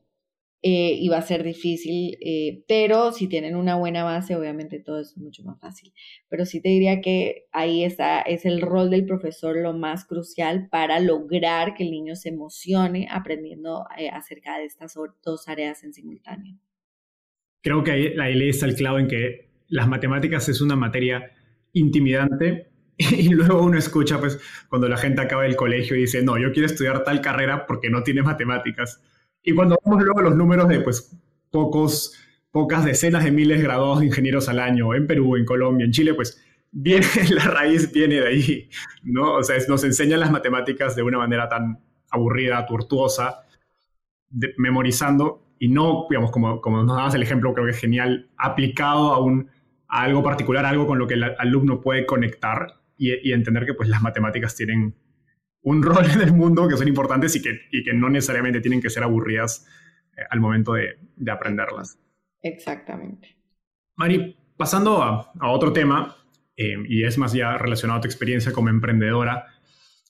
eh, 0.61 0.99
y 0.99 1.09
va 1.09 1.19
a 1.19 1.23
ser 1.23 1.45
difícil, 1.45 2.19
eh, 2.21 2.65
pero 2.67 3.13
si 3.13 3.29
tienen 3.29 3.55
una 3.55 3.77
buena 3.77 4.03
base, 4.03 4.35
obviamente 4.35 4.81
todo 4.81 4.99
es 4.99 5.17
mucho 5.17 5.45
más 5.45 5.61
fácil. 5.61 5.93
Pero 6.29 6.47
sí 6.47 6.61
te 6.61 6.69
diría 6.69 7.01
que 7.01 7.47
ahí 7.53 7.85
está, 7.85 8.21
es 8.23 8.45
el 8.45 8.61
rol 8.61 8.91
del 8.91 9.07
profesor 9.07 9.57
lo 9.57 9.73
más 9.73 10.05
crucial 10.05 10.69
para 10.69 10.99
lograr 10.99 11.75
que 11.75 11.85
el 11.85 11.93
niño 11.93 12.17
se 12.17 12.31
emocione 12.31 13.07
aprendiendo 13.09 13.85
eh, 13.97 14.09
acerca 14.09 14.59
de 14.59 14.65
estas 14.65 14.95
dos 15.25 15.49
áreas 15.49 15.85
en 15.85 15.93
simultáneo. 15.93 16.59
Creo 17.63 17.85
que 17.85 17.93
ahí, 17.93 18.07
ahí 18.19 18.49
está 18.49 18.67
el 18.67 18.75
clavo 18.75 18.99
en 18.99 19.07
que 19.07 19.51
las 19.69 19.87
matemáticas 19.87 20.49
es 20.49 20.61
una 20.61 20.75
materia 20.75 21.31
intimidante 21.73 22.69
y 22.97 23.29
luego 23.29 23.63
uno 23.63 23.79
escucha, 23.79 24.19
pues, 24.19 24.41
cuando 24.69 24.89
la 24.89 24.97
gente 24.97 25.23
acaba 25.23 25.47
el 25.47 25.55
colegio 25.55 25.95
y 25.97 26.01
dice, 26.01 26.23
no, 26.23 26.37
yo 26.37 26.51
quiero 26.51 26.67
estudiar 26.67 27.05
tal 27.05 27.21
carrera 27.21 27.65
porque 27.65 27.91
no 27.91 28.03
tiene 28.03 28.23
matemáticas 28.23 29.01
y 29.49 29.55
cuando 29.55 29.79
vemos 29.83 30.05
luego 30.05 30.21
los 30.21 30.37
números 30.37 30.69
de 30.69 30.81
pues 30.81 31.19
pocos, 31.51 32.13
pocas 32.51 32.85
decenas 32.85 33.25
de 33.25 33.31
miles 33.31 33.57
de 33.57 33.65
graduados 33.65 34.01
de 34.01 34.07
ingenieros 34.07 34.47
al 34.51 34.59
año 34.61 34.95
en 34.95 35.07
Perú, 35.07 35.37
en 35.37 35.47
Colombia, 35.47 35.87
en 35.87 35.91
Chile, 35.91 36.13
pues 36.13 36.45
viene, 36.71 37.07
la 37.31 37.45
raíz 37.45 37.91
viene 37.91 38.17
de 38.17 38.29
ahí, 38.29 38.69
¿no? 39.05 39.37
O 39.37 39.43
sea, 39.43 39.57
nos 39.67 39.85
enseñan 39.85 40.21
las 40.21 40.31
matemáticas 40.31 40.95
de 40.95 41.03
una 41.03 41.17
manera 41.17 41.49
tan 41.49 41.81
aburrida, 42.11 42.67
tortuosa, 42.67 43.47
memorizando 44.59 45.47
y 45.59 45.69
no, 45.69 46.05
digamos, 46.11 46.31
como, 46.31 46.61
como 46.61 46.83
nos 46.83 46.95
dabas 46.95 47.15
el 47.15 47.23
ejemplo, 47.23 47.55
creo 47.55 47.65
que 47.65 47.73
es 47.73 47.81
genial, 47.81 48.29
aplicado 48.37 49.15
a, 49.15 49.23
un, 49.23 49.49
a 49.89 50.03
algo 50.03 50.23
particular, 50.23 50.67
algo 50.67 50.87
con 50.87 50.99
lo 50.99 51.07
que 51.07 51.15
el 51.15 51.25
alumno 51.25 51.81
puede 51.81 52.05
conectar 52.05 52.83
y, 52.99 53.27
y 53.27 53.33
entender 53.33 53.65
que 53.65 53.73
pues 53.73 53.89
las 53.89 54.03
matemáticas 54.03 54.55
tienen 54.55 54.95
un 55.69 55.83
rol 55.83 56.11
en 56.11 56.21
el 56.23 56.33
mundo 56.33 56.67
que 56.67 56.77
son 56.77 56.89
importantes 56.89 57.37
y 57.37 57.43
que, 57.43 57.61
y 57.71 57.83
que 57.83 57.93
no 57.93 58.09
necesariamente 58.09 58.61
tienen 58.61 58.81
que 58.81 58.89
ser 58.89 59.03
aburridas 59.03 59.67
eh, 60.17 60.23
al 60.31 60.41
momento 60.41 60.73
de, 60.73 60.99
de, 61.17 61.31
aprenderlas. 61.31 61.99
Exactamente. 62.43 63.37
Mari, 63.97 64.37
pasando 64.57 65.03
a, 65.03 65.31
a 65.39 65.51
otro 65.51 65.73
tema, 65.73 66.17
eh, 66.57 66.77
y 66.89 67.05
es 67.05 67.19
más 67.19 67.33
ya 67.35 67.59
relacionado 67.59 67.99
a 67.99 68.01
tu 68.01 68.09
experiencia 68.09 68.53
como 68.53 68.71
emprendedora, 68.71 69.47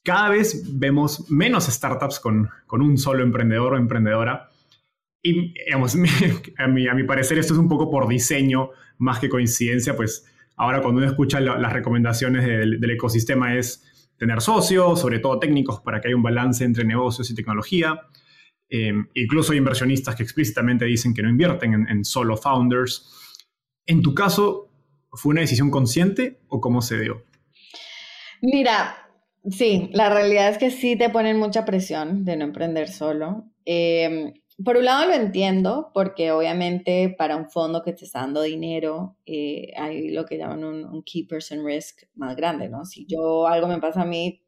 cada 0.04 0.28
vez 0.28 0.64
vemos 0.78 1.28
menos 1.28 1.66
startups 1.66 2.20
con, 2.20 2.48
con 2.66 2.80
un 2.80 2.96
solo 2.96 3.24
emprendedor 3.24 3.74
o 3.74 3.76
emprendedora. 3.76 4.50
Y 5.20 5.54
digamos, 5.64 5.96
a, 6.58 6.68
mi, 6.68 6.86
a 6.86 6.94
mi 6.94 7.02
parecer 7.02 7.36
esto 7.36 7.54
es 7.54 7.58
un 7.58 7.68
poco 7.68 7.90
por 7.90 8.06
diseño 8.06 8.70
más 8.98 9.18
que 9.18 9.28
coincidencia, 9.28 9.96
pues 9.96 10.24
ahora 10.56 10.80
cuando 10.82 11.00
uno 11.00 11.10
escucha 11.10 11.40
las 11.40 11.72
recomendaciones 11.72 12.46
del, 12.46 12.80
del 12.80 12.90
ecosistema 12.90 13.56
es 13.56 13.84
tener 14.18 14.40
socios, 14.40 15.00
sobre 15.00 15.20
todo 15.20 15.38
técnicos, 15.38 15.80
para 15.80 16.00
que 16.00 16.08
haya 16.08 16.16
un 16.16 16.22
balance 16.22 16.64
entre 16.64 16.84
negocios 16.84 17.30
y 17.30 17.34
tecnología. 17.34 18.00
Eh, 18.68 18.92
incluso 19.14 19.52
hay 19.52 19.58
inversionistas 19.58 20.14
que 20.14 20.22
explícitamente 20.22 20.84
dicen 20.84 21.14
que 21.14 21.22
no 21.22 21.30
invierten 21.30 21.86
en, 21.88 22.04
solo 22.04 22.36
founders. 22.36 23.44
En 23.86 24.02
tu 24.02 24.14
caso, 24.14 24.68
¿fue 25.12 25.30
una 25.30 25.40
decisión 25.40 25.70
consciente 25.70 26.40
o 26.48 26.60
cómo 26.60 26.82
se 26.82 27.00
dio? 27.00 27.24
Mira, 28.42 29.08
sí, 29.50 29.88
la 29.92 30.10
realidad 30.10 30.50
es 30.50 30.58
que 30.58 30.70
sí 30.70 30.96
te 30.96 31.08
ponen 31.08 31.38
mucha 31.38 31.64
presión 31.64 32.24
de 32.24 32.36
no 32.36 32.44
emprender 32.44 32.88
solo. 32.88 33.44
Eh, 33.64 34.34
por 34.64 34.76
un 34.76 34.84
lado 34.84 35.06
lo 35.06 35.14
entiendo, 35.14 35.90
porque 35.94 36.32
obviamente 36.32 37.14
para 37.16 37.36
un 37.36 37.48
fondo 37.48 37.82
que 37.82 37.92
te 37.92 38.04
está 38.04 38.20
dando 38.20 38.42
dinero, 38.42 39.16
eh, 39.26 39.72
hay 39.76 40.10
lo 40.10 40.24
que 40.24 40.38
llaman 40.38 40.64
un, 40.64 40.84
un, 40.84 41.02
key 41.02 41.24
person 41.24 41.64
risk 41.64 42.02
más 42.14 42.34
grande, 42.36 42.68
¿no? 42.68 42.84
Si 42.84 43.06
yo 43.06 43.46
algo 43.46 43.68
me 43.68 43.78
pasa 43.78 44.02
a 44.02 44.04
mí, 44.04 44.42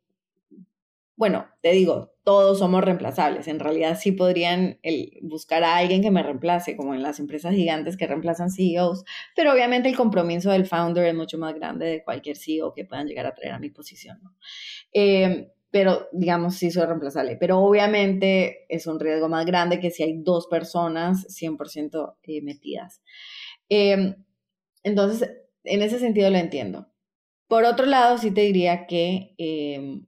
bueno, 1.21 1.47
te 1.61 1.73
digo, 1.73 2.15
todos 2.25 2.61
somos 2.61 2.83
reemplazables. 2.83 3.47
En 3.47 3.61
realidad 3.61 3.99
sí 4.01 4.13
podrían 4.13 4.79
buscar 5.21 5.65
a 5.65 5.77
alguien 5.77 6.01
que 6.01 6.11
me 6.11 6.23
reemplace, 6.23 6.77
como 6.77 6.95
en 6.95 7.03
las 7.03 7.21
empresas 7.21 7.55
gigantes 7.55 7.99
que 7.99 8.07
reemplazan 8.07 8.51
CEOs, 8.51 9.05
pero 9.37 9.53
obviamente 9.53 9.91
el 9.91 9.97
compromiso 9.97 10.51
del 10.51 10.65
founder 10.65 11.05
es 11.05 11.15
mucho 11.15 11.37
más 11.37 11.55
grande 11.55 11.85
de 11.85 12.05
cualquier 12.05 12.39
CEO 12.39 12.73
que 12.73 12.87
puedan 12.87 13.07
llegar 13.07 13.27
a 13.27 13.35
traer 13.35 13.53
a 13.53 13.59
mi 13.59 13.69
posición, 13.69 14.19
¿no? 14.23 14.35
Eh, 14.95 15.53
pero 15.71 16.09
digamos 16.13 16.57
sí 16.57 16.71
soy 16.71 16.87
reemplazable. 16.87 17.37
Pero 17.37 17.61
obviamente 17.61 18.67
es 18.69 18.87
un 18.87 18.99
riesgo 19.01 19.29
más 19.29 19.47
grande 19.47 19.81
que 19.81 19.91
si 19.91 20.03
hay 20.03 20.23
dos 20.23 20.47
personas 20.49 21.27
100% 21.29 22.17
eh, 22.25 22.43
metidas. 22.43 23.03
Em, 23.69 24.17
entonces, 24.83 25.31
en 25.65 25.83
ese 25.83 25.99
sentido 25.99 26.31
lo 26.31 26.39
entiendo. 26.39 26.89
Por 27.49 27.65
otro 27.65 27.87
lado, 27.87 28.19
sí 28.19 28.31
te 28.31 28.43
diría 28.43 28.87
que 28.87 29.35
em, 29.39 30.07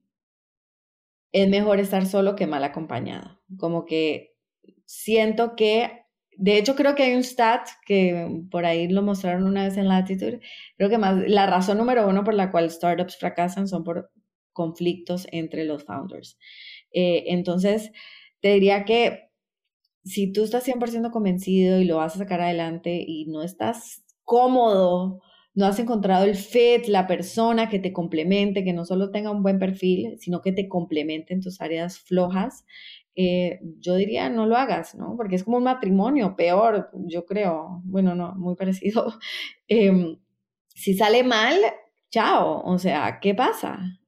es 1.32 1.48
mejor 1.48 1.80
estar 1.80 2.06
solo 2.06 2.36
que 2.36 2.46
mal 2.46 2.64
acompañado. 2.64 3.40
Como 3.58 3.84
que 3.86 4.34
siento 4.84 5.56
que, 5.56 6.04
de 6.36 6.58
hecho 6.58 6.74
creo 6.76 6.94
que 6.94 7.04
hay 7.04 7.14
un 7.14 7.24
stat 7.24 7.68
que 7.86 8.42
por 8.50 8.64
ahí 8.64 8.88
lo 8.88 9.02
mostraron 9.02 9.44
una 9.44 9.64
vez 9.64 9.76
en 9.76 9.88
Latitude, 9.88 10.40
creo 10.76 10.90
que 10.90 10.98
más, 10.98 11.16
la 11.28 11.46
razón 11.46 11.78
número 11.78 12.08
uno 12.08 12.24
por 12.24 12.34
la 12.34 12.50
cual 12.50 12.70
startups 12.70 13.16
fracasan 13.18 13.68
son 13.68 13.84
por 13.84 14.10
conflictos 14.52 15.26
entre 15.32 15.64
los 15.64 15.84
founders. 15.84 16.38
Eh, 16.92 17.24
entonces, 17.28 17.92
te 18.40 18.54
diría 18.54 18.84
que 18.84 19.30
si 20.04 20.32
tú 20.32 20.42
estás 20.44 20.64
100% 20.66 21.10
convencido 21.10 21.80
y 21.80 21.84
lo 21.84 21.98
vas 21.98 22.16
a 22.16 22.18
sacar 22.18 22.40
adelante 22.40 23.04
y 23.06 23.26
no 23.26 23.42
estás 23.42 24.04
cómodo, 24.24 25.20
no 25.54 25.66
has 25.66 25.78
encontrado 25.78 26.24
el 26.24 26.34
fit, 26.34 26.86
la 26.86 27.06
persona 27.06 27.68
que 27.68 27.78
te 27.78 27.92
complemente, 27.92 28.64
que 28.64 28.72
no 28.72 28.84
solo 28.84 29.10
tenga 29.10 29.30
un 29.30 29.42
buen 29.42 29.58
perfil, 29.58 30.16
sino 30.18 30.40
que 30.40 30.52
te 30.52 30.68
complemente 30.68 31.34
en 31.34 31.40
tus 31.40 31.60
áreas 31.60 31.98
flojas, 31.98 32.64
eh, 33.14 33.60
yo 33.78 33.96
diría 33.96 34.30
no 34.30 34.46
lo 34.46 34.56
hagas, 34.56 34.94
¿no? 34.94 35.14
Porque 35.16 35.36
es 35.36 35.44
como 35.44 35.58
un 35.58 35.64
matrimonio, 35.64 36.34
peor, 36.36 36.90
yo 37.06 37.26
creo, 37.26 37.82
bueno, 37.84 38.14
no, 38.14 38.34
muy 38.36 38.56
parecido. 38.56 39.12
Em, 39.68 40.18
si 40.68 40.94
sale 40.94 41.22
mal, 41.24 41.54
chao, 42.10 42.62
o 42.64 42.78
sea, 42.78 43.20
¿qué 43.20 43.34
pasa? 43.34 44.01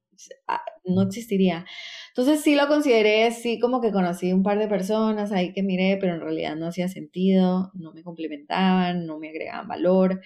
Ah, 0.48 0.62
no 0.84 1.02
existiría. 1.02 1.64
Entonces 2.08 2.40
sí 2.42 2.54
lo 2.54 2.68
consideré, 2.68 3.30
sí 3.32 3.58
como 3.58 3.80
que 3.80 3.92
conocí 3.92 4.32
un 4.32 4.42
par 4.42 4.58
de 4.58 4.68
personas 4.68 5.32
ahí 5.32 5.52
que 5.52 5.62
miré, 5.62 5.96
pero 6.00 6.14
en 6.14 6.20
realidad 6.20 6.56
no 6.56 6.66
hacía 6.68 6.88
sentido, 6.88 7.70
no 7.74 7.92
me 7.92 8.02
complementaban, 8.02 9.06
no 9.06 9.18
me 9.18 9.28
agregaban 9.30 9.68
valor, 9.68 10.20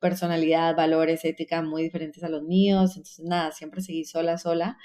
personalidad, 0.00 0.76
valores, 0.76 1.24
ética 1.24 1.62
muy 1.62 1.82
diferentes 1.82 2.22
a 2.24 2.28
los 2.28 2.42
míos, 2.42 2.90
entonces 2.96 3.24
nada, 3.24 3.52
siempre 3.52 3.80
seguí 3.80 4.04
sola, 4.04 4.36
sola. 4.38 4.78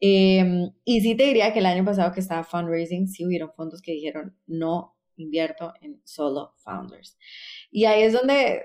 Em, 0.00 0.70
y 0.84 1.00
sí 1.02 1.14
te 1.16 1.24
diría 1.24 1.52
que 1.52 1.60
el 1.60 1.66
año 1.66 1.84
pasado 1.84 2.12
que 2.12 2.20
estaba 2.20 2.44
fundraising, 2.44 3.08
sí 3.08 3.24
hubieron 3.26 3.52
fondos 3.52 3.80
que 3.82 3.92
dijeron, 3.92 4.36
no 4.46 4.96
invierto 5.16 5.72
en 5.80 6.00
solo 6.04 6.52
founders. 6.58 7.16
Y 7.70 7.84
ahí 7.86 8.02
es 8.02 8.12
donde 8.12 8.62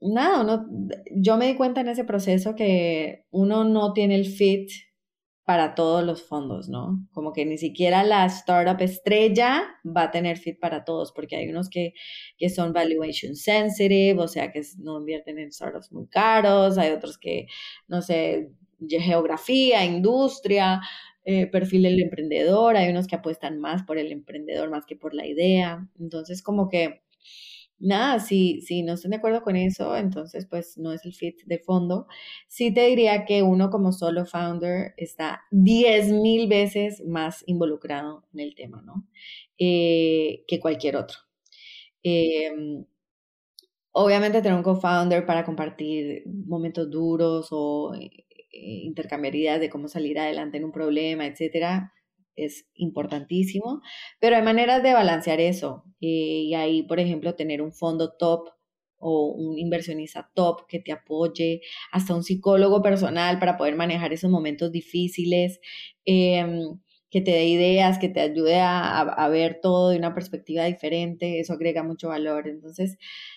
nada, 0.00 0.42
uno, 0.42 0.66
yo 1.14 1.36
me 1.36 1.46
di 1.46 1.54
cuenta 1.56 1.80
en 1.80 1.88
ese 1.88 2.04
proceso 2.04 2.54
que 2.54 3.24
uno 3.30 3.64
no 3.64 3.92
tiene 3.92 4.16
el 4.16 4.26
fit 4.26 4.70
para 5.44 5.74
todos 5.74 6.02
los 6.04 6.22
fondos, 6.22 6.68
¿no? 6.68 7.06
Como 7.12 7.32
que 7.32 7.44
ni 7.44 7.58
siquiera 7.58 8.02
la 8.02 8.24
startup 8.26 8.80
estrella 8.80 9.62
va 9.84 10.04
a 10.04 10.10
tener 10.10 10.38
fit 10.38 10.58
para 10.58 10.84
todos, 10.84 11.12
porque 11.12 11.36
hay 11.36 11.48
unos 11.48 11.68
que, 11.68 11.92
que 12.38 12.48
son 12.48 12.72
valuation 12.72 13.36
sensitive, 13.36 14.18
o 14.20 14.28
sea, 14.28 14.50
que 14.52 14.62
no 14.78 14.98
invierten 14.98 15.38
en 15.38 15.52
startups 15.52 15.92
muy 15.92 16.06
caros, 16.08 16.78
hay 16.78 16.92
otros 16.92 17.18
que, 17.18 17.46
no 17.88 18.00
sé, 18.00 18.50
geografía, 18.88 19.84
industria, 19.84 20.80
eh, 21.26 21.46
perfil 21.46 21.82
del 21.84 22.02
emprendedor, 22.02 22.76
hay 22.76 22.90
unos 22.90 23.06
que 23.06 23.16
apuestan 23.16 23.58
más 23.58 23.82
por 23.82 23.98
el 23.98 24.12
emprendedor 24.12 24.70
más 24.70 24.86
que 24.86 24.96
por 24.96 25.14
la 25.14 25.26
idea. 25.26 25.88
Entonces, 25.98 26.42
como 26.42 26.68
que 26.68 27.03
nada, 27.78 28.20
si, 28.20 28.60
si 28.62 28.82
no 28.82 28.94
están 28.94 29.10
de 29.12 29.18
acuerdo 29.18 29.42
con 29.42 29.56
eso, 29.56 29.96
entonces 29.96 30.46
pues 30.48 30.78
no 30.78 30.92
es 30.92 31.04
el 31.04 31.14
fit 31.14 31.36
de 31.46 31.58
fondo. 31.58 32.06
Sí 32.48 32.72
te 32.72 32.86
diría 32.86 33.24
que 33.24 33.42
uno 33.42 33.70
como 33.70 33.92
solo 33.92 34.26
founder 34.26 34.94
está 34.96 35.42
10 35.50 36.12
mil 36.12 36.48
veces 36.48 37.02
más 37.06 37.42
involucrado 37.46 38.24
en 38.34 38.40
el 38.40 38.54
tema, 38.54 38.82
¿no? 38.82 39.06
Eh, 39.58 40.44
que 40.48 40.60
cualquier 40.60 40.96
otro. 40.96 41.18
Em, 42.04 42.84
obviamente 43.92 44.42
tener 44.42 44.56
un 44.56 44.64
co-founder 44.64 45.24
para 45.26 45.44
compartir 45.44 46.24
momentos 46.26 46.90
duros 46.90 47.48
o 47.50 47.94
eh, 47.94 48.10
intercambiar 48.52 49.34
ideas 49.34 49.60
de 49.60 49.70
cómo 49.70 49.88
salir 49.88 50.18
adelante 50.18 50.58
en 50.58 50.64
un 50.64 50.72
problema, 50.72 51.26
etcétera, 51.26 51.92
es 52.36 52.66
importantísimo, 52.74 53.80
pero 54.20 54.36
hay 54.36 54.42
maneras 54.42 54.82
de 54.82 54.92
balancear 54.92 55.40
eso. 55.40 55.84
Eh, 56.00 56.44
y 56.46 56.54
ahí, 56.54 56.82
por 56.82 57.00
ejemplo, 57.00 57.34
tener 57.34 57.62
un 57.62 57.72
fondo 57.72 58.12
top 58.16 58.50
o 58.98 59.26
un 59.32 59.58
inversionista 59.58 60.30
top 60.34 60.66
que 60.66 60.80
te 60.80 60.92
apoye, 60.92 61.60
hasta 61.92 62.14
un 62.14 62.22
psicólogo 62.22 62.82
personal 62.82 63.38
para 63.38 63.56
poder 63.58 63.76
manejar 63.76 64.12
esos 64.12 64.30
momentos 64.30 64.72
difíciles, 64.72 65.60
em, 66.06 66.80
que 67.10 67.20
te 67.20 67.30
dé 67.32 67.46
ideas, 67.46 67.98
que 67.98 68.08
te 68.08 68.20
ayude 68.20 68.60
a, 68.60 69.00
a, 69.00 69.28
ver 69.28 69.60
todo 69.62 69.90
de 69.90 69.98
una 69.98 70.14
perspectiva 70.14 70.64
diferente, 70.64 71.38
eso 71.38 71.52
agrega 71.52 71.82
mucho 71.82 72.08
valor. 72.08 72.48
Entonces, 72.48 72.96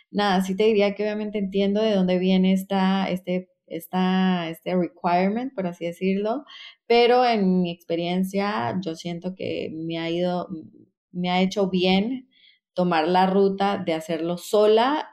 nada, 0.09 0.41
sí 0.41 0.55
te 0.55 0.63
diría 0.63 0.95
que 0.95 1.03
obviamente 1.03 1.37
entiendo 1.37 1.81
de 1.81 1.93
dónde 1.93 2.17
viene 2.17 2.53
esta, 2.53 3.09
este 3.09 3.49
esta, 3.68 4.49
este 4.49 4.76
requirement, 4.76 5.53
por 5.53 5.68
así 5.68 5.86
decirlo, 5.86 6.45
pero 6.88 7.26
en 7.26 7.61
mi 7.61 7.72
experiencia 7.72 8.78
yo 8.84 8.95
siento 8.95 9.36
que 9.36 9.70
me 9.74 9.99
ha 9.99 10.09
ido, 10.09 10.47
me 11.11 11.30
ha 11.30 11.41
hecho 11.41 11.70
bien 11.70 12.30
tomar 12.74 13.07
la 13.07 13.28
ruta 13.28 13.78
de 13.84 13.93
hacerlo 13.93 14.38
sola 14.38 15.09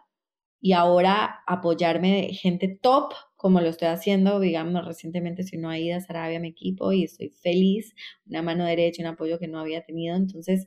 y 0.61 0.73
ahora 0.73 1.43
apoyarme 1.47 2.23
de 2.23 2.35
gente 2.35 2.79
top, 2.81 3.13
como 3.37 3.61
lo 3.61 3.69
estoy 3.69 3.89
haciendo, 3.89 4.41
digamos, 4.41 4.85
recientemente 4.87 5.43
si 5.43 5.59
no 5.59 5.69
ha 5.69 5.79
ido 5.79 5.97
a 5.97 6.01
Sarabia 6.01 6.41
mi 6.41 6.49
equipo 6.49 6.93
y 6.93 7.05
estoy 7.05 7.29
feliz, 7.29 7.95
una 8.27 8.41
mano 8.41 8.65
derecha, 8.65 9.03
un 9.03 9.09
apoyo 9.09 9.39
que 9.39 9.49
no 9.49 9.61
había 9.61 9.83
tenido, 9.85 10.17
entonces 10.17 10.65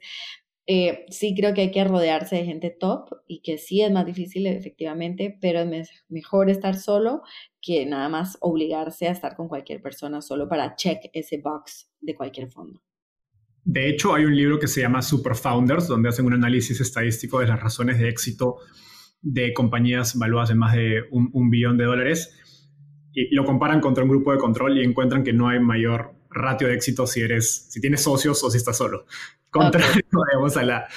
eh, 0.70 1.06
sí 1.10 1.34
creo 1.34 1.54
que 1.54 1.62
hay 1.62 1.72
que 1.72 1.86
rodearse 1.86 2.36
de 2.36 2.46
gente 2.46 2.70
top 2.70 3.10
y 3.26 3.42
que 3.42 3.58
sí 3.58 3.82
es 3.82 3.90
más 3.90 4.06
difícil 4.06 4.46
efectivamente, 4.48 5.38
pero 5.40 5.62
es 5.62 5.90
mejor 6.10 6.50
estar 6.50 6.76
solo 6.76 7.22
que 7.62 7.86
nada 7.86 8.10
más 8.10 8.38
obligarse 8.42 9.08
a 9.08 9.12
estar 9.12 9.38
con 9.38 9.48
cualquier 9.48 9.82
persona 9.82 10.22
solo 10.22 10.50
para 10.50 10.76
check 10.76 11.00
ese 11.14 11.38
box 11.38 11.90
de 12.02 12.16
cualquier 12.16 12.52
fondo. 12.52 12.82
De 13.64 13.88
hecho, 13.90 14.14
hay 14.14 14.26
un 14.26 14.36
libro 14.36 14.60
que 14.60 14.68
se 14.68 14.82
llama 14.82 15.02
Super 15.02 15.36
Founders, 15.36 15.88
donde 15.88 16.10
hacen 16.10 16.26
un 16.26 16.34
análisis 16.34 16.80
estadístico 16.82 17.40
de 17.40 17.48
las 17.48 17.62
razones 17.62 17.98
de 17.98 18.10
éxito 18.10 18.58
de 19.22 19.54
compañías 19.54 20.18
valuadas 20.18 20.52
en 20.52 20.58
más 20.58 20.76
de 20.76 21.04
un, 21.12 21.30
un 21.32 21.50
billón 21.50 21.78
de 21.78 21.86
dólares 21.86 22.34
y 23.14 23.34
lo 23.34 23.46
comparan 23.46 23.80
contra 23.80 24.04
un 24.04 24.10
grupo 24.10 24.34
de 24.34 24.38
control 24.38 24.78
y 24.78 24.84
encuentran 24.84 25.24
que 25.24 25.34
no 25.34 25.48
hay 25.48 25.60
mayor 25.60 26.17
ratio 26.40 26.68
de 26.68 26.76
éxito 26.76 27.08
si 27.08 27.22
eres, 27.22 27.68
si 27.70 27.82
tienes 27.82 28.02
socios 28.02 28.44
o 28.44 28.50
si 28.50 28.58
estás 28.58 28.78
solo 28.78 29.06
contrario 29.50 30.04
a, 30.56 30.64
la, 30.64 30.88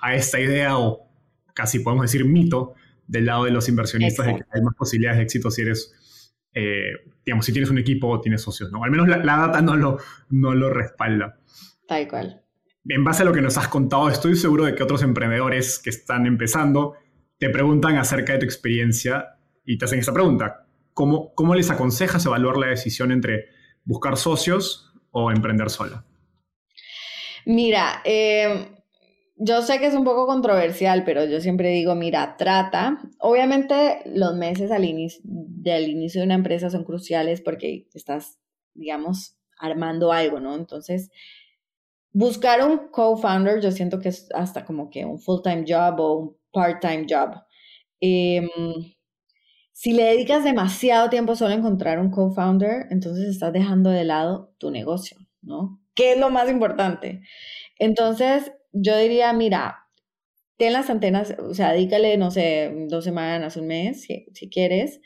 a, 0.00 0.14
esta 0.14 0.40
idea 0.40 0.78
o 0.78 1.08
casi 1.52 1.80
podemos 1.80 2.04
decir 2.04 2.24
mito 2.24 2.74
del 3.06 3.26
lado 3.26 3.44
de 3.44 3.50
los 3.50 3.68
inversionistas 3.68 4.26
de 4.26 4.36
que 4.36 4.42
hay 4.52 4.62
más 4.62 4.74
posibilidades 4.74 5.18
de 5.18 5.24
éxito 5.24 5.50
si 5.50 5.62
eres, 5.62 6.32
eh, 6.54 6.92
digamos, 7.24 7.44
si 7.44 7.52
tienes 7.52 7.70
un 7.70 7.78
equipo 7.78 8.08
o 8.08 8.20
tienes 8.20 8.42
socios, 8.42 8.72
¿no? 8.72 8.82
Al 8.82 8.90
menos 8.90 9.08
la, 9.08 9.18
data 9.18 9.60
no 9.60 9.76
lo, 9.76 9.98
no 10.30 10.54
lo 10.54 10.70
respalda. 10.70 11.38
Tal 11.86 12.08
cual. 12.08 12.40
En 12.86 13.04
base 13.04 13.22
a 13.22 13.24
lo 13.26 13.32
que 13.32 13.40
nos 13.40 13.56
has 13.58 13.68
contado, 13.68 14.08
estoy 14.08 14.36
seguro 14.36 14.64
de 14.64 14.74
que 14.74 14.82
otros 14.82 15.02
emprendedores 15.02 15.78
que 15.78 15.90
están 15.90 16.26
empezando 16.26 16.94
te 17.38 17.50
preguntan 17.50 17.96
acerca 17.96 18.34
de 18.34 18.40
tu 18.40 18.44
experiencia 18.44 19.36
y 19.64 19.78
te 19.78 19.84
hacen 19.84 19.98
esta 19.98 20.12
pregunta. 20.12 20.66
¿Cómo, 20.92 21.34
cómo 21.34 21.54
les 21.54 21.70
aconsejas 21.70 22.24
evaluar 22.24 22.56
la 22.56 22.68
decisión 22.68 23.10
entre 23.10 23.46
buscar 23.84 24.16
socios 24.16 24.92
o 25.10 25.30
emprender 25.30 25.70
sola? 25.70 26.04
Mira, 27.46 28.00
eh, 28.04 28.68
yo 29.36 29.62
sé 29.62 29.78
que 29.78 29.86
es 29.86 29.94
un 29.94 30.04
poco 30.04 30.26
controversial, 30.26 31.04
pero 31.04 31.24
yo 31.24 31.40
siempre 31.40 31.70
digo, 31.70 31.94
mira, 31.94 32.36
trata. 32.36 32.98
Obviamente 33.18 34.02
los 34.06 34.34
meses 34.36 34.70
al 34.70 34.84
inicio, 34.84 35.20
del 35.24 35.88
inicio 35.88 36.20
de 36.20 36.26
una 36.26 36.34
empresa 36.34 36.70
son 36.70 36.84
cruciales 36.84 37.40
porque 37.40 37.88
estás, 37.94 38.38
digamos, 38.74 39.36
armando 39.58 40.12
algo, 40.12 40.40
¿no? 40.40 40.54
Entonces, 40.54 41.10
buscar 42.12 42.64
un 42.64 42.88
co-founder, 42.90 43.60
yo 43.60 43.72
siento 43.72 43.98
que 43.98 44.10
es 44.10 44.28
hasta 44.34 44.64
como 44.64 44.88
que 44.88 45.04
un 45.04 45.18
full-time 45.18 45.64
job 45.68 46.00
o 46.00 46.16
un 46.18 46.36
part-time 46.52 47.06
job. 47.08 47.42
Em, 48.00 48.48
si 49.74 49.92
le 49.92 50.04
dedicas 50.04 50.44
demasiado 50.44 51.10
tiempo 51.10 51.34
solo 51.34 51.52
a 51.52 51.56
encontrar 51.56 51.98
un 51.98 52.10
co-founder, 52.10 52.86
entonces 52.90 53.28
estás 53.28 53.52
dejando 53.52 53.90
de 53.90 54.04
lado 54.04 54.54
tu 54.58 54.70
negocio, 54.70 55.18
¿no? 55.42 55.80
¿Qué 55.96 56.12
es 56.12 56.18
lo 56.18 56.30
más 56.30 56.48
importante? 56.48 57.22
Entonces, 57.80 58.52
yo 58.72 58.96
diría, 58.96 59.32
mira, 59.32 59.88
ten 60.58 60.72
las 60.72 60.90
antenas, 60.90 61.34
o 61.40 61.54
sea, 61.54 61.72
dedícale, 61.72 62.16
no 62.16 62.30
sé, 62.30 62.72
dos 62.88 63.02
semanas, 63.02 63.56
un 63.56 63.66
mes, 63.66 64.02
si, 64.02 64.48
quieres. 64.48 65.00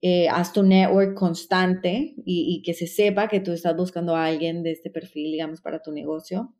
Eh, 0.00 0.28
haz 0.30 0.54
tu 0.54 0.62
network 0.62 1.14
constante 1.14 2.14
y, 2.24 2.56
y, 2.56 2.62
que 2.62 2.72
se 2.72 2.86
sepa 2.86 3.28
que 3.28 3.40
tú 3.40 3.52
estás 3.52 3.76
buscando 3.76 4.16
a 4.16 4.24
alguien 4.24 4.62
de 4.62 4.70
este 4.70 4.90
perfil, 4.90 5.32
digamos, 5.32 5.60
para 5.60 5.82
tu 5.82 5.92
negocio. 5.92 6.54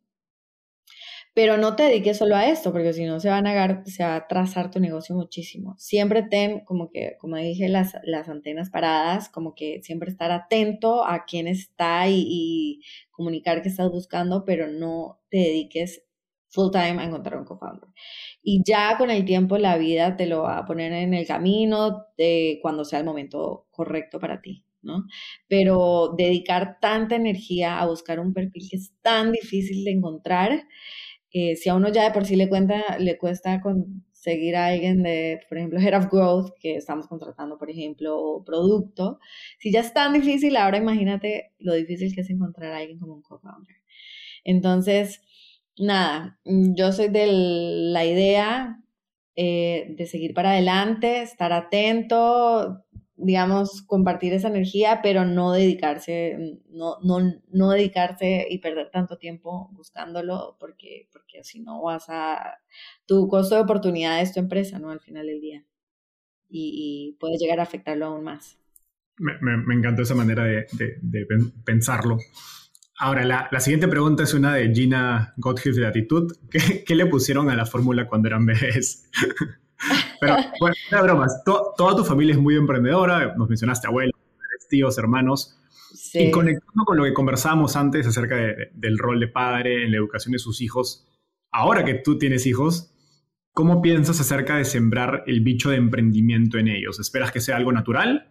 Pero 1.39 1.55
no 1.55 1.77
te 1.77 1.83
dediques 1.83 2.17
solo 2.17 2.35
a 2.35 2.49
esto, 2.49 2.73
porque 2.73 2.91
si 2.91 3.05
no 3.05 3.21
se 3.21 3.29
va 3.29 3.37
a 3.37 3.85
se 3.85 4.03
va 4.03 4.17
a 4.17 4.27
trazar 4.27 4.71
tu 4.71 4.81
negocio 4.81 5.15
muchísimo. 5.15 5.73
Siempre 5.77 6.23
ten, 6.23 6.65
como 6.65 6.89
que, 6.89 7.15
como 7.17 7.37
dije, 7.37 7.69
las, 7.69 7.95
las 8.03 8.27
antenas 8.27 8.69
paradas, 8.69 9.29
como 9.29 9.55
que 9.55 9.81
siempre 9.81 10.09
estar 10.09 10.31
atento 10.31 11.05
a 11.05 11.23
quién 11.23 11.47
está 11.47 12.09
y, 12.09 12.25
y 12.27 12.81
comunicar 13.09 13.61
que 13.61 13.69
estás 13.69 13.89
buscando, 13.89 14.43
pero 14.43 14.67
no 14.67 15.21
te 15.29 15.37
dediques 15.37 16.03
full 16.49 16.71
time 16.71 17.01
a 17.01 17.05
encontrar 17.05 17.39
un 17.39 17.45
co-founder. 17.45 17.87
Y 18.43 18.61
ya 18.65 18.97
con 18.97 19.09
el 19.09 19.23
tiempo 19.23 19.57
la 19.57 19.77
vida 19.77 20.17
te 20.17 20.25
lo 20.25 20.41
va 20.41 20.57
a 20.57 20.65
poner 20.65 20.91
en 20.91 21.13
el 21.13 21.25
camino 21.25 22.03
de 22.17 22.59
cuando 22.61 22.83
sea 22.83 22.99
el 22.99 23.05
momento 23.05 23.65
correcto 23.71 24.19
para 24.19 24.41
ti, 24.41 24.65
¿no? 24.81 25.05
Pero 25.47 26.15
dedicar 26.17 26.79
tanta 26.81 27.15
energía 27.15 27.79
a 27.79 27.87
buscar 27.87 28.19
un 28.19 28.33
perfil 28.33 28.67
que 28.69 28.75
es 28.75 28.91
tan 29.01 29.31
difícil 29.31 29.85
de 29.85 29.91
encontrar, 29.91 30.67
eh, 31.31 31.55
si 31.55 31.69
a 31.69 31.75
uno 31.75 31.89
ya 31.89 32.03
de 32.03 32.11
por 32.11 32.25
sí 32.25 32.35
le, 32.35 32.49
cuenta, 32.49 32.97
le 32.99 33.17
cuesta 33.17 33.61
conseguir 33.61 34.55
a 34.55 34.67
alguien 34.67 35.03
de, 35.03 35.39
por 35.47 35.57
ejemplo, 35.57 35.79
Head 35.79 35.97
of 35.97 36.11
Growth, 36.11 36.51
que 36.59 36.75
estamos 36.75 37.07
contratando, 37.07 37.57
por 37.57 37.69
ejemplo, 37.69 38.43
producto, 38.45 39.19
si 39.59 39.71
ya 39.71 39.81
es 39.81 39.93
tan 39.93 40.13
difícil, 40.13 40.55
ahora 40.57 40.77
imagínate 40.77 41.53
lo 41.59 41.73
difícil 41.73 42.13
que 42.13 42.21
es 42.21 42.29
encontrar 42.29 42.71
a 42.73 42.77
alguien 42.77 42.99
como 42.99 43.13
un 43.15 43.21
co-founder. 43.21 43.77
Entonces, 44.43 45.21
nada, 45.77 46.39
mm, 46.45 46.75
yo 46.75 46.91
soy 46.91 47.09
de 47.09 47.27
la 47.27 48.05
idea 48.05 48.79
eh, 49.35 49.87
de 49.97 50.05
seguir 50.05 50.33
para 50.33 50.51
adelante, 50.51 51.21
estar 51.21 51.53
atento, 51.53 52.83
digamos, 53.19 53.81
compartir 53.83 54.33
esa 54.33 54.47
energía, 54.47 55.01
pero 55.03 55.25
no 55.25 55.51
dedicarse, 55.51 56.61
no, 56.69 56.97
no, 57.03 57.19
no 57.51 57.69
dedicarse 57.69 58.47
y 58.49 58.59
perder 58.59 58.89
tanto 58.91 59.17
tiempo 59.17 59.69
buscándolo, 59.73 60.57
porque, 60.59 61.09
porque 61.11 61.43
si 61.43 61.59
no 61.59 61.81
vas 61.81 62.05
a, 62.09 62.59
tu 63.05 63.27
costo 63.27 63.55
de 63.55 63.61
oportunidad 63.61 64.21
es 64.21 64.33
tu 64.33 64.39
empresa, 64.39 64.79
¿no? 64.79 64.89
Al 64.89 64.99
final 64.99 65.27
del 65.27 65.41
día. 65.41 65.65
Y, 66.49 67.15
puedes 67.19 67.39
llegar 67.39 67.59
a 67.59 67.63
afectarlo 67.63 68.07
aún 68.07 68.23
más. 68.23 68.57
Me, 69.17 69.33
me, 69.41 69.75
encantó 69.75 70.01
esa 70.01 70.15
manera 70.15 70.45
de, 70.45 70.65
de 71.01 71.27
pensarlo. 71.63 72.17
Ahora, 73.01 73.23
la, 73.23 73.59
siguiente 73.61 73.87
pregunta 73.87 74.23
es 74.23 74.33
una 74.33 74.55
de 74.55 74.73
Gina 74.75 75.33
Gottlieb 75.37 75.73
de 75.73 75.87
Attitude. 75.87 76.35
¿Qué, 76.85 76.95
le 76.95 77.05
pusieron 77.05 77.49
a 77.49 77.55
la 77.55 77.65
fórmula 77.65 78.07
cuando 78.07 78.27
eran 78.27 78.45
bebés? 78.45 79.09
Pero, 80.19 80.35
bueno, 80.59 80.75
no 80.91 81.03
bromas. 81.03 81.43
toda 81.43 81.95
tu 81.95 82.03
familia 82.03 82.33
es 82.33 82.39
muy 82.39 82.55
emprendedora. 82.55 83.33
Nos 83.35 83.47
mencionaste 83.47 83.87
abuelos, 83.87 84.15
tíos, 84.69 84.97
hermanos. 84.97 85.57
Y 86.13 86.31
conectando 86.31 86.85
con 86.85 86.97
lo 86.97 87.03
que 87.03 87.13
conversábamos 87.13 87.75
antes 87.75 88.05
acerca 88.05 88.35
del 88.35 88.97
rol 88.97 89.19
de 89.19 89.27
padre 89.27 89.83
en 89.83 89.91
la 89.91 89.97
educación 89.97 90.31
de 90.33 90.39
sus 90.39 90.61
hijos, 90.61 91.07
ahora 91.51 91.83
que 91.83 91.95
tú 91.95 92.17
tienes 92.17 92.45
hijos, 92.45 92.91
¿cómo 93.53 93.81
piensas 93.81 94.19
acerca 94.19 94.57
de 94.57 94.65
sembrar 94.65 95.23
el 95.27 95.41
bicho 95.41 95.69
de 95.69 95.77
emprendimiento 95.77 96.57
en 96.57 96.67
ellos? 96.67 96.99
¿Esperas 96.99 97.31
que 97.31 97.41
sea 97.41 97.57
algo 97.57 97.71
natural? 97.71 98.27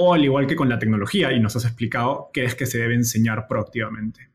o 0.00 0.14
al 0.14 0.24
igual 0.24 0.46
que 0.46 0.56
con 0.56 0.68
la 0.68 0.78
tecnología, 0.78 1.32
y 1.32 1.40
nos 1.40 1.56
has 1.56 1.64
explicado 1.64 2.30
qué 2.32 2.44
es 2.44 2.54
que 2.54 2.66
se 2.66 2.78
debe 2.78 2.94
enseñar 2.94 3.48
proactivamente. 3.48 4.30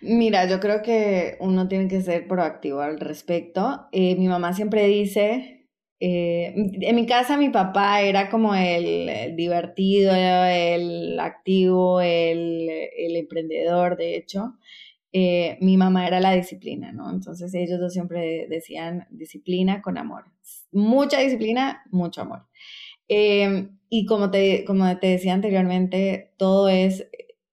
Mira, 0.00 0.48
yo 0.48 0.58
creo 0.58 0.82
que 0.82 1.36
uno 1.38 1.68
tiene 1.68 1.86
que 1.86 2.02
ser 2.02 2.26
proactivo 2.26 2.80
al 2.80 2.98
respecto. 2.98 3.86
Eh, 3.92 4.16
mi 4.16 4.26
mamá 4.26 4.52
siempre 4.52 4.88
dice, 4.88 5.61
eh, 6.04 6.52
en 6.56 6.96
mi 6.96 7.06
casa 7.06 7.36
mi 7.36 7.50
papá 7.50 8.00
era 8.00 8.28
como 8.28 8.56
el, 8.56 9.36
divertido, 9.36 10.12
el 10.12 11.16
activo, 11.20 12.00
el, 12.00 12.68
emprendedor, 13.16 13.96
de 13.96 14.16
hecho. 14.16 14.54
Eh, 15.12 15.58
mi 15.60 15.76
mamá 15.76 16.08
era 16.08 16.18
la 16.18 16.32
disciplina, 16.32 16.90
¿no? 16.90 17.08
Entonces 17.08 17.54
ellos 17.54 17.78
dos 17.78 17.92
siempre 17.92 18.48
decían 18.48 19.06
disciplina 19.10 19.80
con 19.80 19.96
amor. 19.96 20.24
Mucha 20.72 21.20
disciplina, 21.20 21.84
mucho 21.92 22.22
amor. 22.22 22.46
Y 23.06 24.06
como 24.06 24.32
te, 24.32 24.64
como 24.64 24.98
te 24.98 25.06
decía 25.06 25.34
anteriormente, 25.34 26.32
todo 26.36 26.68
es 26.68 27.06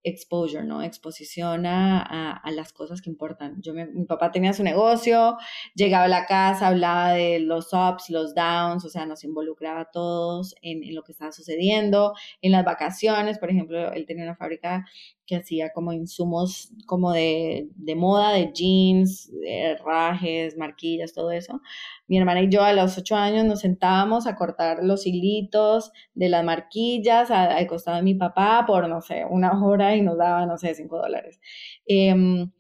exposure, 0.04 0.64
¿no? 0.64 0.82
Exposición 0.82 1.66
a, 1.66 2.34
a, 2.34 2.52
las 2.52 2.74
cosas 2.74 3.02
que 3.02 3.10
importan. 3.10 3.62
Yo, 3.62 3.74
mi 3.74 4.06
papá 4.06 4.32
tenía 4.32 4.54
su 4.54 4.64
negocio, 4.64 5.38
llegaba 5.76 6.06
a 6.06 6.10
la 6.10 6.26
casa, 6.26 6.68
hablaba 6.68 7.12
de 7.14 7.40
los 7.40 7.74
ups, 7.74 8.10
los 8.10 8.34
downs, 8.34 8.86
o 8.86 8.90
sea, 8.90 9.06
nos 9.06 9.24
involucraba 9.24 9.82
a 9.82 9.92
todos 9.92 10.56
en, 10.62 10.84
en, 10.84 10.96
lo 10.96 11.04
que 11.04 11.12
estaba 11.12 11.32
sucediendo. 11.32 12.14
En 12.42 12.52
las 12.52 12.66
vacaciones, 12.66 13.40
por 13.40 13.50
ejemplo, 13.52 13.92
él 13.92 14.06
tenía 14.06 14.24
una 14.24 14.36
fábrica 14.36 14.86
que 15.30 15.36
hacía 15.36 15.72
como 15.72 15.94
insumos 15.94 16.72
como 16.88 17.12
de, 17.12 17.70
de 17.76 17.96
moda, 17.96 18.34
de 18.34 18.52
jeans, 18.52 19.32
de 19.32 19.78
rajes, 19.86 20.58
marquillas, 20.58 21.14
todo 21.14 21.30
eso. 21.30 21.62
Mi 22.08 22.18
hermana 22.18 22.42
y 22.42 22.50
yo 22.50 22.64
a 22.64 22.74
los 22.74 22.98
ocho 22.98 23.16
años 23.16 23.46
nos 23.46 23.60
sentábamos 23.60 24.26
a 24.26 24.36
cortar 24.36 24.80
los 24.82 25.06
hilitos 25.06 25.92
de 26.16 26.30
las 26.30 26.44
marquillas 26.44 27.30
al 27.30 27.68
costado 27.68 27.98
de 27.98 28.04
mi 28.04 28.16
papá 28.16 28.64
por, 28.66 28.90
no 28.90 29.02
sé, 29.02 29.24
una 29.30 29.52
hora 29.64 29.96
y 29.96 30.02
nos 30.02 30.18
daba, 30.18 30.48
no 30.48 30.58
sé, 30.58 30.74
cinco 30.74 30.98
dólares. 30.98 31.40
Em, 31.86 32.52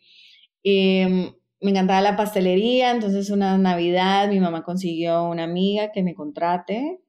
em, 0.64 1.34
me 1.62 1.72
encantaba 1.72 2.02
la 2.02 2.16
pastelería, 2.16 2.92
entonces 2.92 3.32
una 3.32 3.58
Navidad 3.58 4.30
mi 4.30 4.40
mamá 4.40 4.64
consiguió 4.64 5.24
una 5.24 5.44
amiga 5.46 5.92
que 5.92 6.04
me 6.04 6.14
contrate 6.14 7.02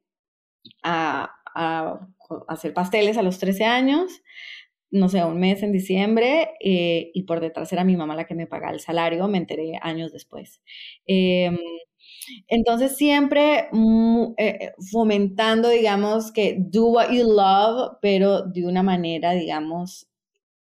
a, 0.83 1.31
a 1.55 2.09
hacer 2.49 2.73
pasteles 2.73 3.19
a 3.19 3.23
los 3.23 3.39
13 3.39 3.65
años 3.67 4.23
no 4.91 5.09
sé, 5.09 5.25
un 5.25 5.39
mes 5.41 5.63
en 5.63 5.73
diciembre 5.73 6.51
eh, 6.61 7.11
y 7.15 7.23
por 7.25 7.41
detrás 7.41 7.73
era 7.73 7.85
mi 7.85 7.97
mamá 7.97 8.17
la 8.17 8.27
que 8.27 8.35
me 8.35 8.47
pagaba 8.47 8.73
el 8.73 8.81
salario, 8.81 9.29
me 9.29 9.39
enteré 9.39 9.73
años 9.83 10.13
después. 10.13 10.61
Em, 11.07 11.59
entonces 12.49 12.97
siempre 12.97 13.69
mm, 13.73 14.35
eh, 14.39 14.73
fomentando, 14.91 15.69
digamos, 15.69 16.33
que 16.33 16.57
do 16.59 16.87
what 16.93 17.11
you 17.13 17.25
love, 17.25 17.99
pero 18.01 18.43
de 18.43 18.67
una 18.67 18.83
manera, 18.83 19.33
digamos, 19.33 20.09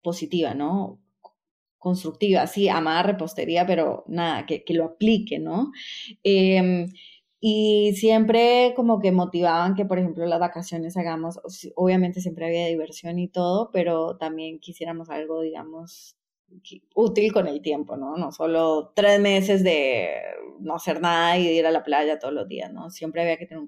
positiva, 0.03 0.53
¿no? 0.53 0.99
Constructiva, 1.79 2.47
sí, 2.47 2.69
amar 2.69 3.07
repostería, 3.07 3.65
pero 3.67 4.03
nada, 4.07 4.45
que, 4.47 4.63
que 4.65 4.73
lo 4.73 4.85
aplique, 4.85 5.39
¿no? 5.39 5.71
Y 7.41 7.93
siempre 7.97 8.73
como 8.75 8.99
que 8.99 9.11
motivaban 9.11 9.75
que, 9.75 9.85
por 9.85 9.99
ejemplo, 9.99 10.25
las 10.25 10.39
vacaciones 10.39 10.97
hagamos, 10.97 11.39
obviamente 11.75 12.21
siempre 12.21 12.47
había 12.47 12.65
diversión 12.67 13.19
y 13.19 13.27
todo, 13.27 13.69
pero 13.71 14.17
también 14.17 14.59
quisiéramos 14.59 15.09
algo, 15.11 15.41
digamos, 15.41 16.16
útil 16.95 17.31
con 17.31 17.47
el 17.47 17.61
tiempo, 17.61 17.97
¿no? 17.97 18.17
No 18.17 18.31
solo 18.31 18.91
tres 18.95 19.19
meses 19.19 19.63
de 19.63 20.09
no 20.59 20.75
hacer 20.75 21.01
nada 21.01 21.37
y 21.37 21.45
de 21.45 21.53
ir 21.53 21.65
a 21.65 21.71
la 21.71 21.83
playa 21.83 22.19
todos 22.19 22.33
los 22.33 22.47
días, 22.47 22.71
¿no? 22.71 22.89
Siempre 22.89 23.21
había 23.21 23.37
que 23.37 23.45
tener 23.45 23.61
un 23.61 23.67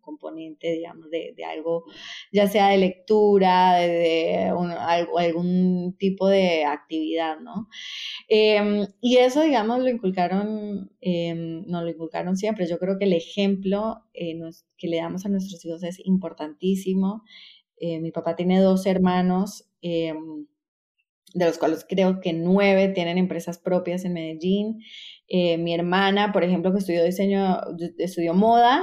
componente, 0.00 0.72
digamos, 0.72 1.10
de, 1.10 1.32
de, 1.36 1.44
algo, 1.44 1.84
ya 2.32 2.48
sea 2.48 2.68
de 2.68 2.78
lectura, 2.78 3.74
de, 3.76 4.52
algo, 4.78 5.18
algún 5.18 5.96
tipo 5.98 6.28
de 6.28 6.64
actividad, 6.64 7.38
¿no? 7.40 7.68
Em, 8.28 8.86
y 9.00 9.18
eso, 9.18 9.42
digamos, 9.42 9.80
lo 9.80 9.88
inculcaron, 9.88 10.90
eh, 11.00 11.34
nos 11.34 11.82
lo 11.82 11.90
inculcaron 11.90 12.36
siempre. 12.36 12.66
Yo 12.66 12.78
creo 12.78 12.98
que 12.98 13.04
el 13.04 13.12
ejemplo 13.12 14.04
eh, 14.12 14.38
que 14.76 14.88
le 14.88 14.96
damos 14.98 15.24
a 15.26 15.28
nuestros 15.28 15.64
hijos 15.64 15.82
es 15.82 15.98
importantísimo. 16.04 17.22
Eh, 17.76 18.00
mi 18.00 18.10
papá 18.10 18.36
tiene 18.36 18.60
dos 18.60 18.86
hermanos. 18.86 19.68
De 21.34 21.44
los 21.44 21.58
cuales 21.58 21.84
creo 21.86 22.20
que 22.20 22.32
nueve 22.32 22.88
tienen 22.88 23.18
empresas 23.18 23.58
propias 23.58 24.04
en 24.04 24.14
Medellín. 24.14 24.80
Eh, 25.28 25.58
mi 25.58 25.74
hermana, 25.74 26.32
por 26.32 26.44
ejemplo, 26.44 26.72
que 26.72 26.78
estudió 26.78 27.04
diseño, 27.04 27.60
estudió 27.98 28.32
moda 28.32 28.82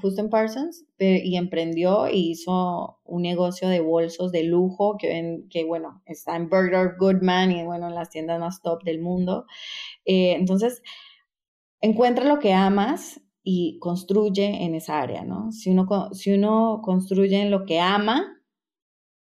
justo 0.00 0.20
en 0.20 0.30
Parsons 0.30 0.86
y 0.98 1.36
emprendió 1.36 2.08
y 2.08 2.30
hizo 2.30 3.00
un 3.04 3.22
negocio 3.22 3.68
de 3.68 3.80
bolsos 3.80 4.30
de 4.30 4.44
lujo 4.44 4.96
que, 4.98 5.42
que 5.50 5.64
bueno, 5.64 6.02
está 6.06 6.36
en 6.36 6.48
Burger 6.48 6.94
Goodman 6.98 7.50
y 7.50 7.64
bueno, 7.64 7.88
en 7.88 7.94
las 7.94 8.10
tiendas 8.10 8.38
más 8.38 8.62
top 8.62 8.84
del 8.84 9.00
mundo. 9.00 9.46
Eh, 10.04 10.34
entonces, 10.34 10.82
encuentra 11.80 12.24
lo 12.24 12.38
que 12.38 12.52
amas 12.52 13.20
y 13.42 13.78
construye 13.80 14.64
en 14.64 14.74
esa 14.74 15.00
área, 15.00 15.24
¿no? 15.24 15.50
Si 15.50 15.70
uno, 15.70 15.88
si 16.12 16.32
uno 16.32 16.80
construye 16.84 17.40
en 17.40 17.50
lo 17.50 17.64
que 17.64 17.80
ama, 17.80 18.39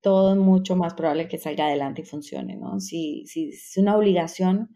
todo 0.03 0.33
es 0.33 0.37
mucho 0.37 0.75
más 0.75 0.93
probable 0.93 1.27
que 1.27 1.37
salga 1.37 1.65
adelante 1.65 2.01
y 2.01 2.05
funcione, 2.05 2.57
¿no? 2.57 2.79
Si, 2.79 3.25
si 3.25 3.49
es 3.49 3.77
una 3.77 3.97
obligación, 3.97 4.75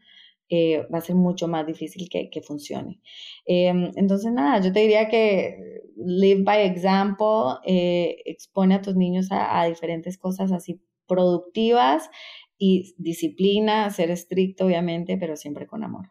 eh, 0.49 0.87
va 0.91 0.99
a 0.99 1.01
ser 1.01 1.15
mucho 1.15 1.49
más 1.49 1.67
difícil 1.67 2.07
que, 2.09 2.29
que 2.29 2.41
funcione. 2.41 3.01
Em, 3.45 3.91
entonces, 3.95 4.31
nada, 4.31 4.61
yo 4.61 4.71
te 4.71 4.79
diría 4.79 5.09
que 5.09 5.57
live 5.97 6.43
by 6.43 6.65
example, 6.65 7.59
eh, 7.65 8.15
expone 8.25 8.75
a 8.75 8.81
tus 8.81 8.95
niños 8.95 9.31
a, 9.31 9.59
a 9.59 9.67
diferentes 9.67 10.17
cosas 10.17 10.53
así 10.53 10.81
productivas 11.07 12.09
y 12.57 12.95
disciplina, 12.97 13.89
ser 13.89 14.09
estricto 14.09 14.65
obviamente, 14.65 15.17
pero 15.17 15.35
siempre 15.35 15.67
con 15.67 15.83
amor. 15.83 16.07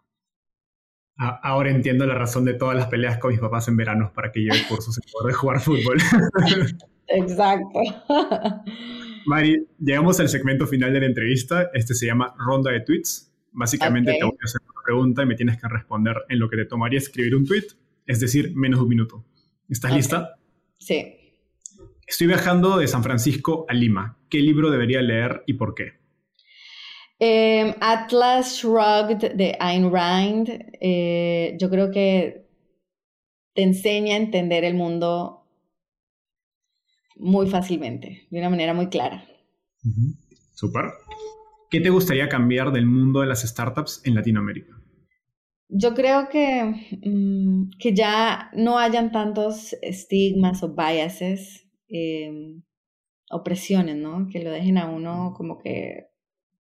Ahora 1.19 1.71
entiendo 1.71 2.07
la 2.07 2.15
razón 2.15 2.45
de 2.45 2.53
todas 2.53 2.77
las 2.77 2.89
peleas 2.89 3.17
con 3.17 3.31
mis 3.31 3.41
papás 3.41 3.69
en 3.69 3.79
verano 3.79 4.13
para 4.15 4.31
que 4.31 4.41
lleve 4.41 4.59
cursos 4.69 4.99
en 4.99 5.11
poder 5.11 5.35
jugar 5.35 5.61
fútbol. 5.61 5.97
Exacto. 7.09 7.81
Mari, 9.27 9.67
llegamos 9.81 10.21
al 10.21 10.29
segmento 10.29 10.69
final 10.69 10.93
de 10.93 11.01
la 11.01 11.07
entrevista. 11.07 11.69
Este 11.75 11.95
se 11.95 12.07
llama 12.07 12.35
Ronda 12.39 12.71
de 12.71 12.81
Tweets. 12.81 13.33
Básicamente 13.51 14.13
te 14.13 14.25
voy 14.25 14.37
a 14.41 14.45
hacer 14.45 14.61
una 14.63 14.83
pregunta 14.85 15.23
y 15.25 15.27
me 15.27 15.35
tienes 15.35 15.61
que 15.61 15.67
responder 15.69 16.17
en 16.29 16.39
lo 16.39 16.49
que 16.49 16.57
te 16.57 16.65
tomaría 16.67 16.99
escribir 16.99 17.35
un 17.35 17.45
tweet, 17.45 17.67
es 18.07 18.21
decir, 18.21 18.55
menos 18.55 18.79
de 18.79 18.83
un 18.85 18.89
minuto. 18.89 19.25
¿Estás 19.69 19.93
lista? 19.93 20.37
Sí. 20.79 21.35
Estoy 22.07 22.29
viajando 22.29 22.79
de 22.79 22.87
San 22.87 23.03
Francisco 23.03 23.67
a 23.69 23.75
Lima. 23.75 24.17
¿Qué 24.31 24.39
libro 24.39 24.71
debería 24.71 25.03
leer 25.03 25.43
y 25.47 25.55
por 25.55 25.75
qué? 25.75 25.95
Em, 27.19 27.75
Atlas 27.81 28.59
Shrugged 28.59 29.33
de 29.35 29.57
Ayn 29.59 29.91
Rand. 29.91 30.49
Eh, 30.81 31.57
yo 31.59 31.69
creo 31.69 31.91
que 31.91 32.47
te 33.55 33.63
enseña 33.63 34.15
a 34.15 34.19
entender 34.19 34.63
el 34.63 34.75
mundo 34.75 35.46
muy 37.17 37.49
fácilmente, 37.49 38.27
de 38.31 38.39
una 38.39 38.51
manera 38.51 38.75
muy 38.75 38.89
clara. 38.89 39.27
Súper. 40.55 40.87
¿Qué 41.71 41.81
te 41.81 41.91
gustaría 41.91 42.29
cambiar 42.29 42.73
del 42.73 42.87
mundo 42.87 43.21
de 43.21 43.27
las 43.27 43.43
startups 43.43 44.03
en 44.05 44.15
Latinoamérica? 44.15 44.73
Yo 45.69 45.95
creo 45.95 46.29
que, 46.29 46.99
mm, 47.03 47.71
que 47.79 47.95
ya 47.95 48.51
no 48.55 48.79
hayan 48.79 49.11
tantos 49.11 49.77
estigmas 49.83 50.63
o 50.63 50.75
biases, 50.75 51.67
eh, 51.89 52.61
opresiones, 53.31 53.97
¿no? 53.97 54.29
Que 54.31 54.43
lo 54.43 54.51
dejen 54.51 54.79
a 54.79 54.89
uno 54.89 55.35
como 55.37 55.59
que 55.59 56.07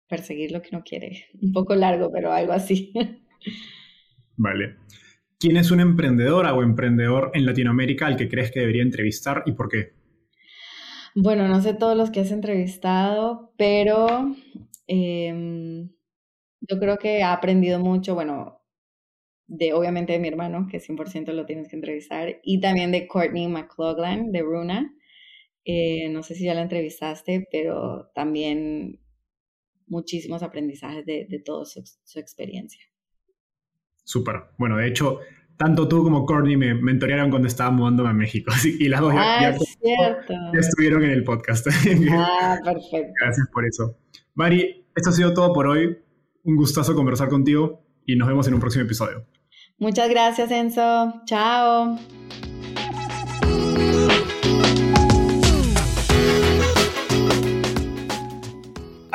perseguir 0.09 0.53
lo 0.53 0.63
que 0.63 0.71
no 0.73 0.83
quiere. 0.83 1.27
Un 1.41 1.53
poco 1.53 1.75
largo, 1.75 2.11
pero 2.13 2.33
algo 2.33 2.53
así. 2.53 2.93
Vale. 4.37 4.77
¿Quién 5.39 5.57
es 5.57 5.71
una 5.71 5.83
emprendedora 5.83 6.55
o 6.55 6.63
emprendedor 6.63 7.31
en 7.35 7.45
Latinoamérica 7.45 8.07
al 8.07 8.17
que 8.17 8.29
crees 8.29 8.51
que 8.51 8.61
debería 8.61 8.83
entrevistar 8.83 9.43
y 9.47 9.53
por 9.53 9.69
qué? 9.69 9.93
Bueno, 11.19 11.49
no 11.49 11.63
sé 11.63 11.73
todos 11.73 11.97
los 11.97 12.11
que 12.11 12.21
has 12.21 12.31
entrevistado, 12.31 13.51
pero 13.57 14.37
em, 14.87 15.89
yo 16.61 16.79
creo 16.79 16.99
que 16.99 17.23
ha 17.23 17.33
aprendido 17.33 17.81
mucho, 17.81 18.15
bueno, 18.15 18.63
de 19.47 19.73
obviamente 19.73 20.13
de 20.13 20.19
mi 20.19 20.29
hermano, 20.29 20.67
que 20.71 20.79
100% 20.79 21.33
lo 21.33 21.47
tienes 21.47 21.69
que 21.69 21.77
entrevistar, 21.77 22.39
y 22.43 22.61
también 22.61 22.93
de 22.93 23.09
Courtney 23.09 23.49
McLaughlin, 23.49 24.31
de 24.31 24.43
Runa. 24.43 24.95
Eh, 25.65 26.11
no 26.11 26.23
sé 26.23 26.35
si 26.35 26.45
ya 26.45 26.53
la 26.53 26.61
entrevistaste, 26.61 27.49
pero 27.51 28.11
también 28.15 29.01
muchísimos 29.87 30.43
aprendizajes 30.43 31.07
de, 31.07 31.27
de 31.31 31.39
toda 31.39 31.65
su, 31.65 31.81
experiencia. 32.19 32.85
Súper. 34.05 34.51
Bueno, 34.59 34.77
de 34.77 34.89
hecho, 34.89 35.21
tanto 35.57 35.89
tú 35.89 36.03
como 36.03 36.25
Courtney 36.27 36.57
me 36.57 36.75
mentorearon 36.75 37.31
cuando 37.31 37.49
estaba 37.49 37.71
mudándome 37.71 38.11
a 38.11 38.13
México. 38.13 38.53
y 38.65 38.89
las 38.89 39.01
dos 39.01 39.15
ya, 39.15 39.39
ah, 39.39 39.57
ya, 40.53 40.61
estuvieron 40.61 41.05
en 41.05 41.11
el 41.11 41.25
podcast. 41.25 41.67
ah, 42.13 42.59
perfecto. 42.65 43.13
Gracias 43.21 43.49
por 43.53 43.65
eso. 43.65 43.97
Mari, 44.35 44.87
esto 44.95 45.11
ha 45.11 45.13
sido 45.13 45.35
todo 45.35 45.53
por 45.53 45.67
hoy. 45.67 45.99
Un 46.45 46.57
gustazo 46.57 46.95
conversar 46.95 47.29
contigo 47.29 47.83
y 48.05 48.17
nos 48.17 48.29
vemos 48.29 48.47
en 48.47 48.55
un 48.55 48.61
próximo 48.61 48.85
episodio. 48.85 49.27
Muchas 49.79 50.09
gracias, 50.09 50.51
Enzo. 50.51 51.23
Chao. 51.27 51.99